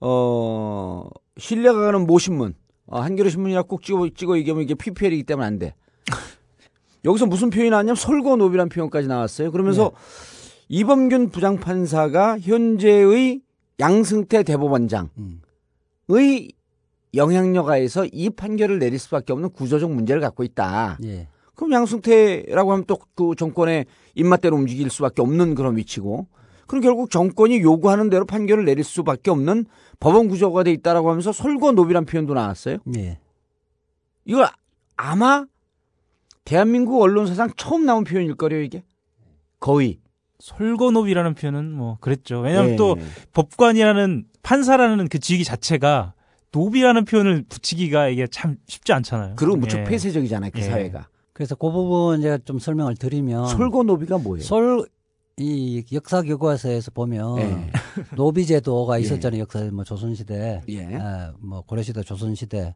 어, 0.00 1.08
신뢰가 1.36 1.78
가는 1.80 2.06
모신문, 2.06 2.54
어, 2.86 3.00
한겨레 3.00 3.30
신문이라 3.30 3.62
꼭 3.62 3.82
찍어, 3.82 4.08
찍어 4.14 4.36
얘기하면 4.38 4.64
이게 4.64 4.74
PPL이기 4.74 5.22
때문에 5.24 5.46
안 5.46 5.58
돼. 5.58 5.74
여기서 7.04 7.26
무슨 7.26 7.50
표현이 7.50 7.70
나왔냐면 7.70 7.96
솔고노비라는 7.96 8.68
표현까지 8.68 9.06
나왔어요. 9.08 9.50
그러면서 9.52 9.92
이범균 10.68 11.30
부장판사가 11.30 12.40
현재의 12.40 13.40
양승태 13.80 14.42
대법원장의 14.42 15.10
음. 15.18 15.40
영향력 17.14 17.68
하에서 17.68 18.04
이 18.06 18.30
판결을 18.30 18.78
내릴 18.78 18.98
수밖에 18.98 19.32
없는 19.32 19.50
구조적 19.50 19.90
문제를 19.92 20.20
갖고 20.20 20.42
있다. 20.42 20.98
예. 21.04 21.28
그럼 21.54 21.72
양승태라고 21.72 22.72
하면 22.72 22.84
또 22.86 22.98
그 23.14 23.34
정권의 23.36 23.86
입맛대로 24.14 24.56
움직일 24.56 24.90
수밖에 24.90 25.22
없는 25.22 25.54
그런 25.54 25.76
위치고 25.76 26.26
그럼 26.66 26.82
결국 26.82 27.10
정권이 27.10 27.60
요구하는 27.60 28.10
대로 28.10 28.24
판결을 28.24 28.64
내릴 28.64 28.82
수밖에 28.84 29.30
없는 29.30 29.66
법원 30.00 30.28
구조가 30.28 30.64
돼 30.64 30.72
있다라고 30.72 31.10
하면서 31.10 31.32
솔고노비란 31.32 32.06
표현도 32.06 32.34
나왔어요. 32.34 32.78
예. 32.96 33.18
이거 34.24 34.48
아마 34.96 35.44
대한민국 36.44 37.00
언론사상 37.00 37.50
처음 37.56 37.86
나온 37.86 38.04
표현일 38.04 38.34
거래요, 38.34 38.62
이게. 38.62 38.82
거의. 39.60 40.00
솔고노비라는 40.44 41.34
표현은 41.34 41.72
뭐 41.72 41.96
그랬죠. 42.02 42.40
왜냐하면 42.40 42.72
예. 42.72 42.76
또 42.76 42.96
법관이라는 43.32 44.26
판사라는 44.42 45.08
그 45.08 45.18
직위 45.18 45.42
자체가 45.42 46.12
노비라는 46.52 47.06
표현을 47.06 47.44
붙이기가 47.48 48.08
이게 48.08 48.26
참 48.26 48.56
쉽지 48.66 48.92
않잖아요. 48.92 49.36
그리고 49.36 49.56
무척 49.56 49.78
예. 49.78 49.84
폐쇄적이잖아요, 49.84 50.50
그 50.52 50.58
예. 50.58 50.64
사회가. 50.64 51.08
그래서 51.32 51.54
그 51.54 51.70
부분 51.72 52.20
제가 52.20 52.38
좀 52.44 52.58
설명을 52.58 52.96
드리면 52.96 53.46
솔고노비가 53.48 54.18
뭐예요? 54.18 54.44
솔, 54.44 54.86
이 55.38 55.82
역사 55.92 56.20
교과서에서 56.20 56.90
보면 56.90 57.38
예. 57.38 57.70
노비 58.14 58.44
제도가 58.44 58.98
예. 58.98 59.00
있었잖아요. 59.02 59.40
역사 59.40 59.60
뭐 59.72 59.82
조선시대, 59.82 60.60
예. 60.68 60.78
에, 60.78 60.98
뭐 61.38 61.62
고려시대, 61.62 62.02
조선시대 62.02 62.74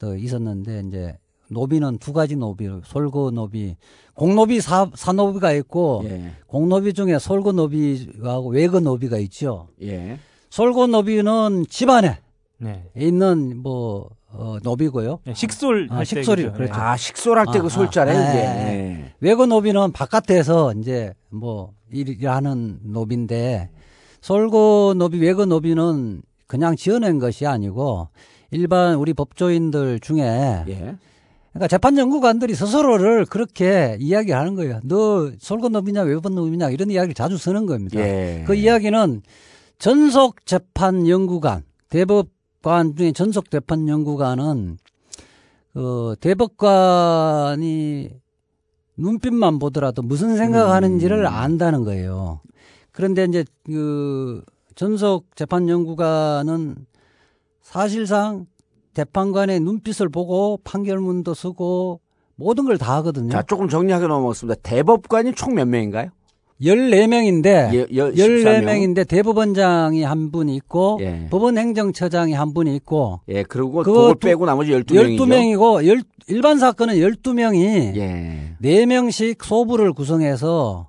또 0.00 0.16
있었는데 0.16 0.82
이제 0.88 1.16
노비는 1.50 1.98
두 1.98 2.12
가지 2.12 2.36
노비, 2.36 2.68
솔거 2.84 3.32
노비, 3.32 3.76
공노비, 4.14 4.60
사, 4.60 4.90
사노비가 4.94 5.52
있고 5.52 6.02
예. 6.04 6.32
공노비 6.46 6.92
중에 6.94 7.18
솔거 7.18 7.52
노비하고 7.52 8.50
외거 8.50 8.80
노비가 8.80 9.18
있죠. 9.18 9.68
예. 9.82 10.18
솔거 10.48 10.86
노비는 10.86 11.66
집안에 11.68 12.18
네. 12.58 12.84
있는 12.96 13.58
뭐 13.62 14.10
어, 14.32 14.58
노비고요. 14.62 15.20
예, 15.26 15.34
식솔 15.34 15.88
아, 15.90 15.96
할 15.96 16.06
식솔이요. 16.06 16.52
때 16.52 16.56
그렇죠. 16.56 16.74
아, 16.74 16.96
식솔할 16.96 17.46
때 17.52 17.58
아, 17.58 17.62
그 17.62 17.68
솔자래, 17.68 18.12
아, 18.12 18.30
이게. 18.30 18.38
예, 18.38 18.44
예. 18.44 19.14
외거 19.20 19.46
노비는 19.46 19.90
바깥에서 19.92 20.74
이제 20.74 21.12
뭐 21.30 21.72
일하는 21.90 22.78
노비인데 22.84 23.70
솔고 24.20 24.94
노비, 24.96 25.18
외고 25.18 25.46
노비는 25.46 26.22
그냥 26.46 26.76
지어낸 26.76 27.18
것이 27.18 27.46
아니고 27.46 28.08
일반 28.52 28.96
우리 28.96 29.14
법조인들 29.14 29.98
중에 30.00 30.64
예. 30.68 30.96
그러니까 31.52 31.68
재판 31.68 31.98
연구관들이 31.98 32.54
스스로를 32.54 33.26
그렇게 33.26 33.96
이야기하는 34.00 34.54
거예요. 34.54 34.80
너 34.84 35.30
외고 36.04 36.28
노비냐 36.28 36.70
이런 36.70 36.90
이야기를 36.90 37.14
자주 37.14 37.36
쓰는 37.36 37.66
겁니다. 37.66 37.98
예. 37.98 38.44
그 38.46 38.54
이야기는 38.54 39.22
전속 39.78 40.46
재판 40.46 41.08
연구관, 41.08 41.64
대법관 41.88 42.94
중에 42.96 43.12
전속 43.12 43.50
재판 43.50 43.88
연구관은 43.88 44.78
그 45.72 46.14
대법관이 46.20 48.10
눈빛만 48.96 49.58
보더라도 49.58 50.02
무슨 50.02 50.36
생각하는지를 50.36 51.26
안다는 51.26 51.84
거예요. 51.84 52.40
그런데 52.92 53.24
이제 53.24 53.44
그 53.64 54.44
전속 54.76 55.34
재판 55.34 55.68
연구관은 55.68 56.76
사실상 57.62 58.46
재판관의 58.94 59.60
눈빛을 59.60 60.08
보고 60.08 60.58
판결문도 60.64 61.34
쓰고 61.34 62.00
모든 62.36 62.64
걸 62.64 62.78
다 62.78 62.96
하거든요. 62.96 63.30
자, 63.30 63.42
조금 63.42 63.68
정리하게 63.68 64.06
넘어갔습니다. 64.06 64.58
대법관이 64.62 65.34
총 65.34 65.54
몇 65.54 65.66
명인가요? 65.68 66.08
14명인데 66.62 67.46
예, 67.74 67.86
열- 67.96 68.12
14명인데 68.14 69.08
대법원장이 69.08 70.02
한분 70.02 70.48
있고 70.50 70.98
예. 71.00 71.26
법원 71.30 71.56
행정처장이 71.56 72.32
한분 72.34 72.66
있고 72.66 73.20
예, 73.28 73.42
그리고 73.44 73.82
그거 73.82 74.14
빼고 74.14 74.44
나머지 74.46 74.72
12명이죠. 74.72 75.18
12명이고 75.18 75.86
열, 75.86 76.02
일반 76.28 76.58
사건은 76.58 76.96
12명이 76.96 77.96
예. 77.96 78.56
4명씩 78.62 79.42
소부를 79.42 79.92
구성해서 79.94 80.88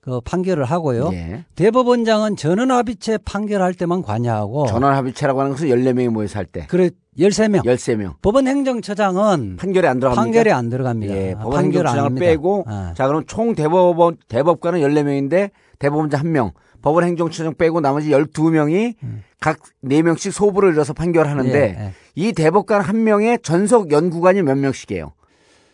그 0.00 0.20
판결을 0.22 0.64
하고요. 0.64 1.10
예. 1.12 1.44
대법원장은 1.56 2.36
전원 2.36 2.70
합의체 2.70 3.18
판결할 3.18 3.74
때만 3.74 4.02
관여하고 4.02 4.66
전원 4.66 4.94
합의체라고 4.94 5.40
하는 5.40 5.52
것은 5.52 5.68
14명이 5.68 6.08
모여서 6.08 6.38
할 6.38 6.46
때. 6.46 6.66
그래 6.68 6.90
13명. 7.18 7.62
13명. 7.64 8.14
법원 8.22 8.46
행정처장은 8.46 9.56
판결에 9.58 9.86
안 9.88 10.00
들어갑니까? 10.00 10.22
판결에 10.22 10.50
안 10.50 10.68
들어갑니다. 10.70 11.14
예, 11.14 11.34
아, 11.36 11.42
법원 11.42 11.58
안 11.58 11.64
행정처장을. 11.66 12.14
빼고 12.20 12.64
아. 12.66 12.94
자, 12.96 13.06
그럼 13.06 13.24
총 13.26 13.54
대법원 13.54 14.16
대법관은 14.28 14.80
14명인데 14.80 15.50
대법원장 15.78 16.22
1명, 16.22 16.52
법원 16.80 17.04
행정처장 17.04 17.54
빼고 17.54 17.80
나머지 17.80 18.10
12명이 18.10 18.94
각 19.40 19.58
4명씩 19.84 20.30
소부를 20.32 20.72
이뤄서 20.72 20.94
판결하는데 20.94 21.50
음. 21.50 21.54
예, 21.78 21.84
예. 21.86 21.92
이 22.14 22.32
대법관 22.32 22.80
한 22.80 23.04
명의 23.04 23.38
전속 23.42 23.90
연구관이 23.92 24.42
몇 24.42 24.56
명씩이에요? 24.56 25.12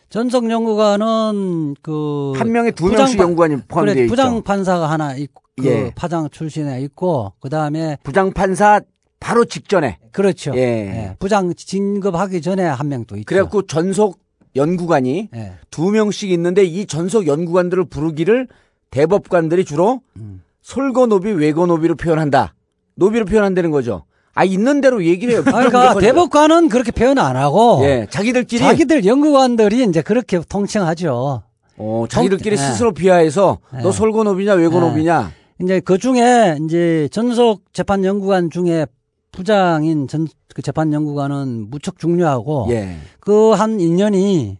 전속 0.09 0.49
연구관은 0.49 1.75
그한 1.81 2.51
명에 2.51 2.71
두 2.71 2.87
명씩 2.89 3.17
부장판- 3.17 3.21
연구관이 3.21 3.55
포함되어 3.67 3.93
그래, 3.93 4.03
있죠. 4.05 4.11
부장 4.11 4.41
판사가 4.41 4.89
하나 4.89 5.15
있고 5.15 5.43
그 5.57 5.65
예. 5.67 5.91
파장 5.95 6.27
출신에 6.29 6.81
있고 6.81 7.33
그다음에 7.39 7.97
부장 8.03 8.31
판사 8.33 8.81
바로 9.19 9.45
직전에 9.45 9.97
그렇죠. 10.11 10.51
예. 10.55 10.59
예. 10.61 11.15
부장 11.19 11.53
진급하기 11.53 12.41
전에 12.41 12.63
한 12.63 12.87
명 12.87 13.05
또 13.05 13.15
있죠. 13.17 13.25
그래갖고 13.25 13.63
전속 13.63 14.19
연구관이 14.55 15.29
예. 15.35 15.53
두 15.69 15.91
명씩 15.91 16.31
있는데 16.31 16.63
이 16.63 16.85
전속 16.85 17.27
연구관들을 17.27 17.85
부르기를 17.85 18.47
대법관들이 18.91 19.65
주로 19.65 20.01
음. 20.17 20.41
솔거노비, 20.61 21.31
외거노비로 21.31 21.95
표현한다. 21.95 22.53
노비로 22.95 23.25
표현한다는 23.25 23.71
거죠. 23.71 24.03
아 24.33 24.43
있는 24.43 24.81
대로 24.81 25.03
얘기를 25.03 25.33
해요. 25.33 25.43
아, 25.47 25.51
그러니까 25.51 25.95
대법관은 25.99 26.69
그렇게 26.69 26.91
표현 26.91 27.17
안 27.17 27.35
하고 27.35 27.81
예, 27.83 28.07
자기들끼리 28.09 28.59
자기들 28.59 29.05
연구관들이 29.05 29.83
이제 29.83 30.01
그렇게 30.01 30.39
통칭하죠. 30.47 31.43
어, 31.77 32.05
자기들끼리 32.09 32.55
정- 32.57 32.65
예. 32.65 32.69
스스로 32.71 32.93
비하해서 32.93 33.59
예. 33.75 33.81
너 33.81 33.91
솔거노비냐 33.91 34.53
외거노비냐. 34.53 35.31
이제 35.61 35.79
그 35.81 35.97
중에 35.97 36.57
이제 36.65 37.09
전속 37.11 37.63
재판 37.73 38.03
연구관 38.05 38.49
중에 38.49 38.85
부장인 39.31 40.07
전 40.07 40.27
그 40.55 40.63
재판 40.63 40.91
연구관은 40.91 41.69
무척 41.69 41.99
중요하고 41.99 42.67
예. 42.71 42.97
그한 43.19 43.77
2년이 43.77 44.57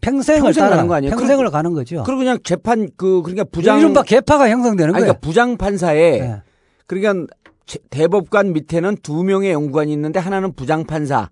평생을 0.00 0.40
평생 0.42 0.64
따라 0.64 0.76
가는 0.76 0.88
거 0.88 0.94
아니에요? 0.94 1.10
평생을 1.12 1.36
그럼- 1.36 1.52
가는 1.52 1.72
거죠. 1.74 2.02
그리고 2.04 2.18
그냥 2.18 2.38
재판 2.42 2.88
그 2.96 3.22
그러니까 3.22 3.44
부장 3.44 3.78
이른바 3.78 4.02
개파가 4.02 4.48
형성되는 4.50 4.92
아니, 4.94 5.00
거예요. 5.02 5.12
그러니까 5.14 5.20
부장 5.20 5.56
판사에 5.56 5.98
예. 6.18 6.42
그러니까 6.88 7.32
제- 7.66 7.78
대법관 7.90 8.52
밑에는 8.52 8.96
두 9.02 9.22
명의 9.22 9.52
연구관이 9.52 9.92
있는데 9.92 10.18
하나는 10.18 10.52
부장 10.54 10.84
판사 10.84 11.30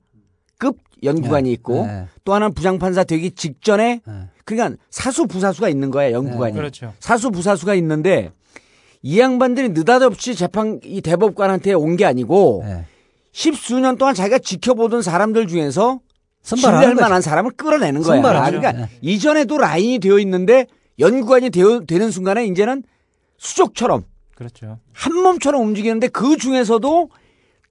급 0.56 0.76
연구관이 1.02 1.50
있고 1.52 1.84
예. 1.88 2.06
또 2.24 2.32
하나는 2.32 2.54
부장 2.54 2.78
판사 2.78 3.02
되기 3.02 3.32
직전에 3.32 4.00
예. 4.06 4.12
그러니까 4.44 4.76
사수 4.88 5.26
부사수가 5.26 5.68
있는 5.68 5.90
거야 5.90 6.12
연구관이. 6.12 6.54
그렇죠. 6.54 6.92
사수 7.00 7.30
부사수가 7.32 7.74
있는데 7.74 8.30
이 9.02 9.18
양반들이 9.18 9.70
느닷없이 9.70 10.34
재판 10.34 10.80
이 10.84 11.00
대법관한테 11.00 11.72
온 11.72 11.96
게 11.96 12.04
아니고 12.04 12.62
예. 12.66 12.84
십수년 13.32 13.96
동안 13.96 14.14
자기가 14.14 14.38
지켜보던 14.38 15.02
사람들 15.02 15.46
중에서 15.46 16.00
신뢰할 16.42 16.90
거죠. 16.94 17.00
만한 17.00 17.20
사람을 17.22 17.52
끌어내는 17.52 18.02
거야. 18.02 18.14
선발하죠. 18.16 18.58
그러니까 18.60 18.82
예. 18.82 18.88
이전에도 19.00 19.56
라인이 19.58 19.98
되어 20.00 20.18
있는데 20.18 20.66
연구관이 20.98 21.50
되어, 21.50 21.80
되는 21.86 22.10
순간에 22.10 22.44
이제는 22.46 22.82
수족처럼 23.38 24.04
그렇죠. 24.34 24.78
한 24.92 25.14
몸처럼 25.14 25.62
움직이는데 25.62 26.08
그 26.08 26.36
중에서도 26.36 27.08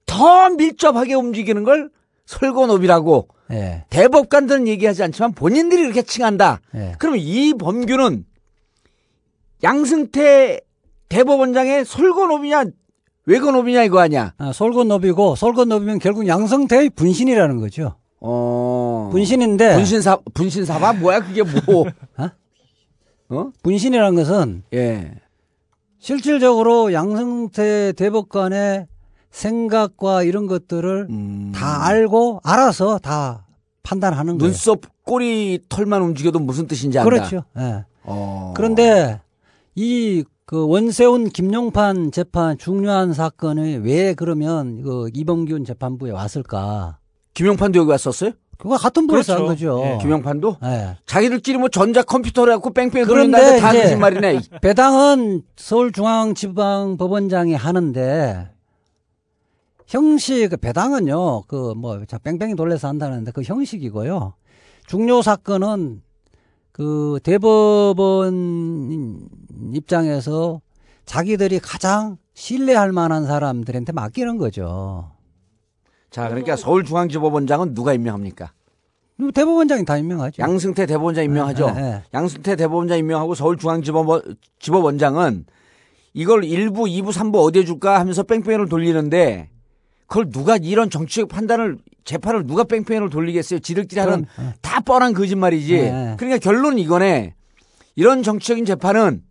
더 0.06 0.50
밀접하게 0.50 1.14
움직이는 1.14 1.62
걸 1.62 1.90
설거노비라고 2.26 3.28
예. 3.52 3.84
대법관들은 3.90 4.66
얘기하지 4.68 5.02
않지만 5.04 5.32
본인들이 5.32 5.82
그렇게 5.82 6.02
칭한다. 6.02 6.60
예. 6.74 6.94
그러면 6.98 7.20
이 7.20 7.54
범규는 7.54 8.24
양승태 9.62 10.60
대법원장의 11.10 11.84
설거노비냐 11.84 12.64
외거노비냐 13.26 13.82
이거 13.84 14.00
아니야. 14.00 14.32
아, 14.38 14.52
솔건노비고 14.52 15.36
솔건노비면 15.36 15.98
결국 15.98 16.26
양성태의 16.26 16.90
분신이라는 16.90 17.60
거죠. 17.60 17.96
어. 18.20 19.08
분신인데 19.12 19.74
분신사 19.76 20.18
분신사바 20.34 20.94
뭐야 20.94 21.20
그게 21.20 21.42
뭐? 21.42 21.84
어? 22.18 22.30
어? 23.28 23.50
분신이라는 23.62 24.14
것은 24.16 24.62
예. 24.72 25.12
실질적으로 25.98 26.92
양성태 26.92 27.92
대법관의 27.92 28.86
생각과 29.30 30.22
이런 30.22 30.46
것들을 30.46 31.06
음. 31.10 31.52
다 31.54 31.86
알고 31.86 32.40
알아서 32.42 32.98
다 32.98 33.46
판단하는 33.82 34.38
거예요. 34.38 34.50
눈썹 34.50 34.80
꼬리 35.04 35.60
털만 35.68 36.02
움직여도 36.02 36.38
무슨 36.38 36.66
뜻인지 36.66 36.98
안다. 36.98 37.08
그렇죠. 37.08 37.44
예. 37.58 37.84
어. 38.04 38.54
그런데 38.56 39.20
이 39.74 40.24
그 40.50 40.66
원세훈 40.66 41.28
김용판 41.28 42.10
재판 42.10 42.58
중요한 42.58 43.12
사건이 43.12 43.76
왜 43.84 44.14
그러면 44.14 44.82
그 44.82 45.08
이범균 45.14 45.64
재판부에 45.64 46.10
왔을까? 46.10 46.98
김용판도 47.34 47.78
여기 47.78 47.88
왔었어요? 47.92 48.32
그거 48.58 48.76
같은 48.76 49.06
부에서 49.06 49.34
한 49.34 49.44
그렇죠. 49.44 49.76
거죠. 49.76 49.86
예. 49.86 49.98
김용판도? 50.02 50.56
예. 50.64 50.96
자기들끼리 51.06 51.58
뭐 51.58 51.68
전자 51.68 52.02
컴퓨터를 52.02 52.54
갖고 52.54 52.72
뺑뺑이 52.72 53.04
그런데 53.04 53.60
다 53.60 53.70
거짓말이네. 53.70 54.40
배당은 54.60 55.42
서울중앙지방법원장이 55.54 57.54
하는데 57.54 58.50
형식 59.86 60.48
그 60.48 60.56
배당은요 60.56 61.42
그 61.42 61.74
뭐 61.76 62.00
뺑뺑이 62.24 62.56
돌려서 62.56 62.88
한다는데 62.88 63.30
그 63.30 63.42
형식이고요 63.42 64.34
중요 64.88 65.22
사건은 65.22 66.02
그 66.80 67.20
대법원 67.22 69.28
입장에서 69.74 70.62
자기들이 71.04 71.58
가장 71.58 72.16
신뢰할 72.32 72.92
만한 72.92 73.26
사람들한테 73.26 73.92
맡기는 73.92 74.38
거죠. 74.38 75.10
자, 76.08 76.30
그러니까 76.30 76.56
서울중앙지법원장은 76.56 77.74
누가 77.74 77.92
임명합니까? 77.92 78.52
대법원장이 79.34 79.84
다 79.84 79.98
임명하죠. 79.98 80.42
양승태 80.42 80.86
대법원장 80.86 81.24
임명하죠. 81.24 81.74
예, 81.76 81.80
예. 81.82 82.02
양승태 82.14 82.56
대법원장 82.56 82.96
임명하고 82.96 83.34
서울중앙지법원장은 83.34 85.44
이걸 86.14 86.40
1부, 86.40 86.88
2부, 86.88 87.12
3부 87.12 87.44
어디에 87.44 87.66
줄까 87.66 88.00
하면서 88.00 88.22
뺑뺑이를 88.22 88.70
돌리는데 88.70 89.50
그걸 90.10 90.28
누가 90.28 90.56
이런 90.56 90.90
정치적 90.90 91.28
판단을 91.28 91.78
재판을 92.04 92.44
누가 92.44 92.64
뺑뺑이를 92.64 93.10
돌리겠어요? 93.10 93.60
지들끼리 93.60 94.00
하는 94.00 94.26
예. 94.40 94.54
다 94.60 94.80
뻔한 94.80 95.14
거짓말이지. 95.14 95.74
예. 95.74 96.14
그러니까 96.18 96.38
결론은 96.38 96.80
이거네. 96.80 97.34
이런 97.94 98.24
정치적인 98.24 98.64
재판은 98.64 99.22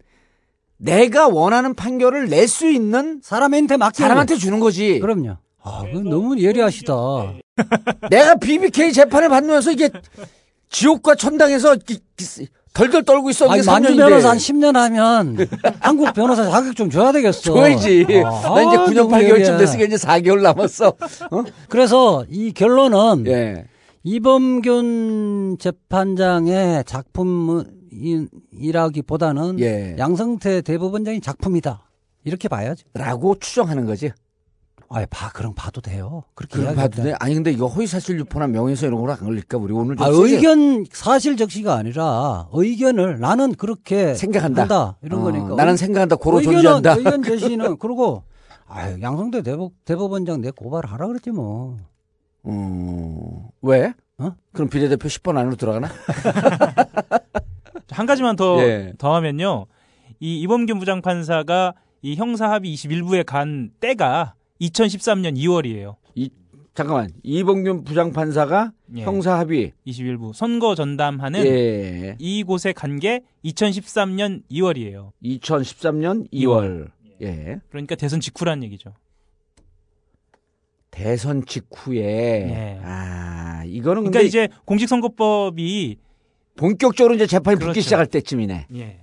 내가 0.77 1.27
원하는 1.27 1.73
판결을 1.73 2.29
낼 2.29 2.47
수 2.47 2.69
있는 2.69 3.19
사람한테 3.21 3.75
맡기는 3.75 4.07
사람한테 4.07 4.37
주는 4.37 4.61
거지. 4.61 4.99
그럼요. 4.99 5.35
아, 5.61 5.83
그 5.91 5.97
너무 5.97 6.39
예리하시다. 6.39 6.93
내가 8.09 8.35
BBK 8.35 8.93
재판을 8.93 9.27
받으면서 9.27 9.73
이게 9.73 9.89
지옥과 10.69 11.15
천당에서 11.15 11.75
덜덜 12.73 13.03
떨고 13.03 13.29
있어. 13.31 13.49
아니, 13.49 13.61
만주 13.63 13.89
3년인데. 13.89 13.97
변호사 13.97 14.29
한 14.29 14.37
10년 14.37 14.73
하면 14.73 15.37
한국 15.81 16.13
변호사 16.13 16.49
자격 16.49 16.75
좀 16.75 16.89
줘야 16.89 17.11
되겠어. 17.11 17.41
줘야지. 17.41 18.05
아, 18.25 18.29
나 18.53 18.61
이제 18.63 18.77
9년 18.77 18.95
너무 18.95 19.09
8개월쯤 19.15 19.21
예리해. 19.39 19.57
됐으니까 19.57 19.85
이제 19.85 19.95
4개월 19.97 20.41
남았어. 20.41 20.87
어? 21.31 21.43
그래서 21.67 22.25
이 22.29 22.51
결론은 22.53 23.25
예. 23.27 23.65
이범균 24.03 25.57
재판장의 25.59 26.83
작품이라기보다는 28.51 29.59
예. 29.59 29.95
양성태 29.97 30.61
대법원장의 30.61 31.21
작품이다. 31.21 31.83
이렇게 32.23 32.47
봐야죠. 32.47 32.85
라고 32.93 33.35
추정하는 33.39 33.85
거지. 33.85 34.11
아, 34.91 35.05
봐, 35.09 35.29
그럼 35.31 35.53
봐도 35.55 35.81
돼요. 35.81 36.23
그렇게 36.33 36.57
그럼 36.59 36.75
봐도 36.75 37.03
돼? 37.03 37.13
아니 37.19 37.35
근데 37.35 37.51
이거 37.51 37.67
허위 37.67 37.85
사실 37.85 38.17
유포나 38.19 38.47
명예훼손 38.47 38.89
이런 38.89 38.99
거랑 38.99 39.17
안 39.19 39.25
걸릴까? 39.25 39.57
우리 39.59 39.71
오늘 39.71 39.95
좀 39.95 40.05
아, 40.05 40.09
의견 40.11 40.83
사실 40.91 41.37
적시가 41.37 41.75
아니라 41.75 42.47
의견을 42.51 43.19
나는 43.19 43.53
그렇게 43.53 44.15
생각한다. 44.15 44.61
한다. 44.63 44.97
이런 45.03 45.21
어, 45.21 45.23
거니까. 45.25 45.55
나는 45.55 45.77
생각한다. 45.77 46.15
고로 46.15 46.39
의견은- 46.39 46.43
존재한다. 46.53 46.93
의견 46.95 47.21
제시는 47.23 47.77
그리고 47.77 48.23
아유, 48.67 48.99
양성대 49.01 49.43
대법, 49.43 49.73
대법 49.85 50.11
원장 50.11 50.41
내 50.41 50.49
고발하라 50.51 51.05
그랬지 51.07 51.31
뭐. 51.31 51.77
음, 52.47 53.19
왜? 53.61 53.93
어? 54.17 54.31
그럼 54.53 54.69
비례대표 54.69 55.07
10번 55.07 55.37
안으로 55.37 55.55
들어가나? 55.55 55.89
한 57.91 58.05
가지만 58.05 58.35
더 58.35 58.61
예. 58.63 58.93
더하면요. 58.97 59.65
이 60.19 60.41
이범균 60.41 60.79
부장판사가 60.79 61.73
이 62.01 62.15
형사 62.15 62.49
합의 62.49 62.73
21부에 62.73 63.25
간 63.25 63.71
때가 63.79 64.33
2013년 64.61 65.35
2월이에요. 65.37 65.95
잠깐만 66.75 67.09
이봉균 67.23 67.83
부장판사가 67.83 68.71
예. 68.95 69.01
형사 69.01 69.37
합의 69.37 69.73
21부 69.85 70.31
선거 70.33 70.75
전담하는 70.75 71.45
예. 71.45 72.15
이곳에 72.19 72.71
간 72.71 72.99
게 72.99 73.21
2013년 73.43 74.43
2월이에요. 74.49 75.11
2013년 75.23 76.31
2월 76.31 76.89
예. 77.21 77.59
그러니까 77.69 77.95
대선 77.95 78.21
직후란 78.21 78.63
얘기죠. 78.63 78.93
대선 80.91 81.45
직후에 81.45 82.01
예. 82.01 82.79
아 82.83 83.63
이거는 83.65 84.03
그러니까 84.03 84.21
이제 84.21 84.47
공직선거법이 84.65 85.97
본격적으로 86.55 87.13
이제 87.15 87.25
재판이 87.27 87.55
붙기 87.55 87.65
그렇죠. 87.65 87.81
시작할 87.81 88.05
때쯤이네. 88.07 88.67
예. 88.75 88.99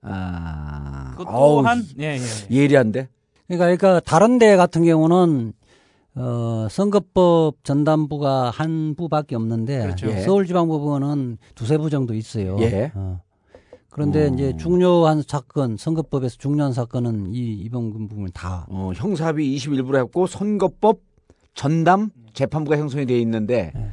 아 0.00 1.10
그것도 1.18 1.28
어우, 1.30 1.64
한 1.66 1.84
예, 2.00 2.16
예. 2.18 2.56
예리한데. 2.56 3.08
그러니까, 3.58 3.76
그러니까 3.76 4.00
다른 4.00 4.38
데 4.38 4.56
같은 4.56 4.84
경우는 4.84 5.52
어, 6.14 6.66
선거법 6.70 7.56
전담부가 7.64 8.50
한 8.50 8.94
부밖에 8.96 9.34
없는데 9.36 9.80
그렇죠. 9.82 10.08
예. 10.10 10.20
서울지방법원은 10.20 11.38
두세 11.54 11.78
부 11.78 11.88
정도 11.90 12.14
있어요. 12.14 12.56
예. 12.60 12.92
어. 12.94 13.20
그런데 13.90 14.28
음. 14.28 14.34
이제 14.34 14.56
중요한 14.58 15.22
사건, 15.26 15.76
선거법에서 15.76 16.36
중요한 16.38 16.72
사건은 16.72 17.32
이 17.34 17.52
이번 17.52 18.08
부분 18.08 18.30
다 18.32 18.66
어, 18.70 18.92
형사 18.94 19.26
합의 19.26 19.54
21부로 19.56 19.96
했고 19.98 20.26
선거법 20.26 21.00
전담 21.54 22.10
재판부가 22.32 22.78
형성이 22.78 23.04
돼 23.06 23.18
있는데 23.20 23.72
예. 23.76 23.90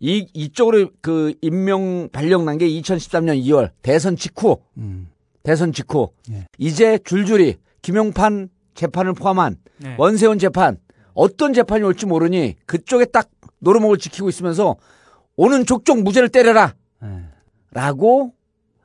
이 0.00 0.26
이쪽으로 0.34 0.90
그 1.00 1.34
임명 1.40 2.08
발령 2.12 2.44
난 2.44 2.58
게 2.58 2.68
2013년 2.68 3.42
2월 3.44 3.70
대선 3.82 4.16
직후 4.16 4.58
음. 4.76 5.08
대선 5.42 5.72
직후 5.72 6.10
예. 6.30 6.46
이제 6.58 6.98
줄줄이 7.04 7.56
김용판 7.82 8.48
재판을 8.74 9.12
포함한 9.14 9.56
네. 9.78 9.94
원세훈 9.98 10.38
재판 10.38 10.78
어떤 11.14 11.52
재판이 11.52 11.82
올지 11.84 12.06
모르니 12.06 12.56
그쪽에 12.66 13.04
딱 13.06 13.28
노루목을 13.60 13.98
지키고 13.98 14.28
있으면서 14.28 14.76
오는 15.36 15.64
족족 15.64 16.02
무죄를 16.02 16.28
때려라 16.28 16.74
예. 17.02 17.08
라고 17.72 18.32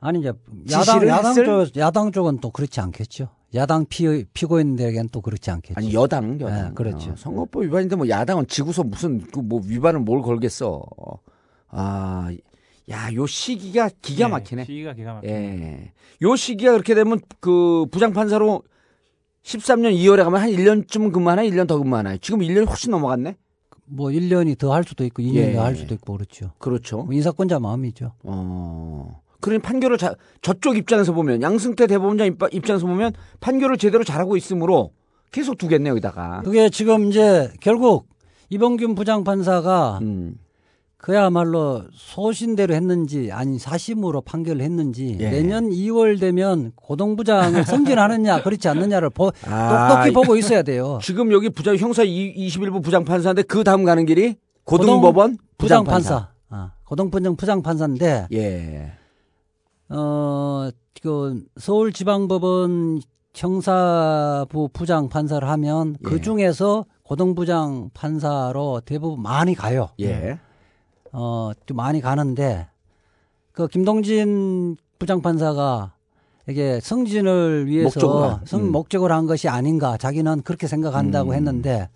아니 0.00 0.20
이제 0.20 0.32
야당 0.70 1.06
야당? 1.06 1.34
쪽 1.34 1.76
야당 1.76 2.12
쪽은 2.12 2.38
또 2.40 2.50
그렇지 2.50 2.80
않겠죠. 2.80 3.28
야당 3.54 3.84
피 3.88 4.24
피고인들에겐 4.32 5.08
또 5.10 5.20
그렇지 5.20 5.50
않겠죠. 5.50 5.74
아니 5.76 5.92
여당 5.92 6.40
여당 6.40 6.68
네, 6.68 6.74
그렇죠. 6.74 7.10
어, 7.10 7.14
선거법 7.16 7.62
위반인데 7.64 7.96
뭐 7.96 8.08
야당은 8.08 8.46
지구서 8.46 8.84
무슨 8.84 9.20
그 9.26 9.40
뭐 9.42 9.60
위반을 9.64 10.00
뭘 10.00 10.22
걸겠어 10.22 10.82
아 11.68 12.30
야 12.90 13.12
요 13.14 13.26
시기가 13.26 13.90
기가 14.02 14.26
예, 14.26 14.30
막히네 14.30 14.64
시기가 14.64 14.94
기가 14.94 15.14
막히네. 15.14 15.32
예. 15.32 15.92
요 16.22 16.34
시기가 16.36 16.72
그렇게 16.72 16.94
되면 16.94 17.20
그 17.40 17.86
부장판사로 17.92 18.62
13년 19.58 19.92
2월에 19.96 20.22
가면 20.24 20.40
한 20.40 20.50
1년쯤 20.50 21.12
근무하나 21.12 21.42
1년 21.42 21.66
더 21.66 21.78
근무하나요? 21.78 22.18
지금 22.18 22.40
1년이 22.40 22.68
훨씬 22.68 22.90
넘어갔네? 22.92 23.36
뭐 23.86 24.08
1년이 24.10 24.56
더 24.58 24.72
할 24.72 24.84
수도 24.84 25.04
있고 25.04 25.22
2년이 25.22 25.34
예. 25.34 25.52
더할 25.54 25.74
수도 25.74 25.94
있고 25.94 26.12
그렇죠. 26.14 26.52
그렇죠. 26.58 26.98
뭐 27.02 27.12
인사권자 27.12 27.58
마음이죠. 27.58 28.12
어. 28.22 29.20
그러니 29.40 29.60
판결을 29.60 29.98
자, 29.98 30.14
저쪽 30.42 30.76
입장에서 30.76 31.12
보면 31.12 31.42
양승태 31.42 31.86
대법원장 31.88 32.26
입- 32.28 32.38
입장에서 32.52 32.86
보면 32.86 33.12
판결을 33.40 33.78
제대로 33.78 34.04
잘하고 34.04 34.36
있으므로 34.36 34.92
계속 35.32 35.58
두겠네 35.58 35.90
여기다가. 35.90 36.42
그게 36.44 36.68
지금 36.70 37.08
이제 37.08 37.50
결국 37.60 38.06
이범균 38.50 38.94
부장판사가 38.94 39.98
음. 40.02 40.34
그야말로 41.00 41.84
소신대로 41.92 42.74
했는지 42.74 43.30
아니 43.32 43.58
사심으로 43.58 44.20
판결을 44.20 44.60
했는지 44.60 45.16
예. 45.18 45.30
내년 45.30 45.70
2월 45.70 46.20
되면 46.20 46.72
고동부장을 46.76 47.64
승진하느냐 47.64 48.42
그렇지 48.42 48.68
않느냐를 48.68 49.08
보, 49.10 49.32
아, 49.46 49.88
똑똑히 49.88 50.10
이- 50.10 50.12
보고 50.12 50.36
있어야 50.36 50.62
돼요. 50.62 50.98
지금 51.02 51.32
여기 51.32 51.48
부장 51.48 51.76
형사 51.76 52.04
21부 52.04 52.82
부장 52.82 53.04
판사인데 53.04 53.42
그 53.42 53.64
다음 53.64 53.84
가는 53.84 54.04
길이 54.04 54.36
고등법원 54.64 55.38
부장 55.56 55.84
판사. 55.84 56.14
부장판사. 56.16 56.28
아, 56.50 56.72
고동부장 56.84 57.36
부장 57.36 57.62
판사인데 57.62 58.26
예. 58.32 58.92
어, 59.88 60.68
그 61.02 61.42
서울지방법원 61.58 63.00
형사부 63.34 64.68
부장 64.72 65.08
판사를 65.08 65.48
하면 65.48 65.96
예. 66.04 66.08
그 66.08 66.20
중에서 66.20 66.84
고등부장 67.04 67.90
판사로 67.94 68.82
대부분 68.84 69.22
많이 69.22 69.54
가요. 69.54 69.88
예. 70.00 70.38
어, 71.12 71.50
좀 71.66 71.76
많이 71.76 72.00
가는데 72.00 72.68
그 73.52 73.66
김동진 73.68 74.76
부장 74.98 75.22
판사가 75.22 75.92
이게 76.48 76.80
승진을 76.80 77.66
위해서 77.66 78.00
목적으로. 78.00 78.40
승 78.44 78.60
음. 78.60 78.72
목적으로 78.72 79.14
한 79.14 79.26
것이 79.26 79.48
아닌가 79.48 79.96
자기는 79.96 80.42
그렇게 80.42 80.66
생각한다고 80.66 81.30
음. 81.30 81.34
했는데 81.34 81.88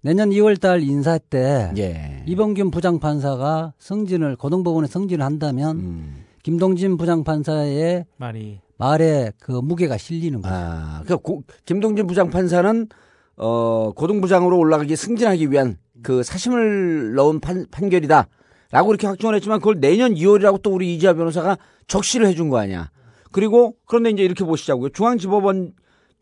내년 0.00 0.30
2월 0.30 0.60
달 0.60 0.82
인사 0.82 1.16
때 1.18 1.72
예. 1.76 2.24
이범균 2.26 2.70
부장 2.70 2.98
판사가 2.98 3.72
승진을 3.78 4.36
고등법원에 4.36 4.88
승진을 4.88 5.24
한다면 5.24 5.76
음. 5.76 6.24
김동진 6.42 6.96
부장 6.96 7.22
판사의 7.24 8.06
말이 8.16 8.60
말에 8.78 9.30
그 9.38 9.52
무게가 9.52 9.96
실리는 9.96 10.42
거죠. 10.42 10.52
아, 10.52 11.02
그 11.06 11.16
고- 11.16 11.44
김동진 11.64 12.08
부장판사는 12.08 12.88
어, 13.36 13.92
고등부장으로 13.94 14.58
올라가기 14.58 14.94
승진하기 14.96 15.50
위한 15.50 15.78
그 16.02 16.22
사심을 16.22 17.14
넣은 17.14 17.40
판, 17.40 17.66
판결이다. 17.70 18.28
라고 18.70 18.90
이렇게 18.90 19.06
확정을 19.06 19.34
했지만 19.36 19.58
그걸 19.58 19.80
내년 19.80 20.14
2월이라고 20.14 20.62
또 20.62 20.70
우리 20.72 20.94
이지아 20.94 21.12
변호사가 21.14 21.58
적시를 21.88 22.26
해준 22.26 22.48
거 22.48 22.58
아니야. 22.58 22.90
그리고 23.30 23.74
그런데 23.86 24.10
이제 24.10 24.22
이렇게 24.22 24.44
보시자고요. 24.44 24.90
중앙지법원, 24.90 25.72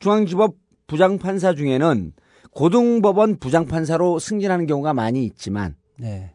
중앙지법 0.01 0.55
부장판사 0.89 1.55
중에는 1.55 2.13
고등법원 2.53 3.39
부장판사로 3.39 4.19
승진하는 4.19 4.67
경우가 4.67 4.93
많이 4.95 5.25
있지만 5.25 5.77
네. 5.97 6.33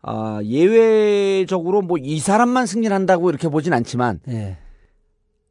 아, 0.00 0.40
예외적으로 0.42 1.82
뭐 1.82 1.98
이 2.00 2.18
사람만 2.18 2.64
승진한다고 2.66 3.28
이렇게 3.28 3.48
보진 3.48 3.72
않지만 3.74 4.20
네. 4.26 4.56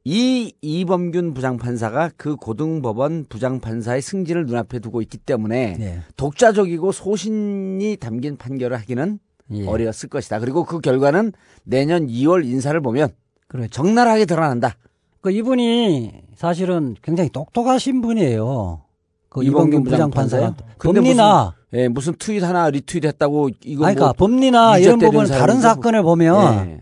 이 0.04 0.54
이범균 0.62 1.34
부장판사가 1.34 2.12
그 2.18 2.36
고등법원 2.36 3.26
부장판사의 3.30 4.02
승진을 4.02 4.47
눈앞에 4.47 4.80
두고 4.80 5.02
있기 5.04 5.18
때문에 5.20 5.78
네. 5.78 5.99
독자적이고 6.18 6.91
소신이 6.91 7.97
담긴 7.97 8.38
판결을 8.38 8.78
하기는 8.80 9.20
예. 9.54 9.68
어려웠을 9.68 10.10
것이다. 10.10 10.39
그리고 10.39 10.64
그 10.64 10.80
결과는 10.80 11.34
내년 11.64 12.08
2월 12.08 12.45
인사를 12.45 12.80
보면 12.82 13.10
그렇죠. 13.47 13.70
적나라하게 13.70 14.26
드러난다. 14.26 14.76
그 15.20 15.30
이분이 15.32 16.12
사실은 16.36 16.95
굉장히 17.04 17.30
똑똑하신 17.30 18.02
분이에요. 18.02 18.82
그 19.30 19.43
이범균 19.43 19.84
부장 19.84 20.10
부장판사요? 20.10 20.56
법리나 20.80 21.54
예, 21.74 21.88
무슨 21.88 22.16
트윗 22.18 22.43
하나 22.43 22.70
리트윗 22.70 23.06
했다고 23.06 23.49
이거 23.64 23.82
그러니까 23.82 24.06
뭐 24.06 24.14
법리나 24.14 24.78
이런 24.80 24.99
때리는 24.99 25.12
부분 25.12 25.28
다른 25.28 25.62
사람인데 25.62 25.68
사건을 25.68 26.04
보면 26.04 26.70
예. 26.70 26.82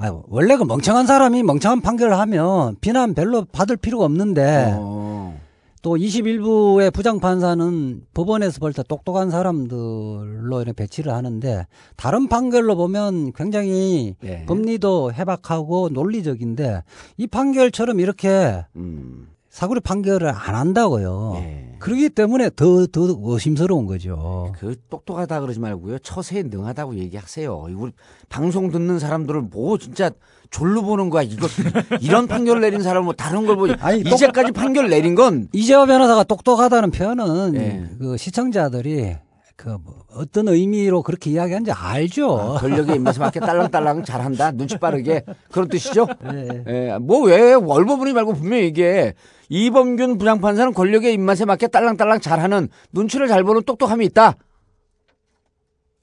아유, 0.00 0.22
원래 0.28 0.56
그 0.56 0.64
멍청한 0.64 1.06
사람이 1.06 1.42
멍청한 1.42 1.82
판결을 1.82 2.18
하면 2.20 2.74
비난 2.80 3.12
별로 3.12 3.44
받을 3.44 3.76
필요가 3.76 4.06
없는데 4.06 4.74
어. 4.78 5.38
또 5.82 5.96
21부의 5.96 6.90
부장판사는 6.90 8.06
법원에서 8.14 8.60
볼때 8.60 8.82
똑똑한 8.82 9.30
사람들로 9.30 10.62
이렇게 10.62 10.72
배치를 10.72 11.12
하는데 11.12 11.66
다른 11.96 12.28
판결로 12.28 12.76
보면 12.76 13.32
굉장히 13.34 14.14
예. 14.24 14.46
법리도 14.46 15.12
해박하고 15.12 15.90
논리적인데 15.90 16.82
이 17.18 17.26
판결처럼 17.26 18.00
이렇게 18.00 18.64
음. 18.76 19.28
사고리 19.50 19.80
판결을 19.80 20.28
안 20.28 20.54
한다고요. 20.54 21.32
예. 21.38 21.76
그러기 21.80 22.10
때문에 22.10 22.50
더, 22.54 22.86
더 22.86 23.16
의심스러운 23.20 23.86
거죠. 23.86 24.52
그 24.58 24.76
똑똑하다 24.90 25.40
그러지 25.40 25.58
말고요. 25.58 25.98
처세에 25.98 26.44
능하다고 26.44 26.94
얘기하세요. 26.96 27.66
우리 27.76 27.90
방송 28.28 28.70
듣는 28.70 28.98
사람들을 28.98 29.40
뭐 29.42 29.76
진짜 29.78 30.10
졸로 30.50 30.82
보는 30.82 31.10
거야. 31.10 31.22
이거 31.22 31.48
이런 32.00 32.28
판결을 32.28 32.60
내린 32.60 32.82
사람은 32.82 33.04
뭐 33.06 33.12
다른 33.14 33.44
걸 33.46 33.56
보지. 33.56 33.74
아니, 33.80 34.04
똑- 34.04 34.12
이제까지 34.14 34.52
판결 34.52 34.88
내린 34.88 35.14
건 35.14 35.48
이재호 35.52 35.86
변호사가 35.86 36.24
똑똑하다는 36.24 36.90
표현은 36.92 37.54
예. 37.56 37.88
그 37.98 38.16
시청자들이 38.16 39.16
그 39.60 39.68
뭐 39.68 40.06
어떤 40.14 40.48
의미로 40.48 41.02
그렇게 41.02 41.30
이야기하는지 41.30 41.70
알죠. 41.70 42.40
아, 42.40 42.58
권력의 42.60 42.96
입맛에 42.96 43.20
맞게 43.20 43.40
딸랑딸랑 43.40 44.04
잘한다. 44.04 44.52
눈치 44.52 44.78
빠르게 44.78 45.22
그런 45.52 45.68
뜻이죠. 45.68 46.06
예. 46.32 46.64
예, 46.66 46.98
뭐왜 46.98 47.54
월버분이 47.54 48.14
말고 48.14 48.32
분명히 48.32 48.62
얘기해. 48.64 49.12
이범균 49.50 50.16
부장판사는 50.16 50.72
권력의 50.72 51.12
입맛에 51.12 51.44
맞게 51.44 51.68
딸랑딸랑 51.68 52.20
잘하는 52.20 52.68
눈치를 52.92 53.28
잘 53.28 53.44
보는 53.44 53.62
똑똑함이 53.64 54.06
있다. 54.06 54.36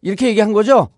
이렇게 0.03 0.27
얘기한 0.27 0.53
거죠? 0.53 0.89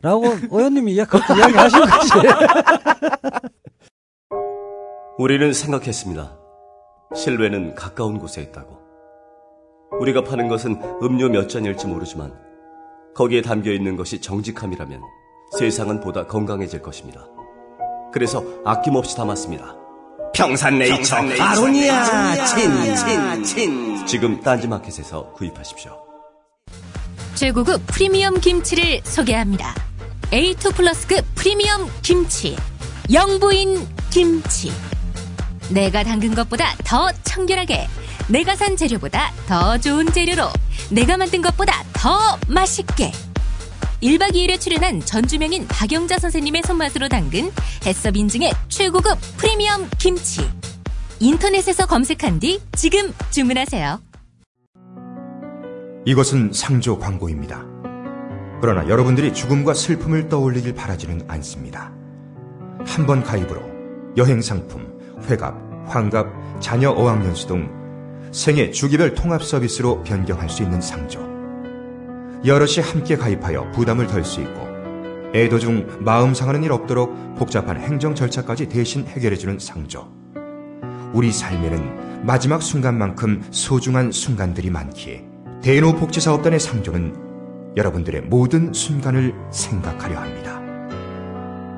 라고 0.00 0.26
의원님이 0.50 0.94
그렇게 1.06 1.34
이야기하신 1.36 1.80
거지. 1.80 2.10
우리는 5.18 5.52
생각했습니다. 5.52 6.38
실외는 7.16 7.74
가까운 7.74 8.18
곳에 8.18 8.42
있다고. 8.42 8.75
우리가 10.00 10.22
파는 10.24 10.48
것은 10.48 10.80
음료 11.02 11.28
몇 11.28 11.48
잔일지 11.48 11.86
모르지만 11.86 12.32
거기에 13.14 13.40
담겨 13.40 13.72
있는 13.72 13.96
것이 13.96 14.20
정직함이라면 14.20 15.00
세상은 15.58 16.00
보다 16.00 16.26
건강해질 16.26 16.82
것입니다. 16.82 17.26
그래서 18.12 18.44
아낌없이 18.64 19.16
담았습니다. 19.16 19.76
평산네이처 20.34 21.16
아로니아 21.40 22.44
친, 22.46 22.96
친, 22.96 23.44
친. 23.44 24.06
지금 24.06 24.40
딴지마켓에서 24.40 25.32
구입하십시오. 25.32 25.92
최고급 27.34 27.86
프리미엄 27.86 28.40
김치를 28.40 29.00
소개합니다. 29.04 29.74
A2 30.30 30.74
플러스급 30.74 31.24
프리미엄 31.34 31.88
김치. 32.02 32.56
영부인 33.12 33.78
김치. 34.10 34.70
내가 35.70 36.02
담근 36.02 36.34
것보다 36.34 36.74
더 36.84 37.10
청결하게. 37.22 37.86
내가 38.28 38.56
산 38.56 38.76
재료보다 38.76 39.32
더 39.46 39.78
좋은 39.78 40.06
재료로. 40.12 40.44
내가 40.90 41.16
만든 41.16 41.42
것보다 41.42 41.84
더 41.92 42.38
맛있게. 42.48 43.12
1박 44.02 44.32
2일에 44.34 44.60
출연한 44.60 45.00
전주명인 45.00 45.66
박영자 45.68 46.18
선생님의 46.18 46.62
손맛으로 46.66 47.08
담근 47.08 47.50
해썹 47.86 48.16
인증의 48.16 48.52
최고급 48.68 49.18
프리미엄 49.36 49.88
김치. 49.98 50.48
인터넷에서 51.20 51.86
검색한 51.86 52.40
뒤 52.40 52.60
지금 52.74 53.12
주문하세요. 53.30 54.00
이것은 56.04 56.52
상조 56.52 56.98
광고입니다. 56.98 57.64
그러나 58.60 58.88
여러분들이 58.88 59.32
죽음과 59.32 59.74
슬픔을 59.74 60.28
떠올리길 60.28 60.74
바라지는 60.74 61.22
않습니다. 61.28 61.92
한 62.86 63.06
번 63.06 63.22
가입으로 63.24 63.60
여행 64.16 64.40
상품, 64.40 64.86
회갑, 65.28 65.54
환갑, 65.88 66.60
자녀 66.60 66.90
어학연수 66.90 67.46
등 67.48 67.85
생애 68.36 68.70
주기별 68.70 69.14
통합 69.14 69.42
서비스로 69.42 70.02
변경할 70.02 70.50
수 70.50 70.62
있는 70.62 70.78
상조. 70.78 71.20
여럿이 72.44 72.84
함께 72.84 73.16
가입하여 73.16 73.70
부담을 73.72 74.06
덜 74.06 74.26
수 74.26 74.42
있고 74.42 74.60
애도 75.34 75.58
중 75.58 75.86
마음 76.00 76.34
상하는 76.34 76.62
일 76.62 76.70
없도록 76.70 77.34
복잡한 77.36 77.80
행정 77.80 78.14
절차까지 78.14 78.68
대신 78.68 79.06
해결해주는 79.06 79.58
상조. 79.58 80.12
우리 81.14 81.32
삶에는 81.32 82.26
마지막 82.26 82.60
순간만큼 82.60 83.42
소중한 83.52 84.12
순간들이 84.12 84.68
많기에 84.68 85.24
대노복지사업단의 85.62 86.60
상조는 86.60 87.74
여러분들의 87.74 88.20
모든 88.20 88.70
순간을 88.70 89.32
생각하려 89.50 90.20
합니다. 90.20 90.60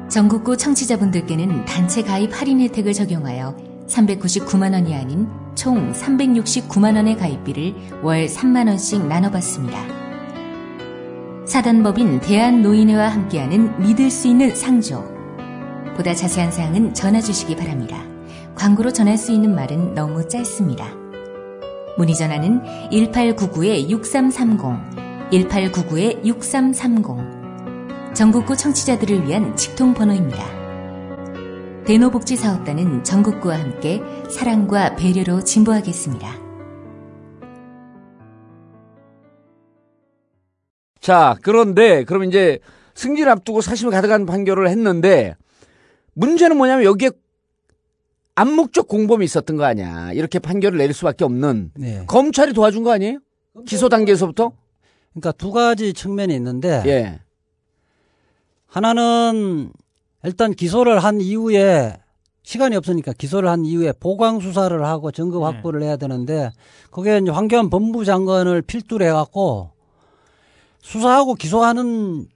전국구 0.08 0.56
청취자분들께는 0.56 1.66
단체 1.66 2.02
가입 2.02 2.32
할인 2.32 2.58
혜택을 2.58 2.94
적용하여 2.94 3.77
399만 3.88 4.74
원이 4.74 4.94
아닌 4.94 5.26
총 5.54 5.92
369만 5.92 6.96
원의 6.96 7.16
가입비를 7.16 7.74
월 8.02 8.26
3만 8.26 8.68
원씩 8.68 9.06
나눠받습니다. 9.06 9.78
사단법인 11.46 12.20
대한노인회와 12.20 13.08
함께하는 13.08 13.80
믿을 13.80 14.10
수 14.10 14.28
있는 14.28 14.54
상조. 14.54 15.02
보다 15.96 16.14
자세한 16.14 16.52
사항은 16.52 16.92
전화 16.94 17.20
주시기 17.20 17.56
바랍니다. 17.56 18.00
광고로 18.54 18.92
전할 18.92 19.18
수 19.18 19.32
있는 19.32 19.52
말은 19.54 19.94
너무 19.94 20.28
짧습니다. 20.28 20.86
문의 21.96 22.14
전화는 22.14 22.62
1899-6330, 22.92 25.32
1899-6330. 25.32 28.14
전국구 28.14 28.56
청취자들을 28.56 29.26
위한 29.26 29.56
직통번호입니다. 29.56 30.57
대노복지사업단은 31.88 33.02
전국구와 33.02 33.58
함께 33.58 34.02
사랑과 34.30 34.94
배려로 34.94 35.42
진보하겠습니다. 35.42 36.28
자, 41.00 41.38
그런데 41.40 42.04
그럼 42.04 42.24
이제 42.24 42.58
승진 42.94 43.26
앞두고 43.26 43.62
사심을 43.62 43.90
가득한 43.90 44.26
판결을 44.26 44.68
했는데 44.68 45.34
문제는 46.12 46.58
뭐냐면 46.58 46.84
여기에 46.84 47.10
암묵적 48.34 48.86
공범이 48.86 49.24
있었던 49.24 49.56
거 49.56 49.64
아니야. 49.64 50.12
이렇게 50.12 50.38
판결을 50.38 50.76
내릴 50.76 50.92
수밖에 50.92 51.24
없는 51.24 51.70
네. 51.74 52.04
검찰이 52.06 52.52
도와준 52.52 52.84
거 52.84 52.92
아니에요? 52.92 53.20
기소 53.66 53.88
단계에서부터? 53.88 54.52
그러니까 55.14 55.32
두 55.32 55.52
가지 55.52 55.94
측면이 55.94 56.34
있는데 56.34 56.82
예. 56.84 57.20
하나는 58.66 59.72
일단 60.24 60.52
기소를 60.52 60.98
한 60.98 61.20
이후에 61.20 61.96
시간이 62.42 62.76
없으니까 62.76 63.12
기소를 63.12 63.48
한 63.48 63.64
이후에 63.64 63.92
보강 63.92 64.40
수사를 64.40 64.82
하고 64.84 65.12
증거 65.12 65.44
확보를 65.44 65.82
해야 65.82 65.96
되는데 65.96 66.50
거기에 66.90 67.18
이제 67.18 67.30
황교안 67.30 67.68
법무부 67.68 68.04
장관을 68.04 68.62
필두로 68.62 69.04
해갖고 69.04 69.70
수사하고 70.80 71.34
기소하는 71.34 72.26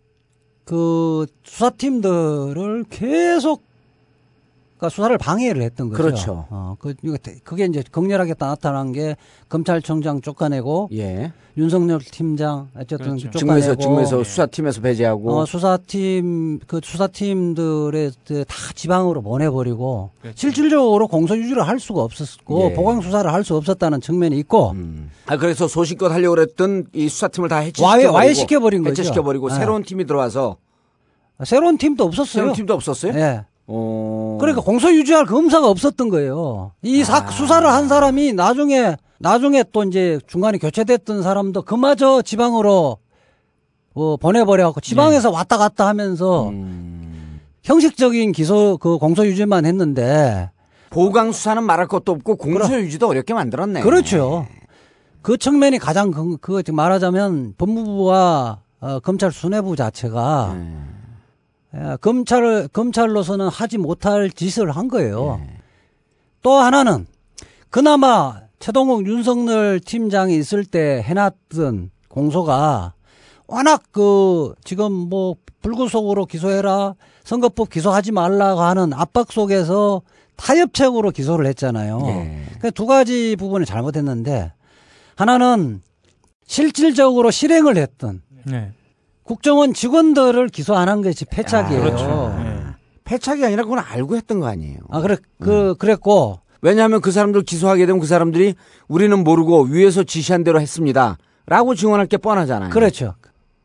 그 0.65 1.27
수사팀들을 1.45 2.85
계속 2.91 3.63
그러니까 4.83 4.89
수사를 4.89 5.17
방해를 5.17 5.63
했던 5.63 5.89
거죠. 5.91 6.03
그렇죠. 6.03 6.47
어, 6.51 6.75
그, 6.81 6.95
그게 7.45 7.67
이제 7.67 7.85
극렬하게 7.93 8.35
나타난 8.35 8.91
게 8.91 9.15
검찰청장 9.49 10.21
쫓아내고 10.21 10.89
예. 10.95 11.33
윤석열 11.57 12.01
팀장 12.01 12.69
어쨌든 12.77 13.17
쫓아내고 13.17 13.39
증거에서 13.39 13.75
증거에서 13.77 14.25
수사팀에서 14.25 14.81
배제하고 14.81 15.39
어, 15.39 15.47
수사팀 15.47 16.61
그 16.67 16.81
수사팀들의 16.83 18.11
그다 18.27 18.55
지방으로 18.75 19.23
보내버리고 19.23 20.11
실질적으로 20.35 21.07
공소 21.07 21.37
유지를 21.37 21.63
할 21.69 21.79
수가 21.79 22.03
없었고 22.03 22.55
그렇죠. 22.57 22.73
예. 22.73 22.75
보강 22.75 23.01
수사를 23.03 23.33
할 23.33 23.43
수 23.45 23.55
없었다는 23.57 24.01
측면이 24.01 24.37
있고 24.41 24.75
아 25.27 25.37
그래서 25.37 25.67
소신껏 25.69 26.11
하려고 26.13 26.35
그랬던 26.37 26.87
이 26.93 27.09
수사팀을 27.09 27.49
다 27.49 27.59
해체시켜 27.59 27.85
와해- 27.87 28.03
버리고 28.03 28.15
와해 28.15 28.35
시켜버린 28.35 28.83
거죠. 28.83 28.91
해체시켜 28.93 29.23
버리고 29.23 29.49
네. 29.49 29.55
새로운 29.57 29.83
팀이 29.85 30.07
들어와서 30.07 30.57
새로운 31.45 31.77
팀도 31.79 32.05
없었어요. 32.05 32.25
새로운 32.33 32.53
팀도 32.55 32.75
없었어요? 32.75 33.13
예. 33.15 33.45
어. 33.75 34.37
그러니까 34.39 34.61
공소 34.61 34.93
유지할 34.93 35.25
검사가 35.25 35.67
없었던 35.69 36.11
거예요. 36.11 36.73
이 36.83 37.01
아. 37.01 37.05
사, 37.05 37.31
수사를 37.31 37.67
한 37.67 37.89
사람이 37.89 38.35
나중에 38.35 38.97
나중에 39.19 39.65
또 39.73 39.83
이제 39.85 40.19
중간에 40.27 40.59
교체됐던 40.59 41.23
사람도 41.23 41.63
그마저 41.63 42.21
지방으로 42.21 42.99
어, 43.95 44.17
보내버려 44.19 44.65
갖고 44.67 44.81
지방에서 44.81 45.31
네. 45.31 45.37
왔다 45.37 45.57
갔다 45.57 45.87
하면서 45.87 46.49
음. 46.49 47.41
형식적인 47.63 48.33
기소 48.33 48.77
그 48.79 48.99
공소 48.99 49.25
유지만 49.27 49.65
했는데 49.65 50.51
보강 50.91 51.33
수사는 51.33 51.63
말할 51.63 51.87
것도 51.87 52.13
없고 52.13 52.37
공소 52.37 52.79
유지도 52.79 53.09
어렵게 53.09 53.33
만들었네. 53.33 53.81
그렇죠. 53.81 54.47
그 55.23 55.39
측면이 55.39 55.79
가장 55.79 56.11
그, 56.11 56.37
그 56.41 56.63
말하자면 56.71 57.55
법무부와 57.57 58.59
어, 58.81 59.01
검찰 59.01 59.31
수뇌부 59.33 59.77
자체가 59.77 60.57
네. 60.59 60.77
예, 61.75 61.97
검찰을 62.01 62.69
검찰로서는 62.69 63.49
하지 63.49 63.79
못할 63.79 64.31
짓을 64.31 64.71
한 64.71 64.89
거예요. 64.89 65.41
네. 65.41 65.59
또 66.43 66.53
하나는 66.53 67.07
그나마 67.71 68.41
최동욱 68.59 69.07
윤석열 69.07 69.81
팀장이 69.81 70.37
있을 70.37 70.65
때 70.65 71.03
해놨던 71.05 71.91
공소가 72.09 72.95
워낙 73.47 73.83
그 73.91 74.55
지금 74.65 74.93
뭐 74.93 75.37
불구속으로 75.63 76.27
기소해라 76.27 76.95
선거법 77.25 77.71
기소하지 77.71 78.13
말라고 78.13 78.61
하는 78.61 78.93
압박 78.93 79.33
속에서 79.33 80.03
타협책으로 80.37 81.11
기소를 81.11 81.47
했잖아요. 81.47 82.01
예. 82.07 82.45
그두 82.61 82.87
가지 82.87 83.37
부분이 83.37 83.65
잘못했는데 83.65 84.53
하나는 85.17 85.81
실질적으로 86.47 87.31
실행을 87.31 87.77
했던 87.77 88.23
네. 88.45 88.73
국정원 89.25 89.73
직원들을 89.75 90.49
기소 90.49 90.75
안 90.75 90.89
한 90.89 91.01
것이 91.03 91.25
패착이에요. 91.25 91.81
아, 91.81 91.85
그렇죠. 91.85 92.37
패착이 93.05 93.45
아니라 93.45 93.63
그건 93.65 93.79
알고 93.81 94.17
했던 94.17 94.41
거 94.41 94.47
아니에요. 94.47 94.79
아 94.91 95.01
그래 95.01 95.17
그 95.41 95.75
그랬고 95.79 96.41
왜냐하면 96.61 97.01
그 97.01 97.11
사람들 97.11 97.43
기소하게 97.43 97.87
되면 97.87 98.01
그 98.01 98.07
사람들이 98.07 98.55
우리는 98.89 99.17
모르고 99.25 99.63
위에서 99.65 100.03
지시한 100.05 100.45
대로 100.45 100.61
했습니다. 100.61 101.19
라고 101.47 101.75
증언할 101.75 102.07
게 102.07 102.17
뻔하잖아요. 102.17 102.71
그렇죠. 102.71 103.15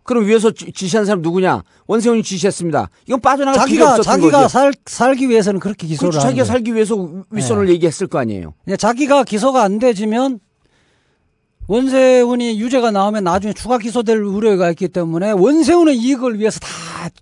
그럼 0.04 0.26
위에서 0.26 0.52
지- 0.52 0.72
지시한 0.72 1.06
사람 1.06 1.22
누구냐? 1.22 1.64
원세훈이 1.86 2.24
지시했습니다. 2.24 2.90
이건 3.08 3.20
빠져나갈 3.20 3.60
자기가 3.60 3.92
없었던 3.92 4.04
자기가 4.04 4.38
거죠. 4.38 4.48
살 4.48 4.74
살기 4.86 5.30
위해서는 5.30 5.60
그렇게 5.60 5.86
기소를 5.86 6.12
그렇죠. 6.12 6.24
자기가 6.24 6.44
거예요. 6.44 6.46
살기 6.54 6.74
위해서 6.74 7.24
윗선을 7.30 7.70
얘기했을 7.70 8.08
거 8.08 8.18
아니에요. 8.20 8.54
자기가 8.80 9.26
기소가 9.26 9.64
안 9.64 9.80
되지면 9.80 10.40
원세훈이 11.68 12.60
유죄가 12.60 12.92
나오면 12.92 13.24
나중에 13.26 13.54
추가 13.54 13.78
기소될 13.78 14.18
우려가 14.20 14.70
있기 14.70 14.88
때문에 14.88 15.32
원세훈의 15.32 15.98
이익을 15.98 16.40
위해서 16.40 16.60
다 16.60 16.68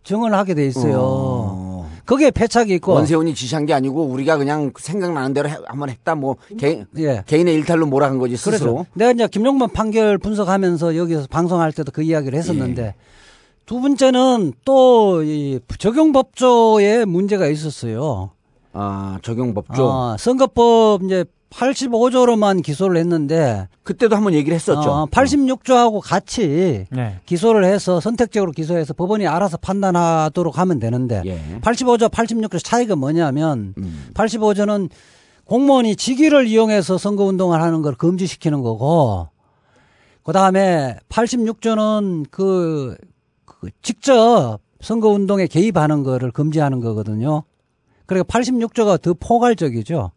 증언을 0.04 0.38
하게 0.38 0.54
돼 0.54 0.66
있어요. 0.68 1.86
거기에 2.06 2.30
패착이 2.30 2.72
있고 2.76 2.94
원세훈이 2.94 3.34
지시한 3.34 3.66
게 3.66 3.74
아니고 3.74 4.04
우리가 4.06 4.38
그냥 4.38 4.72
생각나는 4.78 5.34
대로 5.34 5.50
해- 5.50 5.58
한번 5.66 5.90
했다. 5.90 6.14
뭐 6.14 6.36
개, 6.60 6.84
예. 7.00 7.24
개인의 7.26 7.56
일탈로 7.56 7.88
몰아간 7.88 8.20
거지 8.20 8.38
스스로. 8.38 8.74
그렇죠. 8.74 8.86
내가 8.94 9.12
이제 9.12 9.28
김용만 9.28 9.70
판결 9.72 10.20
분석하면서 10.20 10.96
여기서 10.98 11.26
방송할 11.32 11.72
때도 11.74 11.92
그 11.92 12.04
이야기를 12.04 12.38
했었는데 12.38 12.82
예. 12.84 12.94
두 13.66 13.82
번째는 13.82 14.54
또 14.64 15.24
이 15.24 15.60
적용 15.80 16.12
법조에 16.12 17.06
문제가 17.06 17.48
있었어요. 17.48 18.30
아 18.74 19.18
적용 19.24 19.56
법조. 19.56 19.92
아, 19.92 20.16
선거법 20.20 21.02
이제 21.04 21.26
85조로만 21.58 22.62
기소를 22.62 22.98
했는데 22.98 23.68
그때도 23.84 24.16
한번 24.16 24.34
얘기를 24.34 24.56
했었죠. 24.56 24.90
어, 24.92 25.06
86조하고 25.08 26.02
같이 26.02 26.86
네. 26.92 27.20
기소를 27.26 27.64
해서 27.64 28.00
선택적으로 28.00 28.52
기소해서 28.52 28.94
법원이 28.94 29.26
알아서 29.28 29.58
판단하도록 29.58 30.58
하면 30.58 30.80
되는데 30.80 31.22
예. 31.26 31.60
85조, 31.62 32.12
86조 32.12 32.64
차이가 32.64 32.96
뭐냐면 32.96 33.74
음. 33.78 34.10
85조는 34.14 34.90
공무원이 35.46 35.96
직위를 35.96 36.48
이용해서 36.48 36.98
선거운동을 36.98 37.62
하는 37.62 37.82
걸 37.82 37.96
금지시키는 37.96 38.62
거고 38.62 39.30
그 40.24 40.34
다음에 40.34 40.98
86조는 41.10 42.26
그, 42.32 42.96
그 43.46 43.70
직접 43.82 44.60
선거운동에 44.82 45.48
개입하는 45.48 46.04
거를 46.04 46.32
금지하는 46.32 46.80
거거든요. 46.80 47.44
그러니까 48.08 48.40
86조가 48.40 49.02
더 49.02 49.14
포괄적이죠. 49.14 50.12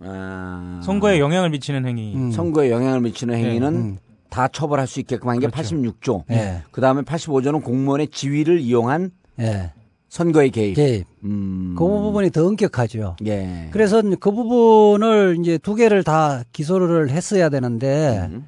아, 0.00 0.80
선거에 0.84 1.18
영향을 1.18 1.50
미치는 1.50 1.86
행위. 1.86 2.14
음. 2.14 2.30
선거에 2.30 2.70
영향을 2.70 3.00
미치는 3.00 3.34
행위는 3.34 3.74
음. 3.74 3.98
다 4.30 4.48
처벌할 4.48 4.86
수 4.86 5.00
있게끔 5.00 5.28
한게 5.28 5.46
그렇죠. 5.48 5.76
86조. 5.76 6.24
예. 6.30 6.62
그 6.70 6.80
다음에 6.80 7.02
85조는 7.02 7.62
공무원의 7.62 8.08
지위를 8.08 8.60
이용한 8.60 9.10
예. 9.40 9.72
선거의 10.08 10.50
개입. 10.50 10.74
개입. 10.74 11.06
음. 11.24 11.74
그 11.76 11.86
부분이 11.86 12.30
더 12.30 12.46
엄격하죠. 12.46 13.16
예. 13.26 13.68
그래서 13.72 14.02
그 14.20 14.30
부분을 14.30 15.38
이제 15.40 15.58
두 15.58 15.74
개를 15.74 16.04
다 16.04 16.42
기소를 16.52 17.10
했어야 17.10 17.48
되는데 17.48 18.28
음. 18.30 18.46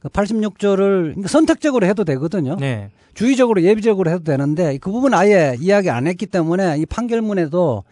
그 0.00 0.08
86조를 0.08 1.26
선택적으로 1.28 1.86
해도 1.86 2.04
되거든요. 2.04 2.56
네. 2.56 2.90
주의적으로 3.14 3.62
예비적으로 3.62 4.10
해도 4.10 4.24
되는데 4.24 4.78
그 4.78 4.90
부분 4.90 5.14
아예 5.14 5.56
이야기 5.60 5.90
안 5.90 6.06
했기 6.06 6.26
때문에 6.26 6.78
이 6.78 6.86
판결문에도 6.86 7.84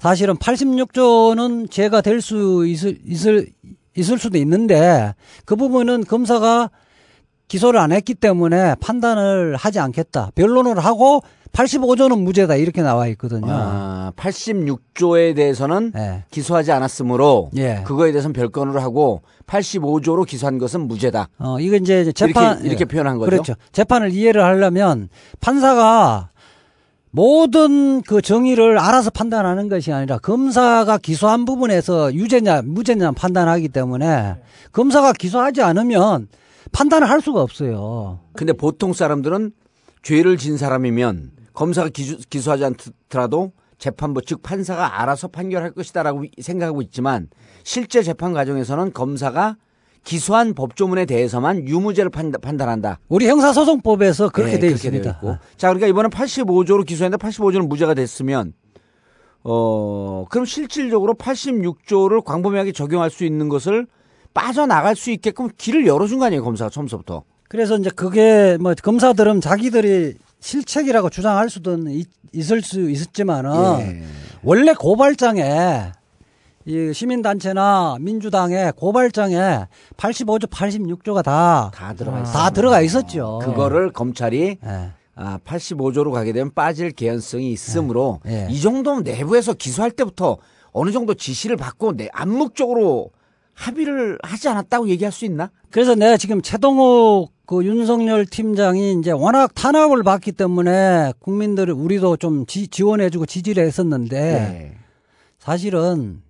사실은 0.00 0.36
86조는 0.36 1.70
죄가 1.70 2.00
될 2.00 2.20
수 2.20 2.66
있을, 2.66 2.98
있을 3.06 3.46
있을 3.96 4.18
수도 4.18 4.38
있는데 4.38 5.14
그 5.44 5.56
부분은 5.56 6.04
검사가 6.04 6.70
기소를 7.48 7.80
안 7.80 7.92
했기 7.92 8.14
때문에 8.14 8.76
판단을 8.80 9.56
하지 9.56 9.80
않겠다. 9.80 10.30
변론을 10.34 10.78
하고 10.78 11.22
85조는 11.52 12.20
무죄다 12.22 12.54
이렇게 12.54 12.80
나와 12.82 13.08
있거든요. 13.08 13.48
아, 13.50 14.12
86조에 14.14 15.34
대해서는 15.34 15.92
예. 15.96 16.24
기소하지 16.30 16.70
않았으므로 16.70 17.50
예. 17.56 17.82
그거에 17.84 18.12
대해서는 18.12 18.32
별건으로 18.34 18.80
하고 18.80 19.22
85조로 19.46 20.26
기소한 20.26 20.58
것은 20.58 20.82
무죄다. 20.86 21.28
어, 21.38 21.58
이거 21.58 21.74
이제 21.76 22.12
재판 22.12 22.58
이렇게, 22.58 22.68
이렇게 22.68 22.84
표현한 22.84 23.18
거죠. 23.18 23.30
그렇죠. 23.30 23.54
재판을 23.72 24.12
이해를 24.12 24.44
하려면 24.44 25.08
판사가 25.40 26.30
모든 27.10 28.02
그 28.02 28.22
정의를 28.22 28.78
알아서 28.78 29.10
판단하는 29.10 29.68
것이 29.68 29.92
아니라 29.92 30.18
검사가 30.18 30.98
기소한 30.98 31.44
부분에서 31.44 32.14
유죄냐 32.14 32.62
무죄냐 32.62 33.12
판단하기 33.12 33.68
때문에 33.70 34.36
검사가 34.72 35.12
기소하지 35.12 35.62
않으면 35.62 36.28
판단을 36.72 37.10
할 37.10 37.20
수가 37.20 37.42
없어요. 37.42 38.20
근데 38.34 38.52
보통 38.52 38.92
사람들은 38.92 39.52
죄를 40.02 40.36
진 40.38 40.56
사람이면 40.56 41.32
검사가 41.52 41.88
기소, 41.88 42.16
기소하지 42.30 42.64
않더라도 42.64 43.52
재판부 43.78 44.22
즉 44.22 44.42
판사가 44.42 45.00
알아서 45.00 45.26
판결할 45.28 45.72
것이다라고 45.72 46.24
생각하고 46.40 46.80
있지만 46.82 47.28
실제 47.64 48.02
재판 48.02 48.32
과정에서는 48.32 48.92
검사가 48.92 49.56
기소한 50.04 50.54
법조문에 50.54 51.04
대해서만 51.04 51.68
유무죄를 51.68 52.10
판단, 52.10 52.40
판단한다. 52.40 52.98
우리 53.08 53.28
형사소송법에서 53.28 54.30
그렇게 54.30 54.52
네, 54.54 54.58
되어 54.60 54.70
그렇게 54.70 54.88
있습니다. 54.88 55.10
있고. 55.10 55.36
자, 55.56 55.68
그러니까 55.68 55.86
이번엔 55.88 56.10
85조로 56.10 56.86
기소했는데 56.86 57.24
85조는 57.24 57.68
무죄가 57.68 57.94
됐으면 57.94 58.54
어, 59.42 60.26
그럼 60.30 60.44
실질적으로 60.44 61.14
86조를 61.14 62.24
광범위하게 62.24 62.72
적용할 62.72 63.10
수 63.10 63.24
있는 63.24 63.48
것을 63.48 63.86
빠져나갈 64.34 64.94
수 64.96 65.10
있게끔 65.10 65.48
길을 65.56 65.86
열어준 65.86 66.18
거 66.18 66.26
아니에요, 66.26 66.44
검사가 66.44 66.70
처음부터. 66.70 67.22
그래서 67.48 67.76
이제 67.76 67.90
그게 67.90 68.56
뭐 68.60 68.74
검사들은 68.80 69.40
자기들이 69.40 70.14
실책이라고 70.40 71.10
주장할 71.10 71.50
수도 71.50 71.76
있- 71.88 72.08
있을 72.32 72.62
수 72.62 72.88
있었지만은 72.90 73.50
예. 73.80 74.02
원래 74.42 74.72
고발장에 74.72 75.92
이 76.66 76.92
시민단체나 76.92 77.96
민주당의 78.00 78.72
고발장에 78.76 79.66
85조, 79.96 80.50
86조가 80.50 81.22
다, 81.22 81.70
다 81.74 81.94
들어가 81.94 82.20
있어요. 82.20 82.32
다 82.32 82.50
들어가 82.50 82.80
있었죠. 82.82 83.38
그거를 83.42 83.92
검찰이 83.92 84.58
예. 84.62 84.92
아, 85.14 85.38
85조로 85.44 86.12
가게 86.12 86.32
되면 86.32 86.52
빠질 86.52 86.90
개연성이 86.90 87.50
있으므로 87.50 88.20
예. 88.26 88.46
이 88.50 88.60
정도면 88.60 89.04
내부에서 89.04 89.54
기소할 89.54 89.90
때부터 89.90 90.36
어느 90.72 90.90
정도 90.92 91.14
지시를 91.14 91.56
받고 91.56 91.96
내 91.96 92.08
암묵적으로 92.12 93.10
합의를 93.54 94.18
하지 94.22 94.48
않았다고 94.48 94.88
얘기할 94.88 95.12
수 95.12 95.24
있나? 95.24 95.50
그래서 95.70 95.94
내가 95.94 96.18
지금 96.18 96.42
최동욱 96.42 97.32
그 97.46 97.64
윤석열 97.64 98.26
팀장이 98.26 98.98
이제 98.98 99.10
워낙 99.10 99.54
탄압을 99.54 100.02
받기 100.02 100.32
때문에 100.32 101.14
국민들을 101.20 101.72
우리도 101.72 102.18
좀 102.18 102.46
지, 102.46 102.68
지원해주고 102.68 103.26
지지를 103.26 103.66
했었는데 103.66 104.20
네. 104.20 104.76
사실은 105.38 106.22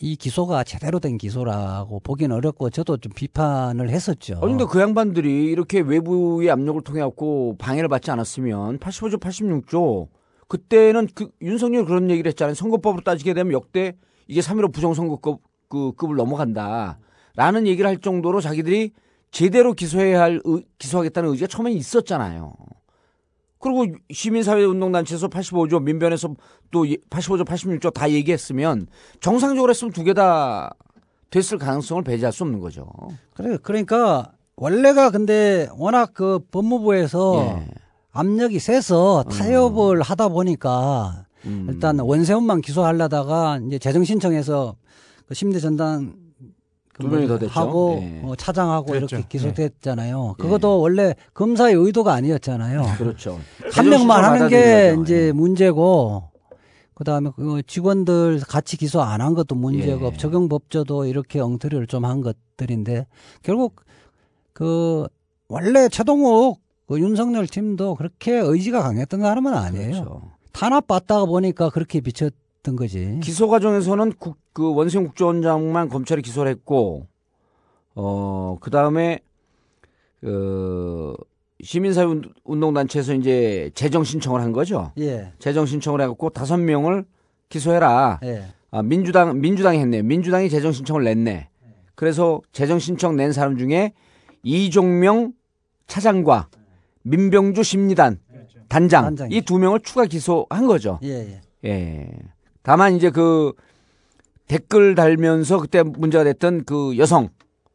이 0.00 0.16
기소가 0.16 0.64
제대로 0.64 0.98
된 0.98 1.16
기소라고 1.18 2.00
보기는 2.00 2.34
어렵고 2.34 2.70
저도 2.70 2.96
좀 2.96 3.12
비판을 3.14 3.90
했었죠. 3.90 4.40
근데 4.40 4.64
그 4.64 4.80
양반들이 4.80 5.44
이렇게 5.46 5.80
외부의 5.80 6.50
압력을 6.50 6.80
통해 6.82 7.00
갖고 7.00 7.54
방해를 7.58 7.88
받지 7.88 8.10
않았으면 8.10 8.78
85조, 8.78 9.20
86조 9.20 10.08
그때는 10.48 11.08
그 11.14 11.28
윤석열 11.40 11.84
그런 11.84 12.10
얘기를 12.10 12.28
했잖아요. 12.30 12.54
선거법으로 12.54 13.02
따지게 13.02 13.34
되면 13.34 13.52
역대 13.52 13.94
이게 14.26 14.40
3.15 14.40 14.72
부정선거급 14.72 15.40
그 15.68 15.92
급을 15.92 16.16
넘어간다. 16.16 16.98
라는 17.36 17.66
얘기를 17.66 17.88
할 17.88 17.98
정도로 17.98 18.40
자기들이 18.40 18.92
제대로 19.30 19.72
기소해야 19.72 20.20
할 20.20 20.40
의- 20.44 20.64
기소하겠다는 20.78 21.30
의지가 21.30 21.46
처음에 21.48 21.72
있었잖아요. 21.72 22.52
그리고 23.64 23.86
시민사회운동단체에서 24.10 25.28
85조 25.28 25.82
민변에서 25.82 26.34
또 26.70 26.84
85조 26.84 27.46
86조 27.46 27.94
다 27.94 28.10
얘기했으면 28.10 28.86
정상적으로 29.20 29.70
했으면 29.70 29.90
두 29.92 30.04
개 30.04 30.12
다 30.12 30.74
됐을 31.30 31.56
가능성을 31.58 32.04
배제할 32.04 32.32
수 32.32 32.44
없는 32.44 32.60
거죠. 32.60 32.86
그래 33.32 33.56
그러니까 33.62 34.32
원래가 34.54 35.10
근데 35.10 35.66
워낙 35.78 36.10
그 36.12 36.38
법무부에서 36.50 37.56
예. 37.62 37.66
압력이 38.12 38.58
세서 38.60 39.24
타협을 39.30 40.02
하다 40.02 40.28
보니까 40.28 41.24
음. 41.46 41.66
일단 41.70 41.98
원세훈만 41.98 42.60
기소하려다가 42.60 43.60
이제 43.66 43.78
재정 43.78 44.04
신청해서 44.04 44.76
그 45.26 45.34
심대 45.34 45.58
전단 45.58 46.12
그 46.12 46.23
두 46.98 47.08
명이 47.08 47.26
더 47.26 47.38
됐죠. 47.38 47.52
하고 47.52 47.98
예. 48.02 48.20
어, 48.24 48.36
차장하고 48.36 48.86
그랬죠. 48.86 49.16
이렇게 49.16 49.26
기소됐잖아요. 49.28 50.34
그것도 50.38 50.80
원래 50.80 51.14
검사의 51.34 51.74
의도가 51.74 52.12
아니었잖아요. 52.14 52.82
그렇죠. 52.98 53.38
한 53.72 53.88
명만 53.88 54.22
하는 54.24 54.48
게. 54.48 54.96
이제 55.02 55.32
문제고 55.32 56.24
그다음에 56.94 57.30
그 57.34 57.62
직원들 57.66 58.40
같이 58.46 58.76
기소 58.76 59.00
안 59.02 59.20
한 59.20 59.34
것도 59.34 59.54
문제고 59.56 60.12
예. 60.12 60.16
적용 60.16 60.48
법조도 60.48 61.06
이렇게 61.06 61.40
엉터리를 61.40 61.86
좀 61.88 62.04
한 62.04 62.20
것들인데 62.20 63.06
결국 63.42 63.80
그 64.52 65.06
원래 65.48 65.88
최동욱 65.88 66.60
그 66.86 67.00
윤석열 67.00 67.46
팀도 67.48 67.96
그렇게 67.96 68.32
의지가 68.36 68.82
강했던 68.82 69.20
사람은 69.20 69.52
아니에요. 69.54 69.90
그렇죠. 69.90 70.22
탄압 70.52 70.86
받다가 70.86 71.24
보니까 71.24 71.70
그렇게 71.70 72.00
비쳤 72.00 72.32
던 72.64 72.74
거지. 72.76 73.20
기소 73.22 73.46
과정에서는 73.46 74.14
국, 74.18 74.38
그 74.52 74.74
원세훈 74.74 75.06
국정원장만 75.06 75.88
검찰이 75.88 76.22
기소를 76.22 76.50
했고, 76.50 77.06
어, 77.94 78.56
그 78.60 78.70
다음에, 78.70 79.20
그, 80.20 81.14
시민사회 81.62 82.06
운동단체에서 82.42 83.14
이제 83.14 83.70
재정 83.74 84.02
신청을 84.02 84.40
한 84.40 84.52
거죠. 84.52 84.92
예. 84.98 85.32
재정 85.38 85.66
신청을 85.66 86.00
해갖고 86.00 86.30
다섯 86.30 86.56
명을 86.56 87.04
기소해라. 87.48 88.20
예. 88.24 88.46
아, 88.70 88.82
민주당, 88.82 89.40
민주당이 89.40 89.78
했네요. 89.78 90.02
민주당이 90.02 90.50
재정 90.50 90.72
신청을 90.72 91.04
냈네. 91.04 91.48
그래서 91.94 92.40
재정 92.52 92.78
신청 92.78 93.14
낸 93.14 93.32
사람 93.32 93.56
중에 93.56 93.92
이종명 94.42 95.32
차장과 95.86 96.48
민병주 97.02 97.62
심리단 97.62 98.18
단장 98.68 99.04
단장이죠. 99.04 99.36
이두 99.36 99.58
명을 99.58 99.80
추가 99.80 100.06
기소한 100.06 100.66
거죠. 100.66 100.98
예, 101.04 101.08
예. 101.08 101.40
예. 101.64 102.10
다만 102.64 102.96
이제 102.96 103.10
그 103.10 103.52
댓글 104.48 104.94
달면서 104.94 105.60
그때 105.60 105.82
문제가 105.82 106.24
됐던 106.24 106.64
그 106.64 106.96
여성 106.98 107.28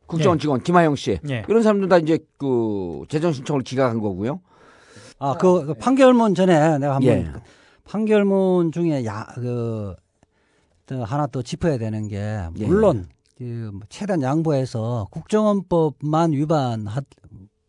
국정원 0.08 0.38
예. 0.38 0.42
직원 0.42 0.62
김하영 0.62 0.96
씨 0.96 1.20
예. 1.30 1.46
이런 1.48 1.64
사람들 1.64 1.88
다 1.88 1.98
이제 1.98 2.20
그 2.38 3.04
재정 3.08 3.32
신청을 3.32 3.62
기각한 3.62 4.00
거고요. 4.00 4.42
아, 5.20 5.36
그, 5.38 5.68
그 5.68 5.74
판결문 5.76 6.34
전에 6.34 6.80
내가 6.80 6.96
한번 6.96 7.04
예. 7.04 7.24
그 7.32 7.40
판결문 7.86 8.72
중에 8.72 9.06
야, 9.06 9.28
그, 9.36 9.96
또 10.88 11.04
하나 11.04 11.28
또 11.28 11.44
짚어야 11.44 11.78
되는 11.78 12.08
게 12.08 12.18
예. 12.58 12.66
물론 12.66 13.08
그 13.38 13.72
최대한 13.90 14.24
양보해서 14.24 15.08
국정원법만 15.12 16.32
위반 16.32 16.88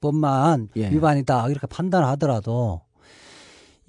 법만 0.01 0.69
예. 0.77 0.91
위반이다 0.91 1.49
이렇게 1.49 1.67
판단하더라도 1.67 2.81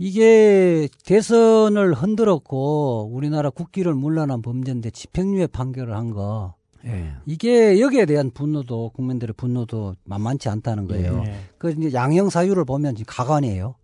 이게 0.05 0.87
대선을 1.05 1.93
흔들었고 1.93 3.11
우리나라 3.13 3.51
국기를 3.51 3.93
물러난 3.93 4.41
범죄인데 4.41 4.89
집행유예 4.89 5.47
판결을 5.47 5.95
한 5.95 6.11
거 6.11 6.55
예. 6.85 7.13
이게 7.27 7.79
여기에 7.79 8.07
대한 8.07 8.31
분노도 8.31 8.89
국민들의 8.95 9.35
분노도 9.37 9.95
만만치 10.03 10.49
않다는 10.49 10.87
거예요. 10.87 11.21
예. 11.27 11.35
그 11.59 11.69
이제 11.69 11.93
양형 11.93 12.31
사유를 12.31 12.65
보면 12.65 12.95
지금 12.95 13.13
가관이에요. 13.13 13.75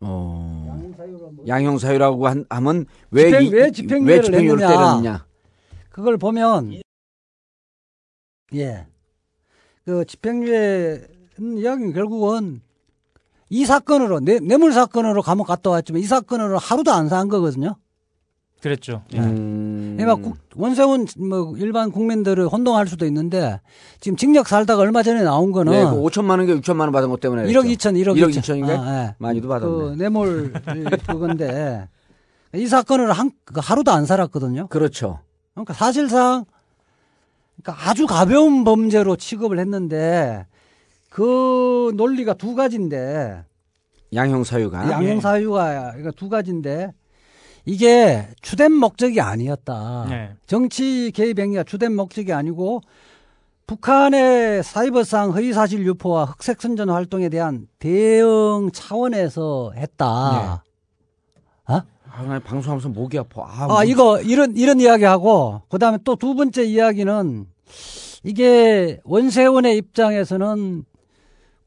어. 0.00 0.90
양형 1.46 1.76
사유라고 1.78 2.26
한, 2.26 2.46
하면 2.48 2.86
왜, 3.10 3.24
집행- 3.26 3.42
이- 3.46 3.50
왜 3.52 3.70
집행유예를 3.70 4.16
왜 4.16 4.22
집행유예를. 4.22 4.58
때렸느냐. 4.66 5.26
그걸 5.90 6.16
보면 6.16 6.80
예. 8.54 8.86
그 9.84 10.06
집행유예 10.06 11.06
이야기는 11.40 11.92
결국은 11.92 12.62
이 13.50 13.64
사건으로 13.64 14.20
뇌, 14.20 14.38
뇌물 14.40 14.72
사건으로 14.72 15.22
감옥 15.22 15.46
갔다 15.46 15.70
왔지만 15.70 16.02
이 16.02 16.04
사건으로 16.04 16.58
하루도 16.58 16.92
안 16.92 17.08
산 17.08 17.28
거거든요. 17.28 17.76
그랬죠. 18.60 19.02
예. 19.14 19.18
음. 19.20 19.94
그러니까 19.96 20.28
국- 20.28 20.36
원세훈 20.56 21.06
뭐 21.18 21.54
일반 21.58 21.92
국민들을 21.92 22.48
혼동할 22.48 22.88
수도 22.88 23.06
있는데 23.06 23.60
지금 24.00 24.16
징역 24.16 24.48
살다가 24.48 24.82
얼마 24.82 25.02
전에 25.04 25.22
나온 25.22 25.52
거는 25.52 25.72
네, 25.72 25.84
그 25.84 25.90
5천만 25.92 26.30
원인가 26.30 26.54
6천만 26.54 26.80
원 26.80 26.92
받은 26.92 27.08
것 27.08 27.20
때문에 27.20 27.44
1억 27.44 27.62
그랬죠. 27.62 27.90
2천, 27.90 27.94
1억 28.02 28.16
1억 28.16 28.30
2천. 28.34 28.40
2천인가? 28.42 28.80
아, 28.80 29.04
예. 29.04 29.14
많이도 29.18 29.48
받았네. 29.48 29.70
그 29.72 29.94
뇌물 29.96 30.52
그건데 31.06 31.88
이 32.54 32.66
사건을 32.66 33.12
한그 33.12 33.60
하루도 33.62 33.92
안 33.92 34.06
살았거든요. 34.06 34.66
그렇죠. 34.66 35.20
그러니까 35.54 35.72
사실상 35.74 36.44
그러니까 37.62 37.88
아주 37.90 38.06
가벼운 38.08 38.64
범죄로 38.64 39.14
취급을 39.14 39.60
했는데 39.60 40.46
그 41.10 41.92
논리가 41.96 42.34
두 42.34 42.54
가지인데 42.54 43.44
양형 44.14 44.44
사유가 44.44 44.90
양형 44.90 45.20
사유가 45.20 45.90
그러니까 45.92 46.10
두 46.12 46.28
가지인데 46.28 46.92
이게 47.64 48.26
주된 48.40 48.72
목적이 48.72 49.20
아니었다. 49.20 50.06
네. 50.08 50.30
정치 50.46 51.10
개입 51.14 51.38
행위가 51.38 51.64
주된 51.64 51.94
목적이 51.94 52.32
아니고 52.32 52.80
북한의 53.66 54.62
사이버상 54.62 55.32
허위사실 55.34 55.84
유포와 55.84 56.24
흑색 56.24 56.62
선전 56.62 56.88
활동에 56.88 57.28
대한 57.28 57.66
대응 57.78 58.70
차원에서 58.72 59.72
했다. 59.76 60.62
아, 61.66 62.22
나 62.22 62.40
방송하면서 62.40 62.88
목이 62.88 63.18
아파. 63.18 63.42
아, 63.42 63.78
아, 63.80 63.84
이거 63.84 64.18
이런 64.22 64.56
이런 64.56 64.80
이야기하고 64.80 65.62
그다음에 65.68 65.98
또 66.04 66.16
두 66.16 66.34
번째 66.34 66.64
이야기는 66.64 67.46
이게 68.24 68.98
원세훈의 69.04 69.76
입장에서는 69.76 70.84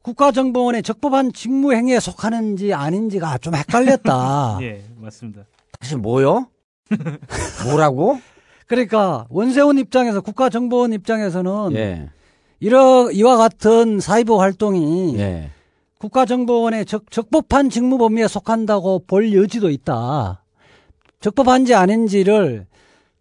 국가정보원의 0.02 0.82
적법한 0.82 1.32
직무 1.32 1.72
행위에 1.72 2.00
속하는지 2.00 2.74
아닌지가 2.74 3.38
좀 3.38 3.54
헷갈렸다. 3.54 4.58
예, 4.62 4.84
맞습니다. 4.96 5.44
다시 5.78 5.96
뭐요? 5.96 6.48
뭐라고? 7.64 8.20
그러니까 8.66 9.26
원세훈 9.30 9.78
입장에서 9.78 10.20
국가정보원 10.20 10.92
입장에서는 10.92 11.72
예. 11.74 12.10
이러 12.60 13.10
이와 13.10 13.36
같은 13.36 14.00
사이버 14.00 14.38
활동이 14.38 15.18
예. 15.18 15.50
국가정보원의 15.98 16.86
적, 16.86 17.10
적법한 17.10 17.70
직무 17.70 17.98
범위에 17.98 18.26
속한다고 18.26 19.04
볼 19.06 19.32
여지도 19.34 19.70
있다. 19.70 20.42
적법한지 21.20 21.74
아닌지를 21.74 22.66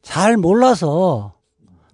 잘 0.02 0.38
몰라서 0.38 1.34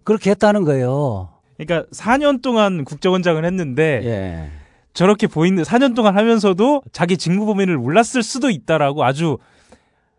그렇게 0.04 0.30
했다는 0.32 0.64
거예요. 0.64 1.30
그러니까 1.58 1.90
4년 1.92 2.42
동안 2.42 2.86
국정원장을 2.86 3.44
했는데 3.44 4.02
예. 4.06 4.50
저렇게 4.98 5.28
보이는 5.28 5.62
4년 5.62 5.96
동안 5.96 6.18
하면서도 6.18 6.82
자기 6.92 7.18
직무 7.18 7.46
범위를 7.46 7.78
몰랐을 7.78 8.24
수도 8.24 8.50
있다라고 8.50 9.04
아주 9.04 9.38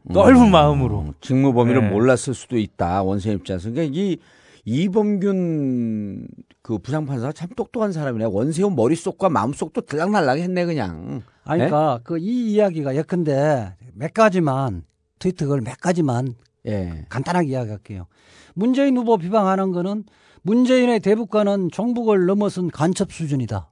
넓은 0.05 0.53
마음으로 0.53 1.15
직무 1.21 1.53
범위를 1.53 1.83
네. 1.83 1.91
몰랐을 1.91 2.33
수도 2.33 2.57
있다. 2.57 3.03
원세 3.03 3.33
입장에서. 3.33 3.73
그러니까 3.73 3.93
이 3.99 4.19
이범균 4.65 6.29
그 6.63 6.79
부장판사가 6.79 7.33
참 7.33 7.49
똑똑한 7.57 7.91
사람이네. 7.91 8.27
원세훈 8.27 8.77
머릿속과 8.77 9.29
마음속도 9.31 9.81
들락날락 9.81 10.39
했네 10.39 10.65
그냥. 10.65 11.23
아니, 11.43 11.65
그러니까 11.65 11.99
그 12.05 12.17
이 12.19 12.53
이야기가 12.53 12.95
예컨대 12.95 13.75
몇 13.95 14.15
가지만 14.15 14.85
트위터 15.19 15.49
걸몇 15.49 15.79
가지만 15.81 16.37
예. 16.69 17.05
간단하게 17.09 17.49
이야기할게요. 17.49 18.07
문재인 18.55 18.97
후보 18.97 19.19
비방하는 19.19 19.73
거는 19.73 20.05
문재인의 20.43 21.01
대북과는 21.01 21.71
종북을 21.73 22.27
넘어선 22.27 22.71
간첩 22.71 23.11
수준이다. 23.11 23.71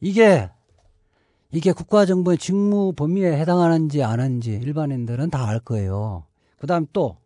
이게 0.00 0.50
이게 1.50 1.72
국가정보의 1.72 2.38
직무 2.38 2.92
범위에 2.92 3.32
해당하는지 3.38 4.02
안 4.02 4.20
하는지 4.20 4.52
일반인들은 4.52 5.30
다 5.30 5.46
알 5.48 5.60
거예요. 5.60 6.24
그다음 6.58 6.86
또 6.92 7.16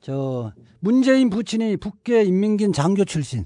저 0.00 0.52
문재인 0.78 1.30
부친이 1.30 1.78
북계 1.78 2.22
인민군 2.24 2.72
장교 2.72 3.04
출신 3.04 3.44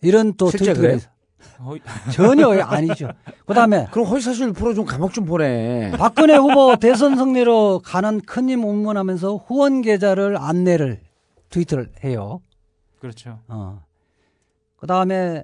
이런 0.00 0.34
또 0.34 0.50
실제? 0.50 0.70
있- 0.72 2.12
전혀 2.12 2.48
아니죠. 2.62 3.08
그다음에 3.46 3.86
그럼 3.90 4.06
허위사실 4.06 4.52
풀어 4.52 4.72
좀 4.74 4.84
감옥 4.84 5.12
좀 5.12 5.24
보내. 5.24 5.90
박근혜 5.98 6.36
후보 6.36 6.76
대선 6.76 7.16
승리로 7.16 7.80
가는 7.84 8.20
큰힘 8.20 8.62
운문하면서 8.62 9.36
후원 9.36 9.82
계좌를 9.82 10.36
안내를 10.36 11.00
트위터를 11.50 11.90
해요. 12.04 12.40
그렇죠. 13.00 13.40
어. 13.48 13.82
그 14.76 14.86
다음에 14.86 15.42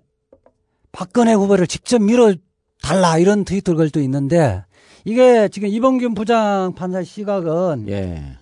박근혜 0.99 1.32
후보를 1.32 1.68
직접 1.68 2.03
밀어 2.03 2.34
달라 2.82 3.18
이런 3.18 3.44
트위터 3.44 3.74
글도 3.76 4.01
있는데 4.01 4.64
이게 5.05 5.49
지금 5.49 5.68
이범균 5.68 6.14
부장 6.14 6.74
판사 6.74 7.05
시각은 7.05 7.86
예. 7.88 8.36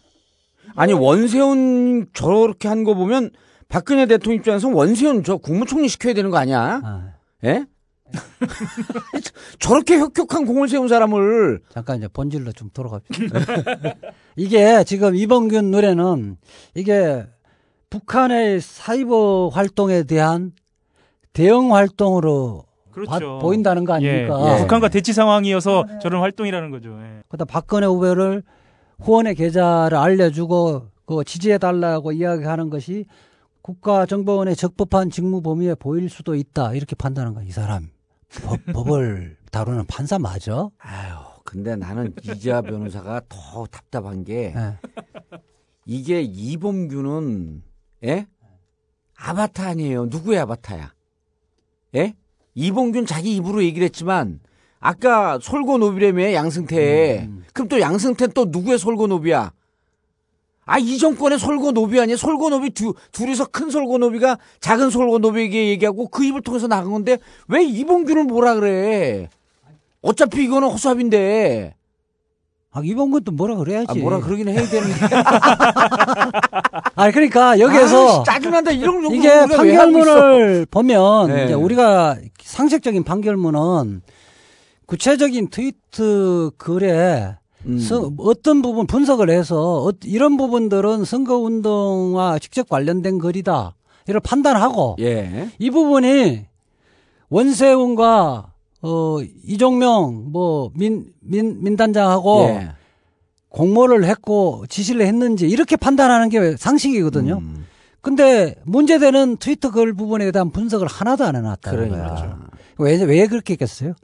아니 0.74 0.94
원세훈 0.94 2.06
저렇게 2.14 2.66
한 2.68 2.82
거 2.84 2.94
보면 2.94 3.30
박근혜 3.68 4.06
대통령 4.06 4.38
입장에서 4.38 4.68
원세훈 4.70 5.22
저 5.22 5.36
국무총리 5.36 5.86
시켜야 5.88 6.14
되는 6.14 6.30
거 6.30 6.38
아니야? 6.38 7.12
예? 7.44 7.66
저렇게 9.60 9.98
혁혁한 9.98 10.46
공을 10.46 10.68
세운 10.68 10.88
사람을 10.88 11.60
잠깐 11.68 11.98
이제 11.98 12.08
본질로 12.08 12.52
좀 12.52 12.70
돌아갑시다. 12.72 13.38
이게 14.36 14.82
지금 14.84 15.14
이범균 15.14 15.70
노래는 15.72 16.38
이게 16.74 17.26
북한의 17.90 18.62
사이버 18.62 19.50
활동에 19.52 20.04
대한 20.04 20.52
대응 21.36 21.74
활동으로 21.74 22.64
그렇죠. 22.90 23.10
봐- 23.10 23.38
보인다는 23.40 23.84
거 23.84 23.92
아닙니까? 23.92 24.40
예, 24.40 24.54
예. 24.54 24.58
북한과 24.62 24.88
대치 24.88 25.12
상황이어서 25.12 25.84
저런 26.00 26.22
활동이라는 26.22 26.70
거죠. 26.70 26.98
예. 27.02 27.22
그다 27.28 27.44
박근혜 27.44 27.86
후보를 27.86 28.42
후원의 29.00 29.34
계좌를 29.34 29.98
알려주고 29.98 30.86
그 31.04 31.24
지지해 31.24 31.58
달라고 31.58 32.12
이야기하는 32.12 32.70
것이 32.70 33.04
국가정보원의 33.60 34.56
적법한 34.56 35.10
직무 35.10 35.42
범위에 35.42 35.74
보일 35.74 36.08
수도 36.08 36.34
있다 36.34 36.72
이렇게 36.72 36.96
판단한 36.96 37.34
거야 37.34 37.44
이 37.44 37.50
사람 37.50 37.90
법, 38.42 38.58
법을 38.72 39.36
다루는 39.52 39.84
판사 39.86 40.18
맞아? 40.18 40.70
아유 40.78 41.14
근데 41.44 41.76
나는 41.76 42.14
이자 42.22 42.62
변호사가 42.62 43.20
더 43.28 43.66
답답한 43.66 44.24
게 44.24 44.54
예. 44.56 44.78
이게 45.84 46.22
이범규는 46.22 47.62
예? 48.04 48.26
아바타 49.18 49.68
아니에요. 49.68 50.06
누구의 50.06 50.38
아바타야? 50.40 50.92
예? 51.94 52.14
이범균 52.54 53.06
자기 53.06 53.36
입으로 53.36 53.62
얘기를 53.62 53.84
했지만 53.84 54.40
아까 54.80 55.38
솔고 55.40 55.78
노비라며 55.78 56.32
양승태. 56.32 57.28
그럼 57.52 57.68
또 57.68 57.80
양승태 57.80 58.28
또 58.28 58.46
누구의 58.46 58.78
솔고 58.78 59.06
노비야? 59.06 59.52
아, 60.68 60.78
이 60.78 60.98
정권의 60.98 61.38
솔고 61.38 61.72
노비 61.72 62.00
아니야? 62.00 62.16
솔고 62.16 62.50
노비 62.50 62.70
두, 62.70 62.92
둘이서 63.12 63.46
큰 63.46 63.70
솔고 63.70 63.98
노비가 63.98 64.36
작은 64.60 64.90
솔고 64.90 65.18
노비에게 65.20 65.68
얘기하고 65.68 66.08
그 66.08 66.24
입을 66.24 66.42
통해서 66.42 66.66
나간 66.66 66.90
건데 66.90 67.18
왜 67.46 67.62
이범균을 67.62 68.24
뭐라 68.24 68.56
그래? 68.56 69.28
어차피 70.02 70.44
이거는 70.44 70.68
허수아비인데. 70.68 71.75
아, 72.76 72.82
이범균도 72.84 73.32
뭐라 73.32 73.56
그래야지. 73.56 73.86
아, 73.88 73.94
뭐라 73.94 74.20
그러긴 74.20 74.48
해야 74.48 74.62
되는데. 74.66 74.92
아니 76.94 77.12
그러니까 77.12 77.58
여기에서 77.58 78.20
아, 78.20 78.24
짜증난다. 78.24 78.72
이런 78.72 79.10
이게 79.14 79.30
판결문을 79.46 80.66
보면 80.70 81.28
네. 81.28 81.44
이제 81.46 81.54
우리가 81.54 82.16
상식적인 82.42 83.02
판결문은 83.04 84.02
구체적인 84.84 85.48
트위트 85.48 86.50
글에 86.58 87.36
음. 87.66 87.78
서- 87.78 88.12
어떤 88.18 88.60
부분 88.62 88.86
분석을 88.86 89.30
해서 89.30 89.84
어- 89.86 89.92
이런 90.04 90.36
부분들은 90.36 91.04
선거 91.06 91.38
운동과 91.38 92.38
직접 92.40 92.68
관련된 92.68 93.18
글이다. 93.18 93.74
이를 94.08 94.20
판단하고 94.20 94.96
예. 95.00 95.48
이 95.58 95.70
부분이 95.70 96.44
원세훈과 97.30 98.52
어 98.86 99.18
이종명 99.44 100.30
뭐 100.32 100.70
민 100.74 101.12
민 101.20 101.62
민단장하고 101.62 102.46
예. 102.50 102.70
공모를 103.48 104.04
했고 104.04 104.64
지시를 104.68 105.06
했는지 105.06 105.48
이렇게 105.48 105.76
판단하는 105.76 106.28
게 106.28 106.56
상식이거든요. 106.56 107.38
음. 107.38 107.66
근데 108.00 108.54
문제되는 108.64 109.38
트위터 109.38 109.70
글 109.72 109.92
부분에 109.94 110.30
대한 110.30 110.50
분석을 110.50 110.86
하나도 110.86 111.24
안 111.24 111.34
해놨다는 111.36 111.88
그러니까. 111.88 112.14
거야. 112.14 112.38
왜, 112.78 113.02
왜 113.02 113.26
그렇게 113.26 113.54
했겠어요? 113.54 113.94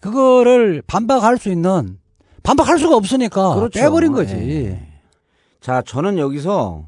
그거를 0.00 0.82
반박할 0.86 1.38
수 1.38 1.48
있는 1.50 1.98
반박할 2.42 2.78
수가 2.80 2.96
없으니까 2.96 3.54
그렇죠. 3.54 3.78
빼버린 3.78 4.12
거지. 4.12 4.34
예. 4.34 4.88
자, 5.60 5.82
저는 5.86 6.18
여기서 6.18 6.86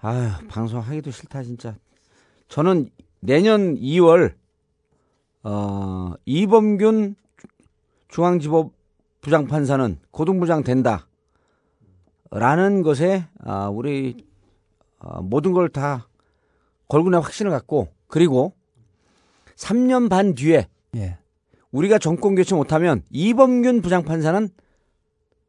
아유, 0.00 0.28
방송하기도 0.48 1.10
싫다 1.12 1.42
진짜. 1.44 1.74
저는 2.48 2.90
내년 3.20 3.76
2월 3.76 4.32
어, 5.48 6.14
이범균 6.24 7.14
중앙지법 8.08 8.72
부장판사는 9.20 9.98
고등부장 10.10 10.64
된다. 10.64 11.06
라는 12.32 12.82
것에 12.82 13.26
아, 13.44 13.68
우리 13.68 14.26
어, 14.98 15.22
모든 15.22 15.52
걸 15.52 15.68
다 15.68 16.08
걸고 16.88 17.10
내 17.10 17.16
확신을 17.18 17.52
갖고 17.52 17.88
그리고 18.08 18.54
3년 19.54 20.10
반 20.10 20.34
뒤에 20.34 20.68
예. 20.96 21.16
우리가 21.70 21.98
정권 21.98 22.34
교체 22.34 22.56
못하면 22.56 23.02
이범균 23.10 23.82
부장판사는 23.82 24.48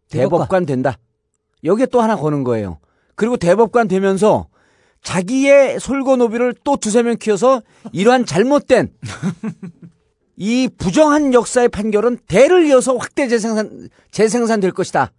대법관 0.09 0.67
된다. 0.67 0.99
여기에 1.63 1.87
또 1.87 2.01
하나 2.01 2.15
거는 2.15 2.43
거예요. 2.43 2.77
그리고 3.15 3.35
대법관 3.35 3.87
되면서 3.87 4.47
자기의 5.03 5.79
솔고노비를 5.79 6.55
또 6.63 6.75
두세 6.77 7.03
명 7.03 7.15
키워서 7.17 7.61
이러한 7.93 8.25
잘못된 8.25 8.93
이 10.35 10.69
부정한 10.77 11.33
역사의 11.33 11.69
판결은 11.69 12.17
대를 12.27 12.65
이어서 12.67 12.95
확대 12.97 13.27
재생산 13.27 13.89
재생산 14.11 14.59
될 14.59 14.71
것이다. 14.71 15.11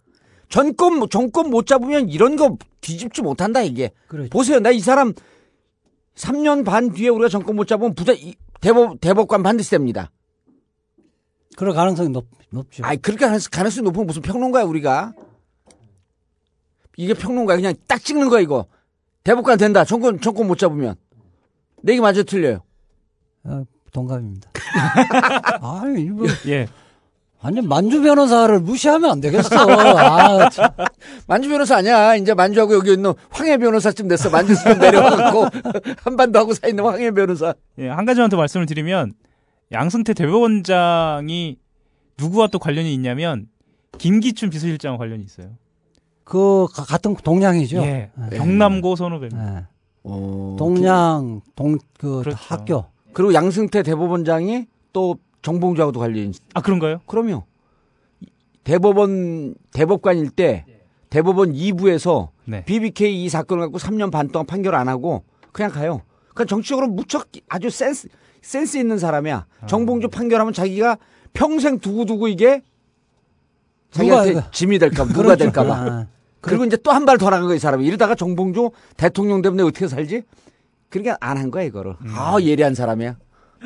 정권 0.47 1.07
정권 1.09 1.49
못 1.49 1.65
잡으면 1.67 2.09
이런 2.09 2.35
거 2.35 2.57
뒤집지 2.81 3.21
못한다 3.21 3.61
이게. 3.61 3.91
그렇죠. 4.07 4.29
보세요. 4.29 4.59
나 4.59 4.71
이 4.71 4.79
사람 4.79 5.13
3년 6.15 6.65
반 6.65 6.91
뒤에 6.93 7.09
우리가 7.09 7.29
정권 7.29 7.55
못 7.55 7.67
잡으면 7.67 7.95
부자 7.95 8.13
이- 8.13 8.35
대법 8.61 8.99
대법관 9.01 9.43
반드시 9.43 9.71
됩니다. 9.71 10.11
그럴 11.55 11.73
가능성이 11.73 12.09
높, 12.09 12.27
높죠. 12.51 12.83
아이 12.85 12.97
그렇게 12.97 13.25
가능성- 13.25 13.51
가능성이 13.51 13.85
높으면 13.85 14.07
무슨 14.07 14.21
평론가야 14.21 14.63
우리가. 14.63 15.13
이게 16.97 17.13
평론가야 17.13 17.57
그냥 17.57 17.73
딱 17.87 18.03
찍는 18.03 18.29
거야 18.29 18.41
이거. 18.41 18.65
대법관 19.29 19.59
된다. 19.59 19.85
정권 19.85 20.19
정권 20.19 20.47
못 20.47 20.57
잡으면. 20.57 20.95
내 21.83 21.91
얘기 21.91 22.01
맞아 22.01 22.23
틀려요. 22.23 22.63
어, 23.43 23.63
동감입니다. 23.93 24.49
아니, 25.61 26.01
이거 26.01 26.25
예. 26.47 26.67
완전 27.39 27.67
만주 27.67 28.01
변호사를 28.01 28.59
무시하면 28.59 29.11
안 29.11 29.21
되겠어. 29.21 29.55
아, 29.55 30.49
참. 30.49 30.67
만주 31.27 31.47
변호사 31.47 31.77
아니야. 31.77 32.15
이제 32.15 32.33
만주하고 32.33 32.73
여기 32.73 32.93
있는 32.93 33.13
황해 33.29 33.57
변호사쯤 33.57 34.07
됐어. 34.07 34.31
만주 34.31 34.55
수준 34.55 34.79
내려가고 34.79 35.45
한반도 36.03 36.39
하고 36.39 36.53
사 36.55 36.67
있는 36.67 36.83
황해 36.83 37.11
변호사. 37.11 37.53
예, 37.77 37.87
한 37.87 38.05
가지만 38.05 38.31
더 38.31 38.37
말씀을 38.37 38.65
드리면 38.65 39.13
양승태 39.71 40.15
대법원장이 40.15 41.59
누구와 42.17 42.47
또 42.47 42.57
관련이 42.57 42.91
있냐면 42.95 43.47
김기춘 43.99 44.49
비서실장과 44.49 44.97
관련이 44.97 45.23
있어요. 45.23 45.51
그 46.29 46.67
가- 46.71 46.83
같은 46.85 47.15
동양이죠. 47.15 47.77
예. 47.77 48.11
예. 48.31 48.37
경남고 48.37 48.95
선후배입니다. 48.95 49.55
예. 49.57 49.65
어, 50.03 50.55
동양 50.59 51.41
동 51.55 51.77
그 51.97 52.19
그렇죠. 52.21 52.37
학교. 52.39 52.85
그리고 53.13 53.33
양승태 53.33 53.81
대법원장이 53.83 54.67
또 54.93 55.17
정봉주하고도 55.41 55.99
관련이 55.99 56.29
있아 56.29 56.61
그런가요? 56.63 57.01
그럼요. 57.07 57.43
대법원 58.63 59.55
대법관일 59.73 60.29
때 60.29 60.65
대법원 61.09 61.53
2부에서 61.53 62.29
네. 62.45 62.63
BBK 62.65 63.23
이 63.23 63.29
사건을 63.29 63.63
갖고 63.63 63.79
3년 63.79 64.11
반 64.11 64.27
동안 64.29 64.45
판결 64.45 64.75
안 64.75 64.87
하고 64.87 65.23
그냥 65.51 65.71
가요. 65.71 66.01
그러니까 66.33 66.45
정치적으로 66.45 66.87
무척 66.87 67.29
아주 67.49 67.69
센스 67.71 68.07
센스 68.41 68.77
있는 68.77 68.99
사람이야. 68.99 69.45
아. 69.61 69.65
정봉주 69.65 70.09
판결하면 70.09 70.53
자기가 70.53 70.97
평생 71.33 71.79
두고두고 71.79 72.27
이게 72.27 72.61
자기한테 73.91 74.33
누가 74.35 74.51
짐이 74.51 74.77
될까 74.77 75.03
봐 75.03 75.09
누가 75.13 75.23
그렇죠. 75.23 75.43
될까 75.43 75.63
봐. 75.65 76.05
아, 76.41 76.41
그리고 76.41 76.63
이제 76.65 76.77
또 76.77 76.91
한 76.91 77.05
발 77.05 77.17
더 77.17 77.29
나간 77.29 77.45
거야 77.47 77.55
이 77.55 77.59
사람이. 77.59 77.85
이러다가 77.85 78.15
정봉주 78.15 78.71
대통령 78.97 79.41
때문에 79.41 79.63
어떻게 79.63 79.87
살지? 79.87 80.23
그러니까 80.89 81.17
안 81.19 81.37
한 81.37 81.51
거야 81.51 81.63
이거를. 81.63 81.95
음. 82.01 82.07
아 82.15 82.37
예리한 82.41 82.75
사람이야. 82.75 83.17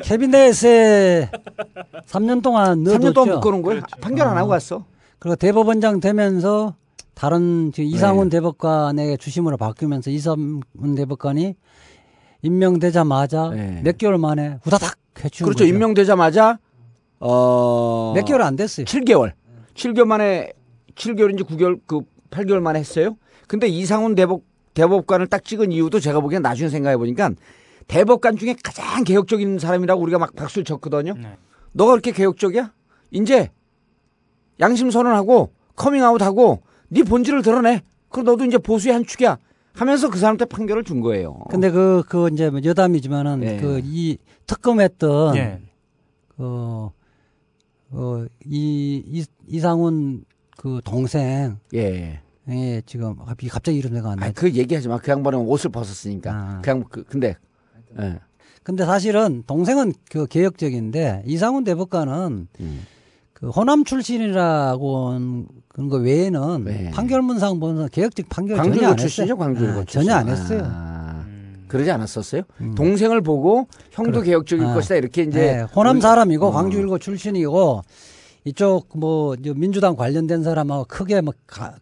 캐비넷에 0.02 1.30
3년 2.06 2.42
동안 2.42 2.82
넣어뒀죠. 2.82 3.10
3년 3.10 3.14
동안 3.14 3.34
묶어놓은 3.36 3.62
거야. 3.62 3.80
판결 4.00 4.26
안 4.28 4.36
하고 4.36 4.48
갔어. 4.48 4.84
그리고 5.20 5.36
대법원장 5.36 6.00
되면서 6.00 6.74
다른 7.14 7.70
지금 7.72 7.88
네. 7.90 7.96
이상훈 7.96 8.28
대법관에게 8.28 9.16
주심으로 9.18 9.56
바뀌면서 9.56 10.10
이상훈 10.10 10.62
대법관이 10.96 11.54
임명되자마자 12.42 13.50
네. 13.50 13.80
몇 13.84 13.96
개월 13.98 14.18
만에 14.18 14.58
후다닥 14.62 14.96
해치운 15.24 15.46
그렇죠. 15.46 15.64
거죠. 15.64 15.64
임명되자마자 15.72 16.58
어 17.20 18.12
몇 18.14 18.24
개월 18.24 18.42
안 18.42 18.56
됐어요. 18.56 18.84
7개월. 18.84 19.32
7개월 19.74 20.04
만에 20.06 20.52
7개월인지 20.94 21.44
9개월 21.44 21.80
그 21.86 22.00
8개월 22.34 22.60
만에 22.60 22.78
했어요. 22.78 23.16
근데 23.46 23.68
이상훈 23.68 24.14
대법 24.14 24.42
대법관을 24.74 25.28
딱 25.28 25.44
찍은 25.44 25.70
이유도 25.70 26.00
제가 26.00 26.20
보기엔 26.20 26.42
나중에 26.42 26.68
생각해 26.68 26.96
보니까 26.96 27.30
대법관 27.86 28.36
중에 28.36 28.56
가장 28.62 29.04
개혁적인 29.04 29.58
사람이라고 29.58 30.02
우리가 30.02 30.18
막 30.18 30.34
박수를 30.34 30.64
쳤거든요. 30.64 31.14
네. 31.14 31.36
너가 31.72 31.92
그렇게 31.92 32.10
개혁적이야? 32.10 32.72
이제 33.12 33.50
양심 34.60 34.90
선언하고 34.90 35.52
커밍아웃하고 35.76 36.62
네 36.88 37.02
본질을 37.02 37.42
드러내. 37.42 37.82
그럼 38.08 38.26
너도 38.26 38.44
이제 38.44 38.58
보수의 38.58 38.94
한 38.94 39.04
축이야. 39.04 39.38
하면서 39.74 40.08
그 40.08 40.18
사람한테 40.18 40.44
판결을 40.44 40.84
준 40.84 41.00
거예요. 41.00 41.40
근데 41.50 41.70
그, 41.70 42.04
그 42.08 42.28
이제 42.32 42.48
뭐 42.48 42.60
여담이지만은 42.64 43.40
네. 43.40 43.56
그이 43.60 44.18
특검했던 44.46 45.36
예. 45.36 45.60
그, 46.36 46.88
어, 47.90 48.24
이, 48.44 49.02
이, 49.06 49.24
이상훈 49.48 50.24
그 50.64 50.80
동생. 50.82 51.58
예. 51.74 52.20
예, 52.48 52.82
지금 52.86 53.16
갑자기- 53.16 53.48
갑자기 53.48 53.76
이름 53.78 53.92
내가 53.92 54.12
안 54.12 54.18
나. 54.18 54.26
아, 54.26 54.32
그 54.34 54.50
얘기하지 54.50 54.88
마. 54.88 54.96
그 54.96 55.10
양반은 55.10 55.40
옷을 55.40 55.70
벗었으니까. 55.70 56.32
아. 56.32 56.60
그냥 56.64 56.84
그 56.88 57.04
근데 57.04 57.36
예. 58.00 58.18
근데 58.62 58.86
사실은 58.86 59.42
동생은 59.46 59.92
그 60.10 60.26
개혁적인데 60.26 61.24
이상훈 61.26 61.64
대법관은 61.64 62.48
음. 62.60 62.80
그 63.34 63.50
호남 63.50 63.84
출신이라고 63.84 65.18
그런 65.68 65.88
거 65.90 65.98
외에는 65.98 66.64
네. 66.64 66.90
판결문상 66.92 67.60
보면 67.60 67.90
개혁적 67.90 68.30
판결 68.30 68.56
전혀 68.56 68.88
안 68.88 68.96
출신이죠, 68.96 69.34
했어요. 69.34 69.36
광주일보 69.36 69.80
아. 69.80 69.84
전혀 69.84 70.14
안 70.14 70.28
했어요. 70.30 70.62
아, 70.64 71.26
그러지 71.68 71.90
않았었어요? 71.90 72.40
동생을 72.74 73.20
보고 73.20 73.68
형도 73.90 74.20
그래. 74.20 74.30
개혁적일 74.30 74.64
아. 74.64 74.72
것이다 74.74 74.94
이렇게 74.94 75.24
이제 75.24 75.56
네, 75.56 75.60
호남 75.76 76.00
사람이고 76.00 76.46
어. 76.46 76.50
광주 76.52 76.78
일고 76.78 76.96
출신이고 76.98 77.82
이쪽 78.44 78.88
뭐 78.94 79.34
민주당 79.56 79.96
관련된 79.96 80.42
사람하고 80.42 80.84
크게 80.84 81.20
뭐 81.22 81.32
가, 81.46 81.74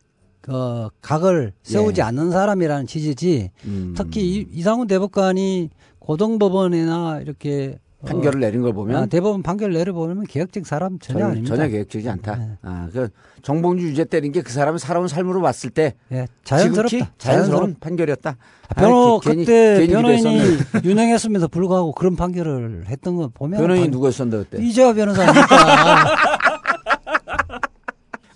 어, 0.49 0.89
각을 1.01 1.53
세우지 1.63 2.01
예. 2.01 2.05
않는 2.05 2.31
사람이라는 2.31 2.87
취지지. 2.87 3.51
음. 3.65 3.95
특히 3.97 4.21
이, 4.23 4.47
이상훈 4.53 4.87
대법관이 4.87 5.71
고등법원이나 5.99 7.21
이렇게 7.21 7.79
어, 8.01 8.07
판결을 8.07 8.41
내린 8.41 8.63
걸 8.63 8.73
보면 8.73 8.97
아, 9.03 9.07
대법원 9.07 9.43
판결 9.45 9.73
내려보면 9.73 10.25
개혁적 10.25 10.67
사람 10.67 10.99
전혀, 10.99 11.21
전혀, 11.21 11.31
아닙니다. 11.31 11.57
전혀 11.57 11.69
개혁적이지 11.69 12.09
않다. 12.11 12.35
네. 12.37 12.49
아, 12.63 12.89
그 12.93 13.09
정봉주 13.43 13.87
유죄 13.87 14.05
때린 14.05 14.31
게 14.33 14.43
그 14.43 14.53
사람이 14.53 14.79
살아온 14.81 15.07
삶으로 15.07 15.41
봤을 15.41 15.71
때 15.71 15.95
예, 16.11 16.27
자연스럽다. 16.45 16.89
지극히 16.89 17.11
자연스러운 17.19 17.77
판결이었다. 17.79 18.37
아, 18.69 18.75
변호 18.75 19.21
기- 19.21 19.29
괜히- 19.31 19.45
그때 19.45 19.79
괜히 19.87 19.93
변호인이. 19.93 20.41
유능했음에도 20.85 21.47
불구하고 21.49 21.93
그런 21.93 22.17
판결을 22.17 22.87
했던 22.89 23.15
거 23.17 23.29
보면 23.33 23.61
변호인이 23.61 23.85
반- 23.87 23.91
누구였었는데 23.93 24.49
그때? 24.51 24.65
이재화 24.65 24.93
변호사니까. 24.95 25.47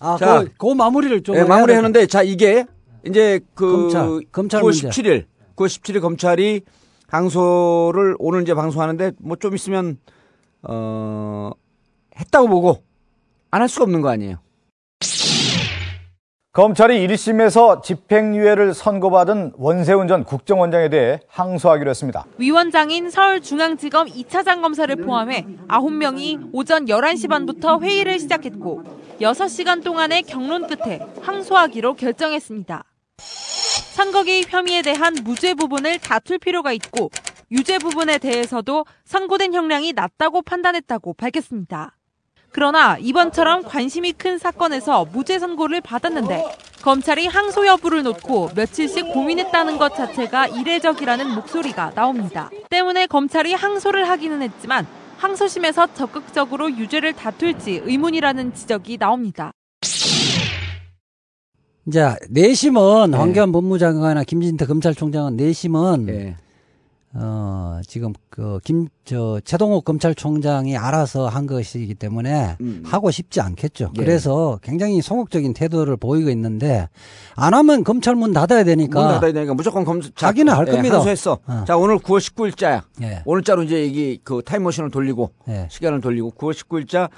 아, 0.00 0.16
자, 0.18 0.44
그, 0.44 0.50
그 0.58 0.74
마무리를 0.74 1.22
좀 1.22 1.34
예, 1.34 1.40
해야 1.40 1.46
마무리 1.48 1.72
하는데 1.74 2.06
자 2.06 2.22
이게 2.22 2.64
이제 3.06 3.40
그 3.54 3.70
검찰, 3.90 4.20
검찰 4.32 4.60
9월 4.62 4.64
문제. 4.66 4.88
17일 4.88 5.24
9월 5.56 5.66
17일 5.66 6.00
검찰이 6.00 6.62
항소를 7.08 8.16
오늘 8.18 8.42
이제 8.42 8.52
방송하는데 8.54 9.12
뭐 9.18 9.36
좀 9.38 9.54
있으면 9.54 9.98
어 10.62 11.50
했다고 12.18 12.48
보고 12.48 12.82
안 13.50 13.62
할 13.62 13.68
수가 13.68 13.84
없는 13.84 14.02
거 14.02 14.08
아니에요. 14.10 14.36
검찰이 16.56 17.06
1심에서 17.06 17.82
집행유예를 17.82 18.72
선고받은 18.72 19.52
원세훈 19.58 20.08
전 20.08 20.24
국정원장에 20.24 20.88
대해 20.88 21.20
항소하기로 21.28 21.90
했습니다. 21.90 22.24
위 22.38 22.50
원장인 22.50 23.10
서울중앙지검 23.10 24.06
2차장 24.06 24.62
검사를 24.62 24.96
포함해 24.96 25.44
9명이 25.68 26.48
오전 26.54 26.86
11시 26.86 27.28
반부터 27.28 27.80
회의를 27.80 28.18
시작했고 28.18 28.84
6시간 29.20 29.84
동안의 29.84 30.22
경론 30.22 30.66
끝에 30.66 31.00
항소하기로 31.20 31.92
결정했습니다. 31.92 32.84
선거 33.18 34.22
개입 34.22 34.50
혐의에 34.50 34.80
대한 34.80 35.14
무죄 35.24 35.52
부분을 35.52 35.98
다툴 35.98 36.38
필요가 36.38 36.72
있고 36.72 37.10
유죄 37.50 37.76
부분에 37.76 38.16
대해서도 38.16 38.86
선고된 39.04 39.52
형량이 39.52 39.92
낮다고 39.92 40.40
판단했다고 40.40 41.12
밝혔습니다. 41.18 41.96
그러나 42.50 42.96
이번처럼 42.98 43.62
관심이 43.62 44.12
큰 44.12 44.38
사건에서 44.38 45.06
무죄 45.12 45.38
선고를 45.38 45.80
받았는데 45.80 46.42
검찰이 46.82 47.26
항소 47.26 47.66
여부를 47.66 48.02
놓고 48.02 48.50
며칠씩 48.54 49.12
고민했다는 49.12 49.78
것 49.78 49.94
자체가 49.94 50.46
이례적이라는 50.46 51.34
목소리가 51.34 51.92
나옵니다. 51.94 52.50
때문에 52.70 53.06
검찰이 53.06 53.54
항소를 53.54 54.08
하기는 54.08 54.40
했지만 54.42 54.86
항소심에서 55.18 55.94
적극적으로 55.94 56.70
유죄를 56.70 57.14
다툴지 57.14 57.82
의문이라는 57.84 58.54
지적이 58.54 58.98
나옵니다. 58.98 59.52
이제 61.88 62.14
내심은 62.30 63.12
네. 63.12 63.16
황교안 63.16 63.52
법무장관이나 63.52 64.24
김진태 64.24 64.66
검찰총장은 64.66 65.36
내심은 65.36 66.08
예. 66.08 66.36
어, 67.14 67.80
지금 67.86 68.12
그 68.30 68.58
김 68.64 68.88
저 69.06 69.40
최동욱 69.44 69.84
검찰총장이 69.84 70.76
알아서 70.76 71.28
한 71.28 71.46
것이기 71.46 71.94
때문에 71.94 72.56
음. 72.60 72.82
하고 72.84 73.12
싶지 73.12 73.40
않겠죠. 73.40 73.92
예. 73.96 74.00
그래서 74.00 74.58
굉장히 74.62 75.00
소극적인 75.00 75.54
태도를 75.54 75.96
보이고 75.96 76.28
있는데 76.30 76.88
안 77.36 77.54
하면 77.54 77.84
검찰 77.84 78.16
문 78.16 78.32
닫아야 78.32 78.64
되니까 78.64 79.00
문 79.00 79.08
닫아야 79.14 79.32
되니까 79.32 79.54
무조건 79.54 79.84
검사 79.84 80.10
자기는 80.16 80.52
할 80.52 80.66
겁니다. 80.66 80.96
항소했어. 80.96 81.38
어. 81.46 81.64
자 81.68 81.76
오늘 81.76 81.98
9월 81.98 82.18
19일자야. 82.18 82.82
예. 83.02 83.22
오늘자로 83.24 83.62
이제 83.62 83.84
이게 83.84 84.18
그 84.24 84.42
타임머신을 84.44 84.90
돌리고 84.90 85.30
예. 85.50 85.68
시간을 85.70 86.00
돌리고 86.00 86.32
9월 86.32 86.52
19일자 86.52 87.08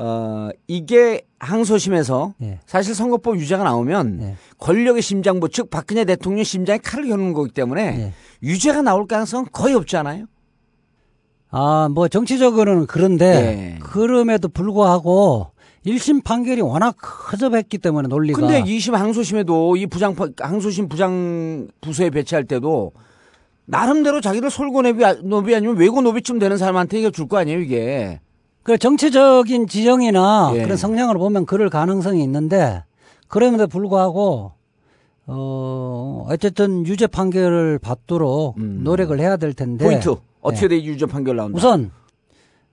어 0.00 0.48
이게 0.68 1.22
항소심에서 1.40 2.34
예. 2.42 2.60
사실 2.66 2.94
선거법 2.94 3.36
유죄가 3.36 3.64
나오면 3.64 4.36
권력의 4.58 5.02
심장부 5.02 5.48
즉 5.48 5.70
박근혜 5.70 6.04
대통령 6.04 6.44
심장에 6.44 6.78
칼을 6.78 7.08
겨누는 7.08 7.32
거기 7.32 7.50
때문에 7.52 7.82
예. 7.82 8.12
유죄가 8.42 8.82
나올 8.82 9.06
가능성은 9.08 9.46
거의 9.52 9.74
없지 9.74 9.96
않아요? 9.96 10.26
아, 11.50 11.88
뭐 11.92 12.06
정치적으로는 12.08 12.86
그런데 12.86 13.74
예. 13.76 13.78
그럼에도 13.80 14.48
불구하고 14.48 15.50
1심 15.86 16.22
판결이 16.22 16.60
워낙 16.60 16.94
허접했기 17.32 17.78
때문에 17.78 18.06
논리가 18.08 18.38
근데 18.40 18.62
2심 18.62 18.92
항소심에도 18.92 19.76
이 19.76 19.86
부장 19.86 20.14
항소심 20.38 20.88
부장 20.88 21.68
부서에 21.80 22.10
배치할 22.10 22.44
때도 22.44 22.92
나름대로 23.64 24.20
자기를 24.20 24.50
솔고 24.50 24.82
노비, 24.82 25.02
노비 25.24 25.54
아니면 25.54 25.76
외고 25.76 26.00
노비쯤 26.02 26.38
되는 26.38 26.56
사람한테 26.56 27.00
이거 27.00 27.10
줄 27.10 27.26
거 27.26 27.38
아니에요 27.38 27.60
이게. 27.60 28.20
그 28.68 28.76
정치적인 28.76 29.66
지형이나 29.66 30.52
예. 30.56 30.62
그런 30.62 30.76
성향을 30.76 31.16
보면 31.16 31.46
그럴 31.46 31.70
가능성이 31.70 32.22
있는데 32.22 32.84
그럼에도 33.26 33.66
불구하고 33.66 34.52
어 35.26 36.26
어쨌든 36.28 36.86
유죄 36.86 37.06
판결을 37.06 37.78
받도록 37.78 38.60
노력을 38.60 39.18
해야 39.18 39.38
될 39.38 39.54
텐데 39.54 39.86
음. 39.86 39.88
포인트 39.88 40.14
어떻게 40.42 40.66
예. 40.66 40.68
돼 40.68 40.84
유죄 40.84 41.06
판결 41.06 41.36
나온다. 41.36 41.56
우선 41.56 41.92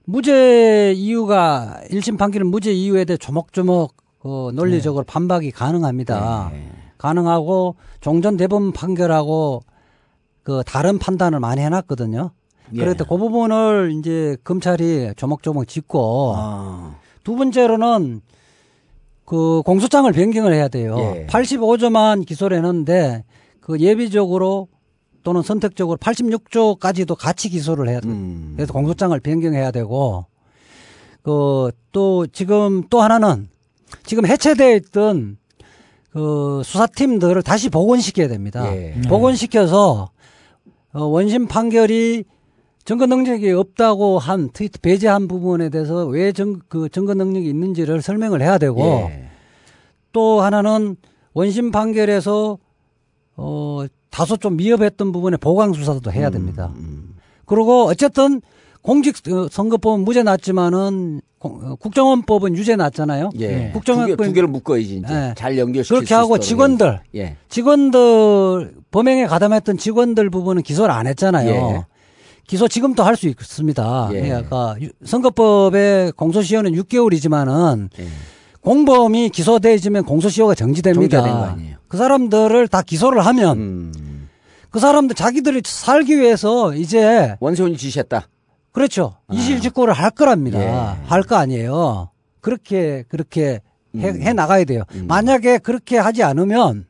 무죄 0.04 0.92
이유가 0.92 1.80
1심 1.90 2.18
판결은 2.18 2.48
무죄 2.48 2.74
이유에 2.74 3.06
대해 3.06 3.16
조목조목 3.16 3.96
어, 4.26 4.50
논리적으로 4.54 5.06
네. 5.06 5.14
반박이 5.14 5.52
가능합니다. 5.52 6.52
가능하고 6.98 7.78
종전 8.02 8.36
대법원 8.36 8.74
판결하고 8.74 9.64
그 10.44 10.62
다른 10.66 11.00
판단을 11.00 11.40
많이 11.40 11.62
해놨거든요. 11.62 12.32
예. 12.74 12.94
때그 12.94 13.18
부분을 13.18 13.94
이제 13.98 14.38
검찰이 14.44 15.14
조목조목 15.16 15.68
짚고 15.68 16.34
아. 16.36 16.96
두 17.24 17.36
번째로는 17.36 18.22
그 19.26 19.62
공소장을 19.66 20.12
변경을 20.12 20.54
해야 20.54 20.68
돼요. 20.68 20.98
예. 21.00 21.28
85조만 21.28 22.26
기소를 22.26 22.58
했는데 22.58 23.24
그 23.60 23.80
예비적으로 23.80 24.68
또는 25.24 25.42
선택적으로 25.42 25.98
86조까지도 25.98 27.16
같이 27.16 27.50
기소를 27.50 27.90
해야 27.90 28.00
돼요. 28.00 28.12
음. 28.14 28.54
그래서 28.56 28.74
공소장을 28.74 29.20
변경해야 29.20 29.72
되고 29.72 30.26
그 31.24 31.72
또 31.96 32.28
지금 32.28 32.84
또 32.90 33.02
하나는 33.02 33.48
지금 34.06 34.26
해체되어 34.26 34.76
있던 34.76 35.38
그 36.12 36.62
수사팀들을 36.66 37.42
다시 37.42 37.70
복원시켜야 37.70 38.28
됩니다. 38.28 38.70
예. 38.76 38.96
복원시켜서 39.08 40.10
어, 40.92 41.04
원심 41.06 41.48
판결이 41.48 42.26
증거 42.86 43.08
능력이 43.08 43.52
없다고 43.52 44.20
한 44.20 44.50
트위트 44.54 44.80
배제한 44.80 45.28
부분에 45.28 45.70
대해서 45.70 46.06
왜 46.06 46.32
정, 46.32 46.60
그 46.70 46.88
증거 46.90 47.16
능력이 47.16 47.50
있는지를 47.50 48.02
설명을 48.04 48.42
해야 48.44 48.60
되고 48.60 48.80
예. 49.10 49.28
또 50.12 50.42
하나는 50.42 50.96
원심 51.34 51.72
판결에서 51.72 52.60
어 53.38 53.86
다소 54.12 54.38
좀 54.38 54.56
미흡했던 54.56 55.12
부분에 55.12 55.38
보강 55.38 55.74
수사도 55.74 56.12
해야 56.12 56.30
됩니다. 56.30 56.72
그리고 57.46 57.86
어쨌든 57.86 58.42
공직 58.82 59.16
어, 59.32 59.48
선거법은 59.52 60.06
무죄 60.06 60.22
났지만은 60.22 61.22
공- 61.40 61.60
어, 61.64 61.76
국정원법은 61.76 62.56
유죄 62.56 62.76
났잖아요. 62.76 63.32
예. 63.40 63.72
국정원법 63.74 64.18
두, 64.18 64.24
개, 64.24 64.28
두 64.30 64.34
개를 64.34 64.48
묶어야지 64.48 64.98
이제 64.98 65.14
예. 65.14 65.34
잘 65.36 65.58
연결시킬 65.58 65.96
그렇게 65.98 66.08
수 66.08 66.16
하고. 66.16 66.38
직원들 66.38 67.02
예. 67.16 67.36
직원들 67.50 68.76
범행에 68.92 69.26
가담했던 69.26 69.78
직원들 69.78 70.30
부분은 70.30 70.62
기소를 70.62 70.92
안 70.94 71.08
했잖아요. 71.08 71.86
예. 72.46 72.48
기소 72.48 72.68
지금도 72.68 73.04
할 73.04 73.16
수 73.16 73.28
있습니다. 73.28 74.10
예. 74.14 74.22
그러니까 74.22 74.76
유- 74.82 74.90
선거법의 75.04 76.12
공소시효는 76.14 76.74
6개월이지만은 76.74 77.90
예. 78.00 78.08
공범이 78.62 79.30
기소되어지면 79.30 80.06
공소시효가 80.06 80.56
정지됩니다. 80.56 81.56
그 81.88 81.98
사람들을 81.98 82.68
다 82.68 82.82
기소를 82.82 83.26
하면 83.26 83.58
음. 83.58 84.30
그 84.72 84.80
사람들 84.80 85.16
자기들이 85.16 85.62
살기 85.64 86.18
위해서 86.20 86.74
이제 86.74 87.36
원세훈이 87.40 87.78
지시했다. 87.78 88.28
그렇죠. 88.72 89.16
이실직고를 89.32 89.94
할 89.94 90.10
거랍니다. 90.12 90.60
예. 90.62 91.06
할거 91.06 91.36
아니에요. 91.36 92.10
그렇게 92.42 93.04
그렇게 93.08 93.62
해, 93.96 94.10
음. 94.10 94.22
해 94.22 94.34
나가야 94.34 94.66
돼요. 94.66 94.84
만약에 95.08 95.60
그렇게 95.60 95.98
하지 95.98 96.24
않으면 96.24 96.86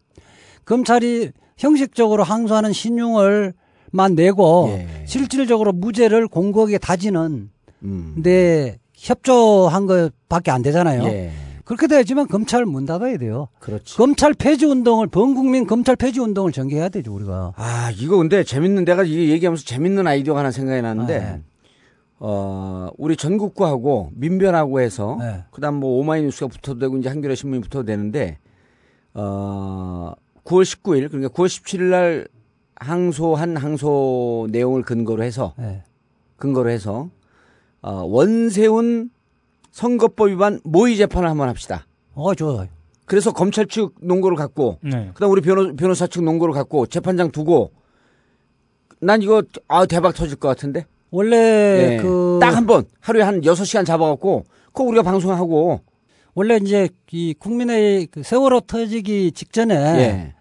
검찰이 0.65 1.31
형식적으로 1.57 2.23
항소하는 2.23 2.73
신용을 2.73 3.53
만 3.91 4.15
내고 4.15 4.67
예. 4.69 4.87
실질적으로 5.05 5.71
무죄를 5.71 6.27
공고하게 6.27 6.77
다지는 6.77 7.49
음. 7.83 8.21
데 8.23 8.77
협조한 8.93 9.85
것밖에 9.85 10.51
안 10.51 10.61
되잖아요. 10.61 11.03
예. 11.05 11.31
그렇게 11.65 11.87
되지만 11.87 12.27
검찰 12.27 12.65
문 12.65 12.85
닫아야 12.85 13.17
돼요. 13.17 13.47
그렇지. 13.59 13.97
검찰 13.97 14.33
폐지 14.33 14.65
운동을 14.65 15.07
범국민 15.07 15.65
검찰 15.65 15.95
폐지 15.95 16.19
운동을 16.19 16.51
전개해야 16.51 16.89
되죠 16.89 17.13
우리가. 17.13 17.53
아, 17.55 17.91
이거 17.97 18.17
근데 18.17 18.43
재밌는 18.43 18.85
내가 18.85 19.03
이게 19.03 19.29
얘기하면서 19.29 19.65
재밌는 19.65 20.05
아이디어가 20.05 20.41
하나 20.41 20.51
생각이 20.51 20.81
났는데 20.83 21.19
네. 21.19 21.41
어, 22.19 22.89
우리 22.97 23.17
전국구하고 23.17 24.11
민변하고 24.13 24.79
해서 24.79 25.17
네. 25.19 25.43
그다음 25.51 25.75
뭐 25.75 25.99
오마이뉴스가 25.99 26.47
붙어도 26.47 26.79
되고 26.79 26.97
이제 26.97 27.09
한겨레 27.09 27.33
신문이 27.33 27.61
붙어도 27.63 27.85
되는데 27.85 28.37
어, 29.15 30.13
9월 30.43 30.63
19일 30.63 31.09
그러니까 31.09 31.33
9월 31.33 31.47
17일 31.47 31.81
날 31.83 32.27
항소한 32.75 33.57
항소 33.57 34.47
내용을 34.51 34.81
근거로 34.83 35.23
해서 35.23 35.53
네. 35.57 35.83
근거로 36.37 36.69
해서 36.69 37.09
어, 37.81 38.03
원세훈 38.07 39.09
선거법 39.71 40.29
위반 40.29 40.59
모의 40.63 40.97
재판을 40.97 41.29
한번 41.29 41.49
합시다. 41.49 41.85
어 42.13 42.33
좋아요. 42.33 42.67
그래서 43.05 43.31
검찰 43.31 43.67
측 43.67 43.93
논거를 44.01 44.35
갖고 44.37 44.79
네. 44.81 45.11
그다음 45.13 45.31
우리 45.31 45.41
변호, 45.41 45.75
변호사 45.75 46.07
측 46.07 46.23
논거를 46.23 46.53
갖고 46.53 46.85
재판장 46.87 47.31
두고 47.31 47.71
난 48.99 49.21
이거 49.21 49.43
아 49.67 49.85
대박 49.85 50.13
터질 50.15 50.37
것 50.37 50.47
같은데. 50.47 50.85
원래 51.11 51.97
그딱 52.01 52.55
한 52.55 52.65
번 52.65 52.83
하루에 52.99 53.21
한 53.23 53.41
6시간 53.41 53.85
잡아 53.85 54.07
갖고 54.09 54.43
그거 54.73 54.83
우리가 54.85 55.03
방송하고 55.03 55.79
원래 56.33 56.57
이제 56.57 56.89
이 57.11 57.33
국민의 57.37 58.07
그 58.07 58.23
세월호 58.23 58.61
터지기 58.61 59.31
직전에 59.31 59.75
예. 59.75 60.34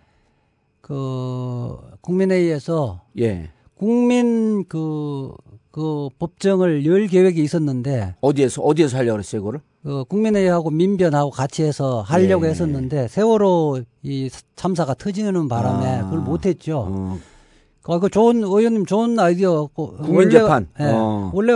그 0.85 1.79
국민회의에서 2.03 3.01
예. 3.19 3.49
국민 3.75 4.67
그, 4.69 5.33
그 5.71 6.11
법정을 6.19 6.85
열 6.85 7.07
계획이 7.07 7.43
있었는데 7.43 8.17
어디에서 8.21 8.61
어디에서 8.61 8.99
하려고 8.99 9.15
그랬어요, 9.15 9.41
그거를? 9.41 9.61
그 9.83 10.05
국민회의하고 10.05 10.69
민변하고 10.69 11.31
같이 11.31 11.63
해서 11.63 12.03
하려고 12.03 12.45
예. 12.45 12.51
했었는데 12.51 13.09
세월호 13.09 13.81
이 14.03 14.29
참사가 14.57 14.93
터지는 14.93 15.49
바람에 15.49 15.87
아. 15.87 16.05
그걸 16.05 16.19
못 16.19 16.45
했죠. 16.45 16.85
어. 16.87 17.19
그, 17.81 17.99
그 17.99 18.11
좋은 18.11 18.45
의원님 18.45 18.85
좋은 18.85 19.19
아이디어고 19.19 19.97
국민 19.97 20.29
재판. 20.29 20.69
예, 20.81 20.85
어. 20.85 21.31
원래 21.33 21.55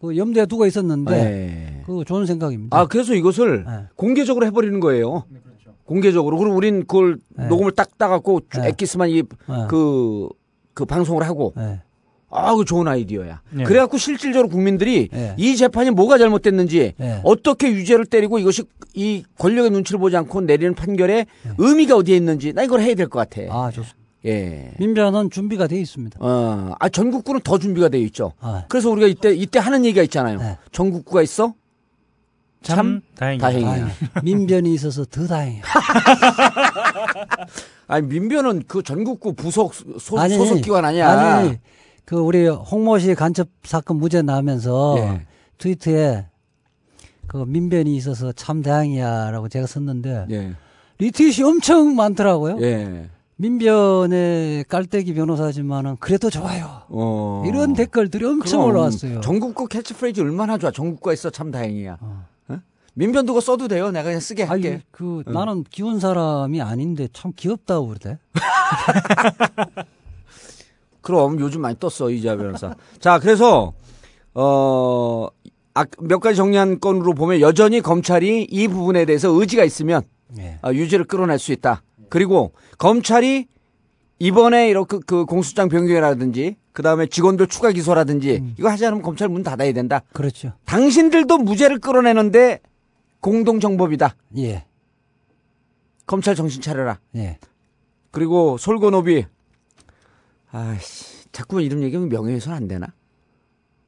그 0.00 0.16
염두에 0.16 0.46
두고 0.46 0.64
있었는데 0.64 1.12
예. 1.12 1.82
그 1.84 2.04
좋은 2.06 2.24
생각입니다. 2.24 2.78
아, 2.78 2.86
그래서 2.86 3.12
이것을 3.12 3.64
네. 3.66 3.72
공개적으로 3.96 4.46
해버리는 4.46 4.80
거예요. 4.80 5.24
공개적으로. 5.92 6.38
그리고 6.38 6.56
우린 6.56 6.80
그걸 6.80 7.18
네. 7.36 7.46
녹음을 7.48 7.72
딱 7.72 7.96
따갖고 7.98 8.40
네. 8.54 8.68
엑기스만 8.68 9.10
이, 9.10 9.22
네. 9.22 9.26
그, 9.68 10.28
그 10.74 10.84
방송을 10.86 11.22
하고. 11.24 11.52
네. 11.56 11.80
아, 12.34 12.54
그 12.56 12.64
좋은 12.64 12.88
아이디어야. 12.88 13.42
네. 13.50 13.64
그래갖고 13.64 13.98
실질적으로 13.98 14.48
국민들이 14.48 15.08
네. 15.12 15.34
이 15.36 15.54
재판이 15.54 15.90
뭐가 15.90 16.16
잘못됐는지 16.16 16.94
네. 16.96 17.20
어떻게 17.24 17.70
유죄를 17.70 18.06
때리고 18.06 18.38
이것이 18.38 18.62
이 18.94 19.22
권력의 19.38 19.70
눈치를 19.70 20.00
보지 20.00 20.16
않고 20.16 20.40
내리는 20.40 20.74
판결에 20.74 21.26
의미가 21.58 21.94
어디에 21.96 22.16
있는지 22.16 22.54
나 22.54 22.62
이걸 22.62 22.80
해야 22.80 22.94
될 22.94 23.08
것 23.08 23.18
같아. 23.28 23.42
아 23.50 23.70
좋습니다. 23.70 23.98
예. 24.24 24.70
민변은 24.78 25.28
준비가 25.30 25.66
돼 25.66 25.78
있습니다. 25.78 26.16
어, 26.22 26.74
아, 26.78 26.88
전국구는 26.88 27.40
더 27.44 27.58
준비가 27.58 27.88
되어 27.90 28.00
있죠. 28.02 28.32
아. 28.40 28.64
그래서 28.68 28.88
우리가 28.88 29.08
이때, 29.08 29.34
이때 29.34 29.58
하는 29.58 29.84
얘기가 29.84 30.02
있잖아요. 30.04 30.38
네. 30.38 30.56
전국구가 30.70 31.22
있어? 31.22 31.54
참 32.62 33.00
다행이다. 33.16 33.50
다행이야. 33.50 33.72
아니, 34.14 34.22
민변이 34.22 34.72
있어서 34.74 35.04
더 35.04 35.26
다행이야. 35.26 35.62
아니, 37.88 38.06
민변은 38.06 38.64
그 38.66 38.82
전국구 38.82 39.34
부속 39.34 39.74
소, 39.74 40.18
아니, 40.18 40.36
소속 40.36 40.60
기관 40.60 40.84
아니야. 40.84 41.10
아니, 41.10 41.58
그 42.04 42.16
우리 42.16 42.46
홍모 42.48 42.98
씨 42.98 43.14
간첩 43.14 43.48
사건 43.64 43.98
무죄 43.98 44.22
나면서 44.22 44.94
예. 44.98 45.26
트위터에 45.58 46.26
그 47.26 47.44
민변이 47.46 47.94
있어서 47.96 48.32
참 48.32 48.62
다행이야라고 48.62 49.48
제가 49.48 49.66
썼는데 49.66 50.26
예. 50.30 50.54
retweet이 50.98 51.48
엄청 51.48 51.94
많더라고요. 51.94 52.58
예. 52.62 53.08
민변의 53.36 54.64
깔때기 54.68 55.14
변호사지만은 55.14 55.96
그래도 55.98 56.30
좋아요. 56.30 56.82
어. 56.88 57.42
이런 57.46 57.74
댓글들이 57.74 58.24
엄청 58.24 58.60
그럼 58.60 58.70
올라왔어요. 58.70 59.20
전국구 59.20 59.66
캐치프레이즈 59.66 60.20
얼마나 60.20 60.58
좋아. 60.58 60.70
전국구가 60.70 61.12
있어 61.12 61.30
참 61.30 61.50
다행이야. 61.50 61.98
어? 62.00 62.24
민변 62.94 63.26
두고 63.26 63.40
써도 63.40 63.68
돼요. 63.68 63.90
내가 63.90 64.04
그냥 64.04 64.20
쓰게 64.20 64.42
할게. 64.42 64.68
아니, 64.68 64.80
그 64.90 65.22
응. 65.26 65.32
나는 65.32 65.64
귀여운 65.70 65.98
사람이 65.98 66.60
아닌데 66.60 67.08
참 67.12 67.32
귀엽다고 67.34 67.88
그러대. 67.88 68.18
그럼 71.00 71.40
요즘 71.40 71.62
많이 71.62 71.76
떴어 71.78 72.10
이자 72.10 72.36
변호사. 72.36 72.74
자 73.00 73.18
그래서 73.18 73.72
어. 74.34 75.28
아, 75.74 75.86
몇 76.00 76.20
가지 76.20 76.36
정리한 76.36 76.80
건으로 76.80 77.14
보면 77.14 77.40
여전히 77.40 77.80
검찰이 77.80 78.42
이 78.50 78.68
부분에 78.68 79.06
대해서 79.06 79.30
의지가 79.30 79.64
있으면 79.64 80.02
예. 80.36 80.58
어, 80.62 80.70
유죄를 80.70 81.06
끌어낼 81.06 81.38
수 81.38 81.50
있다. 81.50 81.82
그리고 82.10 82.52
검찰이 82.76 83.46
이번에 84.18 84.68
이렇게 84.68 84.98
그 85.06 85.24
공수장 85.24 85.70
변경이라든지 85.70 86.56
그 86.72 86.82
다음에 86.82 87.06
직원들 87.06 87.46
추가 87.46 87.72
기소라든지 87.72 88.54
이거 88.58 88.68
하지 88.68 88.84
않으면 88.84 89.02
검찰 89.02 89.30
문 89.30 89.42
닫아야 89.42 89.72
된다. 89.72 90.02
그렇죠. 90.12 90.52
당신들도 90.66 91.38
무죄를 91.38 91.78
끌어내는데 91.78 92.60
공동 93.22 93.60
정법이다. 93.60 94.16
예. 94.38 94.64
검찰 96.06 96.34
정신 96.34 96.60
차려라. 96.60 96.98
예. 97.16 97.38
그리고 98.10 98.58
솔고노비 98.58 99.24
아씨 100.50 101.28
자꾸 101.32 101.62
이름 101.62 101.82
얘기하면 101.84 102.10
명예훼손 102.10 102.52
안 102.52 102.68
되나? 102.68 102.88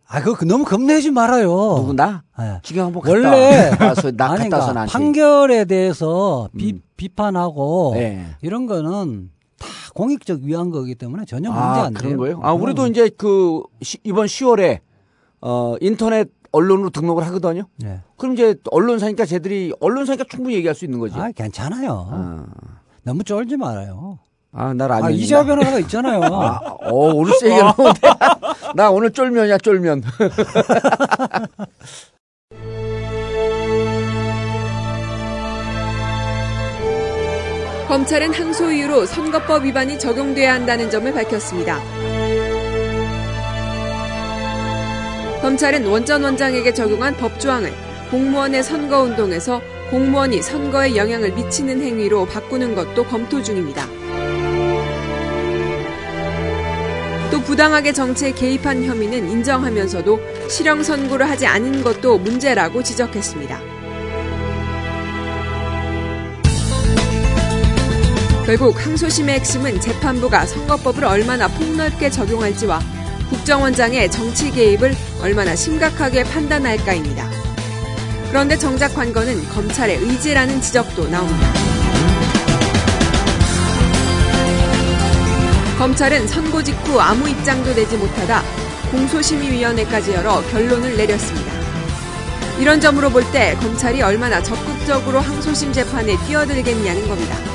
아, 0.07 0.23
그거 0.23 0.45
너무 0.47 0.65
겁내지 0.65 1.11
말아요. 1.11 1.49
누구 1.49 1.93
나? 1.93 2.23
예. 2.41 2.61
지금 2.63 2.85
한번 2.85 3.03
원래 3.07 3.71
와서 3.81 4.11
나 4.13 4.31
아니, 4.33 4.45
갔다 4.45 4.59
와서 4.59 4.73
그러니까 4.73 4.93
판결에 4.93 5.65
대해서 5.65 6.49
비, 6.57 6.81
비판하고 6.97 7.93
네. 7.95 8.25
이런 8.41 8.67
거는 8.67 9.31
다 9.59 9.67
공익적 9.95 10.43
위한 10.43 10.71
거기 10.71 10.95
때문에 10.95 11.25
전혀 11.25 11.51
문제 11.51 11.61
아, 11.63 11.85
안 11.87 11.93
돼요. 11.95 12.01
그런 12.01 12.17
거예요? 12.19 12.41
아, 12.43 12.53
우리도 12.53 12.83
그럼. 12.83 12.91
이제 12.91 13.09
그 13.17 13.63
시- 13.83 13.99
이번 14.05 14.27
10월에 14.27 14.81
어 15.41 15.75
인터넷 15.81 16.31
언론으로 16.55 16.91
등록을 16.91 17.27
하거든요. 17.27 17.65
네. 17.77 18.01
그럼 18.17 18.35
이제 18.35 18.55
언론사니까 18.71 19.27
쟤들이 19.27 19.73
언론사니까 19.81 20.25
충분히 20.29 20.57
얘기할 20.57 20.75
수 20.75 20.85
있는 20.85 20.99
거지. 21.01 21.19
아, 21.19 21.31
괜찮아요. 21.33 22.47
너무 23.03 23.25
쫄지 23.25 23.57
말아요. 23.57 24.19
아, 24.53 24.73
나 24.73 24.87
라면. 24.87 25.05
아, 25.07 25.11
이재화 25.11 25.45
변호사가 25.45 25.81
있잖아요. 25.81 26.23
아, 26.33 26.61
어, 26.83 26.93
오늘 27.13 27.35
세게 27.41 27.59
나오는데. 27.59 28.01
나 28.77 28.91
오늘 28.91 29.11
쫄면이야, 29.11 29.59
쫄면. 29.59 30.03
검찰은 37.89 38.33
항소 38.33 38.71
이유로 38.73 39.07
선거법 39.07 39.65
위반이 39.65 39.99
적용돼야 39.99 40.55
한다는 40.55 40.89
점을 40.91 41.13
밝혔습니다. 41.13 41.79
검찰은 45.45 45.85
원전 45.85 46.25
원장에게 46.25 46.73
적용한 46.73 47.19
법조항을 47.19 47.71
공무원의 48.11 48.65
선거운동에서 48.65 49.61
공무원이 49.91 50.41
선거에 50.41 50.97
영향을 50.97 51.35
미치는 51.35 51.83
행위로 51.83 52.25
바꾸는 52.25 52.75
것도 52.75 53.05
검토 53.05 53.43
중입니다. 53.43 53.87
또 57.31 57.43
부당하게 57.43 57.93
정치에 57.93 58.33
개입한 58.33 58.85
혐의는 58.85 59.29
인정하면서도 59.29 60.19
실형 60.49 60.83
선고를 60.83 61.29
하지 61.29 61.45
않은 61.45 61.85
것도 61.85 62.17
문제라고 62.21 62.83
지적했습니다. 62.83 63.61
결국 68.47 68.83
항소심의 68.83 69.35
핵심은 69.41 69.79
재판부가 69.79 70.47
선거법을 70.47 71.05
얼마나 71.05 71.49
폭넓게 71.49 72.09
적용할지와 72.09 73.04
국정원장의 73.31 74.11
정치 74.11 74.51
개입을 74.51 74.95
얼마나 75.23 75.57
심각하게 75.57 76.25
판단할까입니다. 76.25 77.29
그런데 78.29 78.57
정작 78.57 78.95
관건은 78.95 79.49
검찰의 79.51 79.99
의지라는 79.99 80.61
지적도 80.61 81.09
나옵니다. 81.09 81.53
검찰은 85.79 86.27
선고 86.29 86.63
직후 86.63 87.01
아무 87.01 87.29
입장도 87.29 87.75
내지 87.75 87.97
못하다 87.97 88.43
공소심의위원회까지 88.91 90.13
열어 90.13 90.41
결론을 90.51 90.97
내렸습니다. 90.97 91.53
이런 92.59 92.81
점으로 92.81 93.11
볼 93.11 93.25
때 93.33 93.57
검찰이 93.61 94.01
얼마나 94.03 94.41
적극적으로 94.43 95.19
항소심 95.19 95.73
재판에 95.73 96.17
뛰어들겠냐는 96.27 97.09
겁니다. 97.09 97.54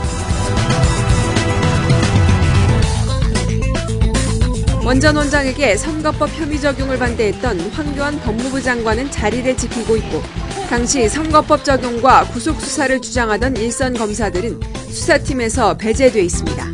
원전 4.89 5.15
원장에게 5.15 5.77
선거법 5.77 6.29
혐의 6.29 6.59
적용을 6.59 6.97
반대했던 6.97 7.59
황교안 7.59 8.19
법무부 8.21 8.59
장관은 8.59 9.11
자리를 9.11 9.55
지키고 9.55 9.95
있고 9.97 10.19
당시 10.67 11.07
선거법 11.07 11.63
적용과 11.63 12.23
구속 12.23 12.59
수사를 12.59 12.99
주장하던 12.99 13.57
일선 13.57 13.93
검사들은 13.93 14.59
수사팀에서 14.87 15.77
배제돼 15.77 16.23
있습니다. 16.23 16.65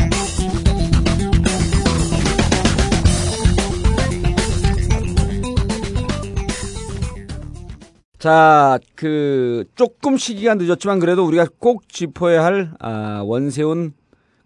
자, 8.17 8.79
그, 8.95 9.65
조금 9.75 10.15
시기가 10.15 10.55
늦었지만 10.55 10.99
그래도 10.99 11.25
우리가 11.25 11.47
꼭 11.59 11.89
짚어야 11.89 12.45
할, 12.45 12.71
아, 12.79 13.23
원세훈 13.25 13.93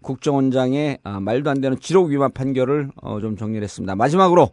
국정원장의 0.02 0.98
아, 1.02 1.20
말도 1.20 1.50
안 1.50 1.60
되는 1.60 1.78
지록 1.78 2.08
위반 2.08 2.32
판결을 2.32 2.90
어, 3.02 3.20
좀 3.20 3.36
정리를 3.36 3.62
했습니다. 3.62 3.94
마지막으로 3.94 4.50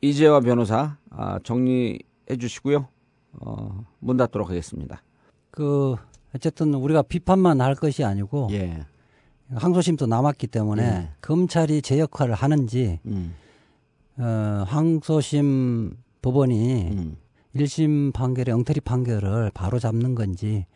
이재화 0.00 0.40
변호사 0.40 0.96
아, 1.10 1.38
정리해 1.42 2.36
주시고요. 2.38 2.88
어, 3.40 3.84
문 3.98 4.16
닫도록 4.16 4.48
하겠습니다. 4.48 5.02
그 5.50 5.96
어쨌든 6.34 6.74
우리가 6.74 7.02
비판만 7.02 7.60
할 7.60 7.74
것이 7.74 8.04
아니고 8.04 8.48
예. 8.52 8.84
항소심도 9.54 10.06
남았기 10.06 10.48
때문에 10.48 10.82
예. 10.82 11.10
검찰이 11.22 11.80
제 11.82 11.98
역할을 11.98 12.34
하는지 12.34 13.00
음. 13.06 13.34
어, 14.18 14.64
항소심 14.66 15.96
법원이 16.20 16.90
음. 16.90 17.16
일 17.54 17.64
1심 17.64 18.12
판결의 18.12 18.54
엉터리 18.54 18.80
판결을 18.80 19.50
바로 19.54 19.78
잡는 19.78 20.14
건지 20.14 20.66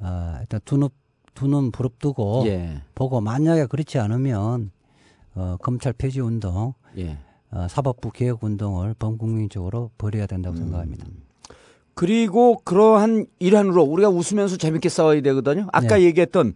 어, 0.00 0.38
일단 0.40 0.60
두눈 0.64 0.88
두 1.34 1.46
눈 1.48 1.70
부릅뜨고 1.70 2.42
예. 2.46 2.82
보고 2.94 3.20
만약에 3.20 3.66
그렇지 3.66 3.98
않으면 3.98 4.70
어, 5.34 5.56
검찰 5.62 5.92
폐지 5.92 6.20
운동, 6.20 6.74
예. 6.98 7.16
어, 7.50 7.66
사법부 7.68 8.10
개혁 8.12 8.44
운동을 8.44 8.94
범국민적으로 8.98 9.90
벌여야 9.98 10.26
된다고 10.26 10.56
생각합니다. 10.56 11.06
그리고 11.94 12.60
그러한 12.64 13.26
일환으로 13.38 13.82
우리가 13.82 14.08
웃으면서 14.08 14.56
재밌게 14.56 14.88
싸워야 14.88 15.20
되거든요. 15.22 15.66
아까 15.72 15.96
네. 15.96 16.04
얘기했던 16.04 16.54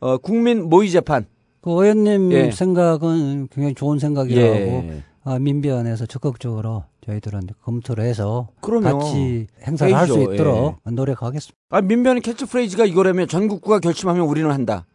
어, 0.00 0.18
국민 0.18 0.68
모의 0.68 0.90
재판. 0.90 1.26
그 1.60 1.70
의원님 1.70 2.32
예. 2.32 2.50
생각은 2.50 3.48
굉장히 3.48 3.74
좋은 3.74 3.98
생각이라고 4.00 4.48
예. 4.48 5.02
아, 5.24 5.38
민변에서 5.38 6.06
적극적으로 6.06 6.84
저희들은 7.04 7.40
검토를 7.62 8.04
해서 8.04 8.48
그럼요. 8.60 8.98
같이 8.98 9.46
행사를 9.66 9.94
할 9.94 10.06
수. 10.06 10.20
있도록 10.20 10.78
노력하겠습니다. 10.84 11.58
아, 11.70 11.80
민변의 11.80 12.22
캐치프레이즈가 12.22 12.84
이거라면 12.84 13.28
전국구가 13.28 13.80
결심하면 13.80 14.24
우리는 14.26 14.50
한다. 14.50 14.86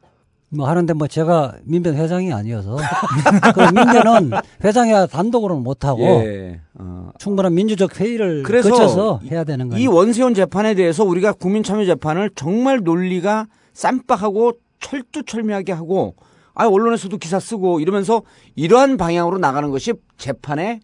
뭐 0.50 0.70
하는데 0.70 0.94
뭐 0.94 1.08
제가 1.08 1.56
민변 1.64 1.96
회장이 1.96 2.32
아니어서 2.32 2.78
그 3.54 3.60
민변은 3.60 4.32
회장이야 4.64 5.08
단독으로는 5.08 5.62
못하고 5.62 6.04
예. 6.04 6.62
어. 6.76 7.12
충분한 7.18 7.54
민주적 7.54 8.00
회의를 8.00 8.44
거쳐서 8.44 9.20
해야 9.30 9.44
되는 9.44 9.68
거예요. 9.68 9.84
이 9.84 9.88
원세훈 9.88 10.34
재판에 10.34 10.74
대해서 10.74 11.04
우리가 11.04 11.34
국민참여 11.34 11.84
재판을 11.84 12.30
정말 12.34 12.80
논리가 12.82 13.48
쌈박하고 13.74 14.54
철두철미하게 14.80 15.74
하고 15.74 16.16
아 16.54 16.66
언론에서도 16.66 17.18
기사 17.18 17.42
쓰고 17.42 17.82
이러면서 17.82 18.22
이러한 18.56 18.96
방향으로 18.96 19.40
나가는 19.40 19.70
것이 19.70 19.94
재판의 20.18 20.80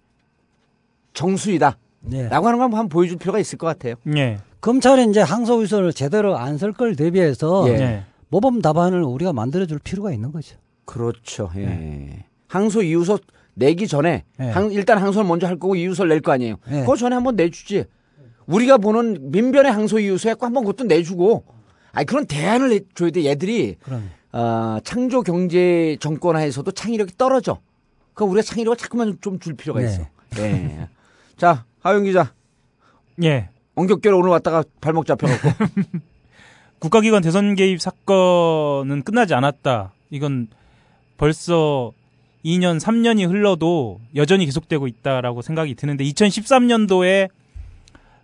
정수이다. 1.13 1.77
네. 2.01 2.27
라고 2.29 2.47
하는 2.47 2.59
걸 2.59 2.63
한번 2.65 2.89
보여줄 2.89 3.17
필요가 3.17 3.39
있을 3.39 3.57
것 3.57 3.67
같아요. 3.67 3.95
예. 4.15 4.39
검찰이 4.61 5.09
이제 5.09 5.21
항소 5.21 5.61
의소를 5.61 5.93
제대로 5.93 6.37
안 6.37 6.57
쓸 6.57 6.73
걸 6.73 6.95
대비해서 6.95 7.65
예. 7.69 7.73
예. 7.73 8.03
모범 8.29 8.61
답안을 8.61 9.03
우리가 9.03 9.31
만들어줄 9.33 9.79
필요가 9.79 10.11
있는 10.11 10.31
거죠. 10.31 10.57
그렇죠. 10.85 11.51
예. 11.57 12.25
항소 12.47 12.81
이유서 12.83 13.19
내기 13.55 13.87
전에 13.87 14.23
예. 14.39 14.43
항- 14.45 14.71
일단 14.71 14.97
항소를 14.97 15.27
먼저 15.27 15.47
할 15.47 15.57
거고 15.59 15.75
이유서를 15.75 16.09
낼 16.09 16.21
거 16.21 16.31
아니에요. 16.31 16.55
예. 16.71 16.83
그 16.85 16.97
전에 16.97 17.15
한번 17.15 17.35
내주지. 17.35 17.85
우리가 18.47 18.77
보는 18.77 19.31
민변의 19.31 19.71
항소 19.71 19.99
이유서에 19.99 20.33
꼭 20.33 20.45
한번 20.47 20.63
그것도 20.65 20.85
내주고. 20.85 21.43
아니 21.93 22.05
그런 22.05 22.25
대안을 22.25 22.69
내- 22.69 22.79
줘야 22.95 23.11
돼. 23.11 23.23
얘들이 23.25 23.75
그럼 23.83 24.09
어, 24.33 24.79
창조 24.83 25.21
경제 25.21 25.95
정권하에서도 26.01 26.69
창의력이 26.71 27.13
떨어져. 27.17 27.59
그러니까 28.13 28.31
우리가 28.31 28.41
창의력을 28.41 28.77
자꾸만 28.77 29.17
좀 29.21 29.39
줄 29.39 29.53
필요가 29.53 29.79
네. 29.79 29.85
있어. 29.85 30.01
예. 30.39 30.87
자, 31.37 31.65
하영 31.81 32.03
기자. 32.03 32.33
예. 33.23 33.49
엉겹결에 33.75 34.15
오늘 34.15 34.29
왔다가 34.29 34.63
발목 34.81 35.05
잡혀갖고. 35.05 35.49
국가기관 36.79 37.21
대선 37.21 37.55
개입 37.55 37.81
사건은 37.81 39.03
끝나지 39.03 39.33
않았다. 39.33 39.93
이건 40.09 40.47
벌써 41.17 41.91
2년, 42.43 42.79
3년이 42.79 43.27
흘러도 43.29 44.01
여전히 44.15 44.45
계속되고 44.45 44.87
있다라고 44.87 45.41
생각이 45.41 45.75
드는데 45.75 46.03
2013년도에 46.03 47.29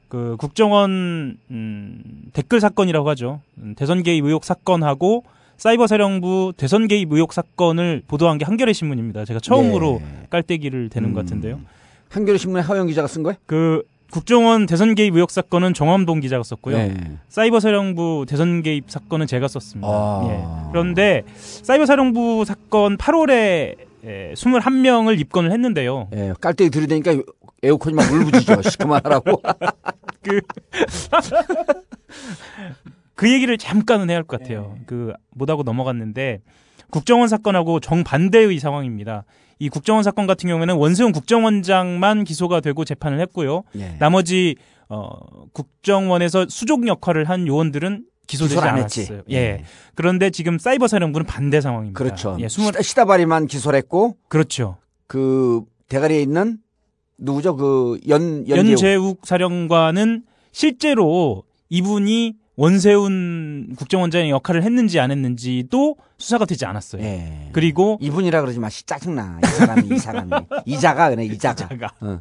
그 0.09 0.35
국정원 0.37 1.37
음, 1.51 2.03
댓글 2.33 2.59
사건이라고 2.59 3.09
하죠. 3.11 3.41
음, 3.59 3.75
대선 3.75 4.03
개입 4.03 4.25
의혹 4.25 4.43
사건하고 4.43 5.23
사이버 5.55 5.87
사령부 5.87 6.53
대선 6.57 6.87
개입 6.87 7.11
의혹 7.13 7.31
사건을 7.31 8.03
보도한 8.07 8.37
게 8.37 8.45
한겨레 8.45 8.73
신문입니다. 8.73 9.25
제가 9.25 9.39
처음으로 9.39 10.01
네. 10.01 10.27
깔때기를 10.29 10.89
대는 10.89 11.13
것 11.13 11.21
같은데요. 11.21 11.61
한겨레 12.09 12.37
신문의 12.37 12.63
하영 12.63 12.87
기자가 12.87 13.07
쓴 13.07 13.23
거예요? 13.23 13.37
그 13.45 13.83
국정원 14.11 14.65
대선 14.65 14.95
개입 14.95 15.13
의혹 15.15 15.29
사건은 15.29 15.73
정암동 15.75 16.19
기자가 16.21 16.43
썼고요. 16.43 16.77
네. 16.77 16.95
사이버 17.27 17.59
사령부 17.59 18.25
대선 18.27 18.63
개입 18.63 18.85
사건은 18.89 19.27
제가 19.27 19.47
썼습니다. 19.47 19.87
아. 19.87 20.27
예. 20.29 20.69
그런데 20.71 21.23
사이버 21.37 21.85
사령부 21.85 22.43
사건 22.45 22.97
8월에 22.97 23.75
에, 24.05 24.33
21명을 24.33 25.19
입건을 25.19 25.51
했는데요. 25.51 26.07
예, 26.15 26.33
깔때기 26.41 26.71
들이대니까 26.71 27.17
에어컨이 27.61 27.93
막 27.95 28.11
울부짖어. 28.11 28.61
시 28.67 28.77
그만하라고. 28.77 29.41
그, 30.23 30.41
그 33.15 33.31
얘기를 33.31 33.57
잠깐은 33.57 34.09
해야 34.09 34.17
할 34.17 34.23
것 34.23 34.39
같아요. 34.41 34.77
그, 34.85 35.13
못하고 35.31 35.63
넘어갔는데, 35.63 36.41
국정원 36.89 37.27
사건하고 37.27 37.79
정반대의 37.79 38.59
상황입니다. 38.59 39.25
이 39.59 39.67
국정원 39.69 40.03
사건 40.03 40.25
같은 40.25 40.47
경우에는 40.49 40.75
원세훈 40.75 41.11
국정원장만 41.11 42.23
기소가 42.23 42.61
되고 42.61 42.85
재판을 42.85 43.19
했고요. 43.19 43.63
예. 43.77 43.95
나머지, 43.99 44.55
어, 44.87 45.11
국정원에서 45.51 46.45
수족 46.49 46.87
역할을 46.87 47.25
한 47.29 47.45
요원들은 47.45 48.05
기소되지. 48.25 48.59
않았어요. 48.59 49.21
예. 49.31 49.63
그런데 49.95 50.29
지금 50.29 50.57
사이버 50.59 50.87
사령부는 50.87 51.25
반대 51.25 51.59
상황입니다. 51.61 51.97
그렇죠. 51.97 52.37
예, 52.39 52.47
시다, 52.47 52.81
시다바리만 52.81 53.47
기소를 53.47 53.77
했고. 53.77 54.15
그렇죠. 54.29 54.77
그 55.07 55.63
대가리에 55.89 56.21
있는 56.21 56.59
누구죠? 57.17 57.55
그 57.57 57.99
연, 58.07 58.47
연재욱. 58.47 58.69
연재욱 58.69 59.21
사령관은 59.25 60.23
실제로 60.51 61.43
이분이 61.69 62.35
원세훈 62.59 63.73
국정원장의 63.77 64.31
역할을 64.31 64.63
했는지 64.63 64.99
안 64.99 65.11
했는지도 65.11 65.95
수사가 66.17 66.43
되지 66.43 66.65
않았어요. 66.65 67.01
예. 67.01 67.49
그리고 67.53 67.97
이분이라 68.01 68.41
그러지 68.41 68.59
마. 68.59 68.69
씨, 68.69 68.85
짜증나. 68.85 69.39
이 69.41 69.47
사람이, 69.47 69.87
이 69.95 69.97
사람이. 69.97 70.31
이자가, 70.65 71.09
그래, 71.09 71.23
이자가. 71.23 71.65
이자가. 71.73 71.93
어. 72.01 72.19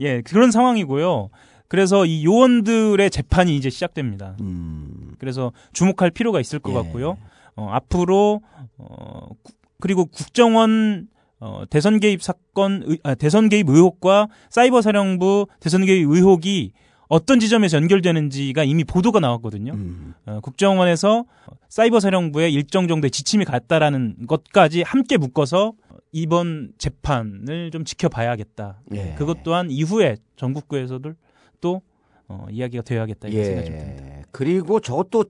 예, 0.00 0.20
그런 0.20 0.50
상황이고요. 0.50 1.30
그래서 1.66 2.04
이 2.04 2.26
요원들의 2.26 3.10
재판이 3.10 3.56
이제 3.56 3.70
시작됩니다. 3.70 4.36
음. 4.42 5.14
그래서 5.18 5.52
주목할 5.72 6.10
필요가 6.10 6.40
있을 6.40 6.58
것 6.58 6.72
예. 6.72 6.74
같고요. 6.74 7.16
어, 7.56 7.68
앞으로 7.72 8.42
어, 8.76 9.28
구- 9.42 9.52
그리고 9.80 10.04
국정원 10.04 11.08
어, 11.40 11.62
대선 11.70 12.00
개입 12.00 12.22
사건, 12.22 12.82
의- 12.86 12.98
아, 13.02 13.14
대선 13.14 13.48
개입 13.48 13.70
의혹과 13.70 14.28
사이버 14.50 14.82
사령부 14.82 15.46
대선 15.60 15.86
개입 15.86 16.06
의혹이 16.10 16.72
어떤 17.08 17.40
지점에서 17.40 17.78
연결되는지가 17.78 18.64
이미 18.64 18.84
보도가 18.84 19.20
나왔거든요. 19.20 19.72
음. 19.72 20.14
어, 20.26 20.40
국정원에서 20.40 21.24
사이버 21.68 22.00
사령부에 22.00 22.50
일정 22.50 22.86
정도의 22.86 23.10
지침이 23.10 23.44
갔다라는 23.44 24.26
것까지 24.26 24.82
함께 24.82 25.16
묶어서 25.16 25.72
이번 26.12 26.72
재판을 26.78 27.70
좀 27.70 27.84
지켜봐야겠다. 27.84 28.80
예. 28.94 29.14
그것 29.16 29.42
또한 29.42 29.70
이후에 29.70 30.16
전국구에서도 30.36 31.12
또 31.60 31.82
어, 32.28 32.46
이야기가 32.50 32.82
되어야겠다 32.82 33.28
이런 33.28 33.44
생각이 33.44 33.66
좀 33.70 33.78
듭니다. 33.78 34.04
예. 34.06 34.22
그리고 34.30 34.80
저것도 34.80 35.24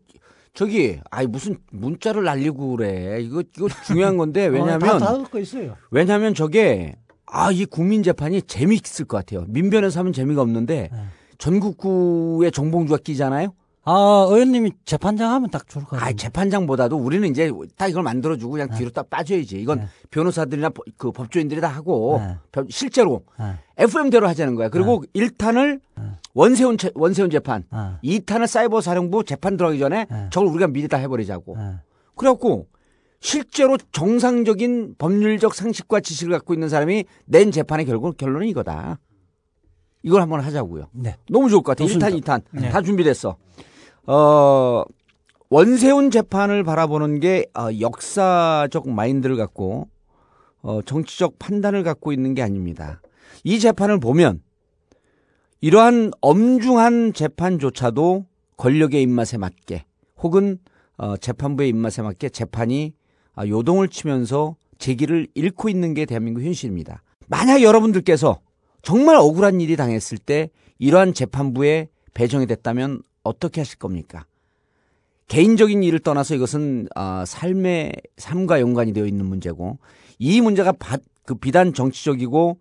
저기 0.55 0.99
아이 1.11 1.27
무슨 1.27 1.59
문자를 1.71 2.25
날리고 2.25 2.77
그래. 2.77 3.21
이거 3.21 3.43
이거 3.57 3.69
중요한 3.87 4.17
건데 4.17 4.47
왜냐면 4.49 4.97
어, 4.97 4.99
다 4.99 5.17
듣고 5.19 5.39
있어요. 5.39 5.77
왜냐면 5.91 6.35
저게 6.35 6.97
아 7.27 7.53
이 7.53 7.65
국민 7.67 8.03
재판이 8.03 8.43
재미있을 8.43 9.05
것 9.05 9.19
같아요. 9.19 9.45
민변에서 9.49 10.01
하면 10.01 10.13
재미가 10.13 10.41
없는데 10.43 10.89
네. 10.93 10.99
전국구에 11.39 12.51
정봉주가 12.51 12.99
끼잖아요. 13.03 13.55
아, 13.85 14.27
의원님이 14.29 14.73
재판장 14.85 15.33
하면 15.33 15.49
딱 15.51 15.67
좋을 15.67 15.85
것 15.85 15.93
같아요. 15.97 16.11
아 16.11 16.13
재판장보다도 16.13 16.97
우리는 16.99 17.27
이제 17.31 17.51
딱 17.77 17.89
이걸 17.89 18.03
만들어주고 18.03 18.53
그냥 18.53 18.69
뒤로 18.77 18.91
딱 18.91 19.09
빠져야지. 19.09 19.59
이건 19.63 19.79
변호사들이나 20.11 20.69
법- 20.71 20.85
그 20.99 21.11
법조인들이 21.11 21.61
다 21.63 21.69
하고 21.69 22.21
별- 22.53 22.67
실제로 22.69 23.23
FM대로 23.79 24.29
하자는 24.29 24.57
거야. 24.57 24.69
그리고 24.69 25.05
일 25.15 25.29
1탄을 25.31 25.81
원세훈 26.35 26.77
재- 26.77 26.91
원세훈 26.95 27.31
재판, 27.31 27.65
이 28.03 28.21
2탄을 28.21 28.47
사이버 28.47 28.83
사령부 28.83 29.25
재판 29.25 29.57
들어가기 29.57 29.79
전에 29.79 30.07
저걸 30.31 30.51
우리가 30.51 30.67
미리 30.69 30.87
다 30.87 30.99
해버리자고. 30.99 31.55
그래갖고 32.15 32.67
실제로 33.21 33.79
정상적인 33.93 34.97
법률적 34.99 35.55
상식과 35.55 36.01
지식을 36.01 36.33
갖고 36.33 36.53
있는 36.53 36.69
사람이 36.69 37.05
낸 37.25 37.51
재판의 37.51 37.87
결국 37.87 38.17
결론은 38.19 38.47
이거다. 38.49 38.99
이걸 40.03 40.23
한번 40.23 40.41
하자고요. 40.41 40.89
네. 40.93 41.17
너무 41.29 41.49
좋을 41.49 41.63
것 41.63 41.73
같아요. 41.73 41.89
좋습니다. 41.89 42.09
1탄, 42.09 42.43
2탄 42.53 42.61
네. 42.61 42.69
다 42.71 42.83
준비됐어. 42.83 43.37
어, 44.07 44.85
원세훈 45.51 46.11
재판을 46.11 46.63
바라보는 46.65 47.21
게 47.21 47.47
어, 47.55 47.69
역사적 47.81 48.89
마인드를 48.89 49.37
갖고 49.37 49.89
어, 50.63 50.81
정치적 50.83 51.39
판단을 51.39 51.83
갖고 51.83 52.13
있는 52.13 52.35
게 52.35 52.43
아닙니다. 52.43 53.01
이 53.45 53.59
재판을 53.59 53.99
보면 54.01 54.43
이러한 55.61 56.13
엄중한 56.21 57.13
재판조차도 57.13 58.27
권력의 58.57 59.03
입맛에 59.03 59.39
맞게 59.39 59.85
혹은 60.19 60.59
어, 60.97 61.17
재판부의 61.17 61.69
입맛에 61.69 62.03
맞게 62.03 62.29
재판이 62.29 62.93
아, 63.35 63.47
요동을 63.47 63.89
치면서 63.89 64.57
제기를 64.79 65.29
잃고 65.35 65.69
있는 65.69 65.95
게 65.95 66.05
대한민국 66.07 66.43
현실입니다. 66.43 67.03
만약 67.29 67.63
여러분들께서 67.63 68.41
정말 68.83 69.17
억울한 69.17 69.61
일이 69.61 69.77
당했을 69.77 70.19
때 70.19 70.51
이러한 70.79 71.15
재판부에 71.15 71.89
배정이 72.15 72.47
됐다면 72.47 73.03
어떻게 73.23 73.61
하실 73.61 73.79
겁니까? 73.79 74.27
개인적인 75.29 75.83
일을 75.83 75.99
떠나서 75.99 76.35
이것은 76.35 76.89
아, 76.95 77.25
삶의 77.27 77.93
삶과 78.17 78.61
연관이 78.61 78.93
되어 78.93 79.07
있는 79.07 79.27
문제고 79.27 79.79
이 80.19 80.41
문제가 80.41 80.73
바- 80.73 80.99
그 81.27 81.35
비단 81.35 81.75
정치적이고 81.75 82.59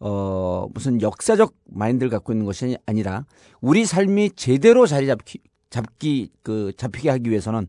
어 0.00 0.66
무슨 0.74 1.00
역사적 1.02 1.54
마인드를 1.66 2.10
갖고 2.10 2.32
있는 2.32 2.44
것이 2.46 2.76
아니라 2.86 3.24
우리 3.60 3.84
삶이 3.84 4.30
제대로 4.36 4.86
자리 4.86 5.06
잡기 5.08 5.40
잡기 5.70 6.30
그 6.42 6.72
잡히게 6.76 7.10
하기 7.10 7.30
위해서는 7.30 7.66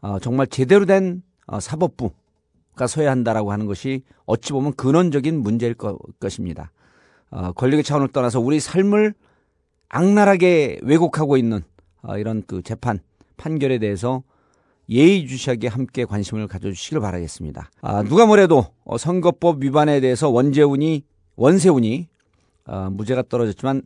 어, 0.00 0.18
정말 0.18 0.46
제대로 0.46 0.84
된 0.86 1.22
어, 1.46 1.60
사법부가 1.60 2.86
서야 2.86 3.10
한다라고 3.10 3.52
하는 3.52 3.66
것이 3.66 4.02
어찌 4.26 4.52
보면 4.52 4.74
근원적인 4.74 5.38
문제일 5.42 5.74
거- 5.74 5.98
것입니다. 6.18 6.70
어, 7.30 7.52
권력의 7.52 7.84
차원을 7.84 8.08
떠나서 8.08 8.40
우리 8.40 8.60
삶을 8.60 9.14
악랄하게 9.88 10.80
왜곡하고 10.82 11.36
있는 11.36 11.62
어, 12.02 12.18
이런 12.18 12.42
그 12.46 12.62
재판 12.62 13.00
판결에 13.36 13.78
대해서 13.78 14.22
예의주시하게 14.88 15.68
함께 15.68 16.04
관심을 16.04 16.48
가져주시길 16.48 17.00
바라겠습니다. 17.00 17.70
아, 17.80 18.02
누가 18.02 18.26
뭐래도 18.26 18.66
어, 18.84 18.98
선거법 18.98 19.62
위반에 19.62 20.00
대해서 20.00 20.28
원재훈이 20.28 21.04
원세훈이 21.36 22.08
어, 22.66 22.88
무죄가 22.90 23.24
떨어졌지만 23.28 23.82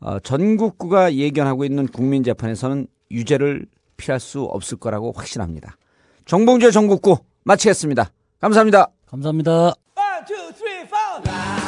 어, 0.00 0.18
전국구가 0.20 1.14
예견하고 1.14 1.64
있는 1.64 1.86
국민 1.86 2.22
재판에서는 2.22 2.86
유죄를 3.10 3.66
피할 3.96 4.18
수 4.18 4.42
없을 4.42 4.78
거라고 4.78 5.12
확신합니다. 5.12 5.76
정봉주의 6.24 6.72
전국구 6.72 7.18
마치겠습니다. 7.44 8.10
감사합니다. 8.40 8.88
감사합니다. 9.06 9.52
One, 9.52 9.74
two, 10.26 10.52
three, 10.54 10.86
four. 10.86 11.59